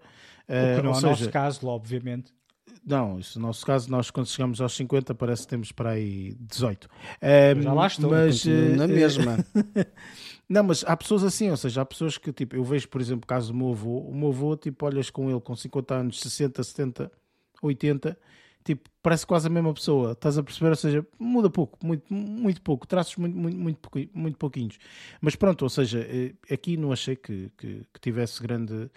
[0.49, 2.33] Uh, não é o nosso caso, obviamente.
[2.85, 6.35] Não, isso no nosso caso, nós quando chegamos aos 50 parece que temos para aí
[6.39, 6.89] 18.
[7.57, 9.37] Um, já lá estou, mas, na mesma.
[10.49, 13.23] Não, mas há pessoas assim, ou seja, há pessoas que, tipo, eu vejo, por exemplo,
[13.23, 16.19] o caso do meu avô, o meu avô, tipo, olhas com ele com 50 anos,
[16.19, 17.11] 60, 70,
[17.61, 18.17] 80,
[18.63, 20.69] tipo, parece quase a mesma pessoa, estás a perceber?
[20.69, 24.79] Ou seja, muda pouco, muito, muito pouco, traços muito, muito, muito, muito pouquinhos.
[25.21, 28.89] Mas pronto, ou seja, eh, aqui não achei que, que, que tivesse grande,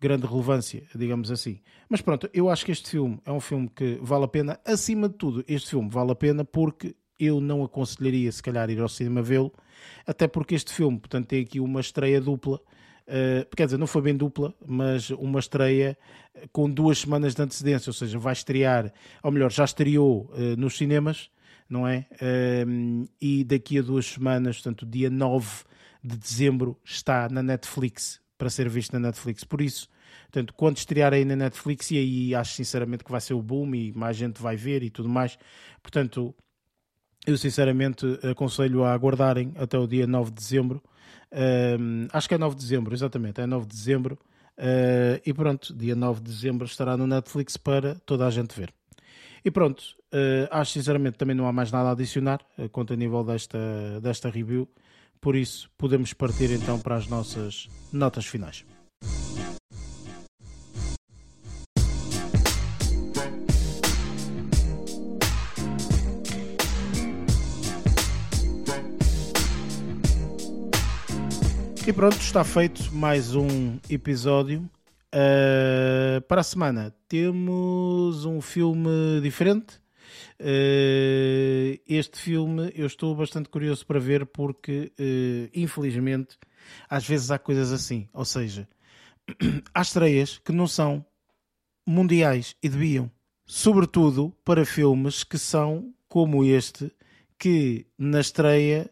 [0.00, 1.60] grande relevância, digamos assim.
[1.88, 5.08] Mas pronto, eu acho que este filme é um filme que vale a pena, acima
[5.08, 8.88] de tudo, este filme vale a pena porque eu não aconselharia, se calhar, ir ao
[8.88, 9.52] cinema vê-lo,
[10.06, 12.60] até porque este filme, portanto, tem aqui uma estreia dupla.
[13.08, 15.96] Uh, quer dizer, não foi bem dupla, mas uma estreia
[16.52, 18.92] com duas semanas de antecedência, ou seja, vai estrear,
[19.22, 21.30] ou melhor, já estreou uh, nos cinemas,
[21.68, 22.06] não é?
[22.12, 25.64] Uh, e daqui a duas semanas, portanto, dia 9
[26.04, 29.44] de dezembro, está na Netflix, para ser visto na Netflix.
[29.44, 29.88] Por isso,
[30.22, 33.74] portanto, quando estrear aí na Netflix, e aí acho sinceramente que vai ser o boom
[33.74, 35.36] e mais gente vai ver e tudo mais,
[35.82, 36.34] portanto,
[37.26, 40.82] eu sinceramente aconselho a aguardarem até o dia 9 de dezembro.
[41.30, 44.18] Uh, acho que é 9 de dezembro, exatamente, é 9 de dezembro.
[44.56, 48.72] Uh, e pronto, dia 9 de dezembro estará no Netflix para toda a gente ver.
[49.44, 49.80] E pronto,
[50.12, 53.58] uh, acho sinceramente também não há mais nada a adicionar uh, quanto a nível desta,
[54.02, 54.68] desta review.
[55.20, 58.64] Por isso, podemos partir então para as nossas notas finais.
[71.88, 74.68] E pronto, está feito mais um episódio.
[75.08, 79.80] Uh, para a semana temos um filme diferente.
[80.40, 86.38] Uh, este filme eu estou bastante curioso para ver porque, uh, infelizmente,
[86.88, 88.08] às vezes há coisas assim.
[88.12, 88.68] Ou seja,
[89.74, 91.04] há estreias que não são
[91.86, 93.10] mundiais e deviam.
[93.44, 96.92] Sobretudo para filmes que são como este,
[97.38, 98.90] que na estreia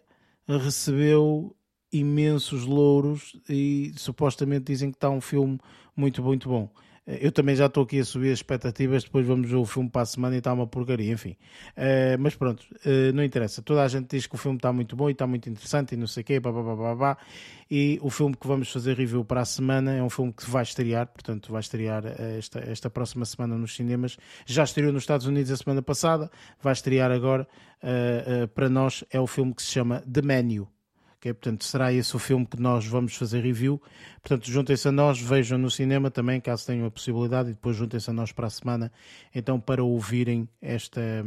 [0.49, 1.55] recebeu
[1.93, 5.59] imensos louros e supostamente dizem que está um filme
[5.95, 6.71] muito, muito bom.
[7.07, 10.03] Eu também já estou aqui a subir as expectativas, depois vamos ver o filme para
[10.03, 11.37] a semana e está uma porcaria, enfim.
[11.77, 13.63] Uh, mas pronto, uh, não interessa.
[13.63, 15.97] Toda a gente diz que o filme está muito bom e está muito interessante e
[15.97, 17.17] não sei o quê, babá,
[17.71, 20.65] E o filme que vamos fazer review para a semana é um filme que vai
[20.65, 24.17] estrear, portanto vai estrear eh, esta, esta próxima semana nos cinemas.
[24.45, 26.29] Já estreou nos Estados Unidos a semana passada,
[26.61, 27.47] vai estrear agora.
[27.77, 30.67] Uh, para nós é o filme que se chama The Menu
[31.35, 33.81] Portanto, será esse o filme que nós vamos fazer review.
[34.23, 38.11] Portanto, juntem-se a nós, vejam no cinema também, caso tenham a possibilidade, e depois juntem-se
[38.11, 38.93] a nós para a semana,
[39.35, 41.25] então, para ouvirem esta,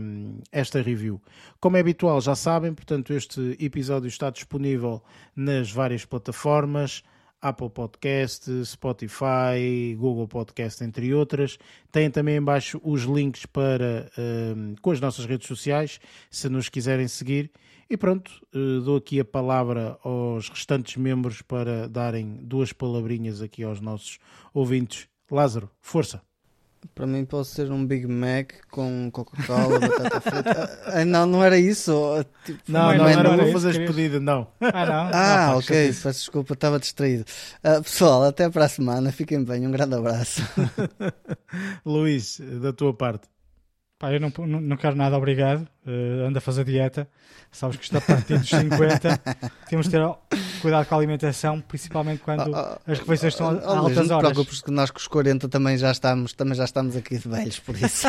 [0.52, 1.22] esta review.
[1.60, 5.02] Como é habitual, já sabem, portanto, este episódio está disponível
[5.36, 7.04] nas várias plataformas
[7.42, 11.58] Apple Podcast, Spotify, Google Podcast, entre outras.
[11.92, 16.00] Tem também embaixo os links para um, com as nossas redes sociais,
[16.30, 17.50] se nos quiserem seguir.
[17.90, 23.64] E pronto, uh, dou aqui a palavra aos restantes membros para darem duas palavrinhas aqui
[23.64, 24.20] aos nossos
[24.54, 25.08] ouvintes.
[25.32, 26.22] Lázaro, força!
[26.96, 30.82] Para mim pode ser um Big Mac com Coca-Cola, batata frita.
[30.86, 31.94] Ah, não, não era isso.
[32.46, 34.48] Tipo, não, não, não, não vou fazer despedida, não.
[34.62, 35.10] Ah, não?
[35.12, 37.26] Ah, não, ok, peço desculpa, estava distraído.
[37.64, 40.42] Uh, pessoal, até para a semana, fiquem bem, um grande abraço.
[41.84, 43.28] Luís, da tua parte.
[44.00, 44.32] Pá, eu não,
[44.62, 45.68] não, quero nada, obrigado.
[45.86, 47.06] Uh, ando a fazer dieta.
[47.52, 49.22] Sabes que está a partir dos 50.
[49.68, 50.16] Temos de ter
[50.62, 54.10] cuidado com a alimentação, principalmente quando oh, oh, as refeições estão oh, a altas horas.
[54.10, 57.18] Não te preocupes que nós com os 40 também já estamos, também já estamos aqui
[57.18, 58.08] de velhos, por isso.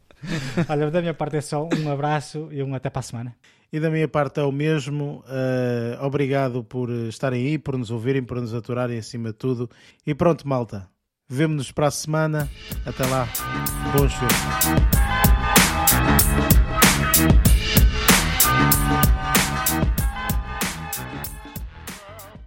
[0.66, 3.36] Olha, da minha parte é só um abraço e um até para a semana.
[3.70, 5.22] E da minha parte é o mesmo.
[5.26, 9.68] Uh, obrigado por estarem aí, por nos ouvirem, por nos aturarem acima de tudo.
[10.06, 10.88] E pronto, malta.
[11.28, 12.48] Vemo-nos para a semana.
[12.86, 13.28] Até lá.
[13.94, 15.07] Bons filmes.
[16.08, 17.47] Thank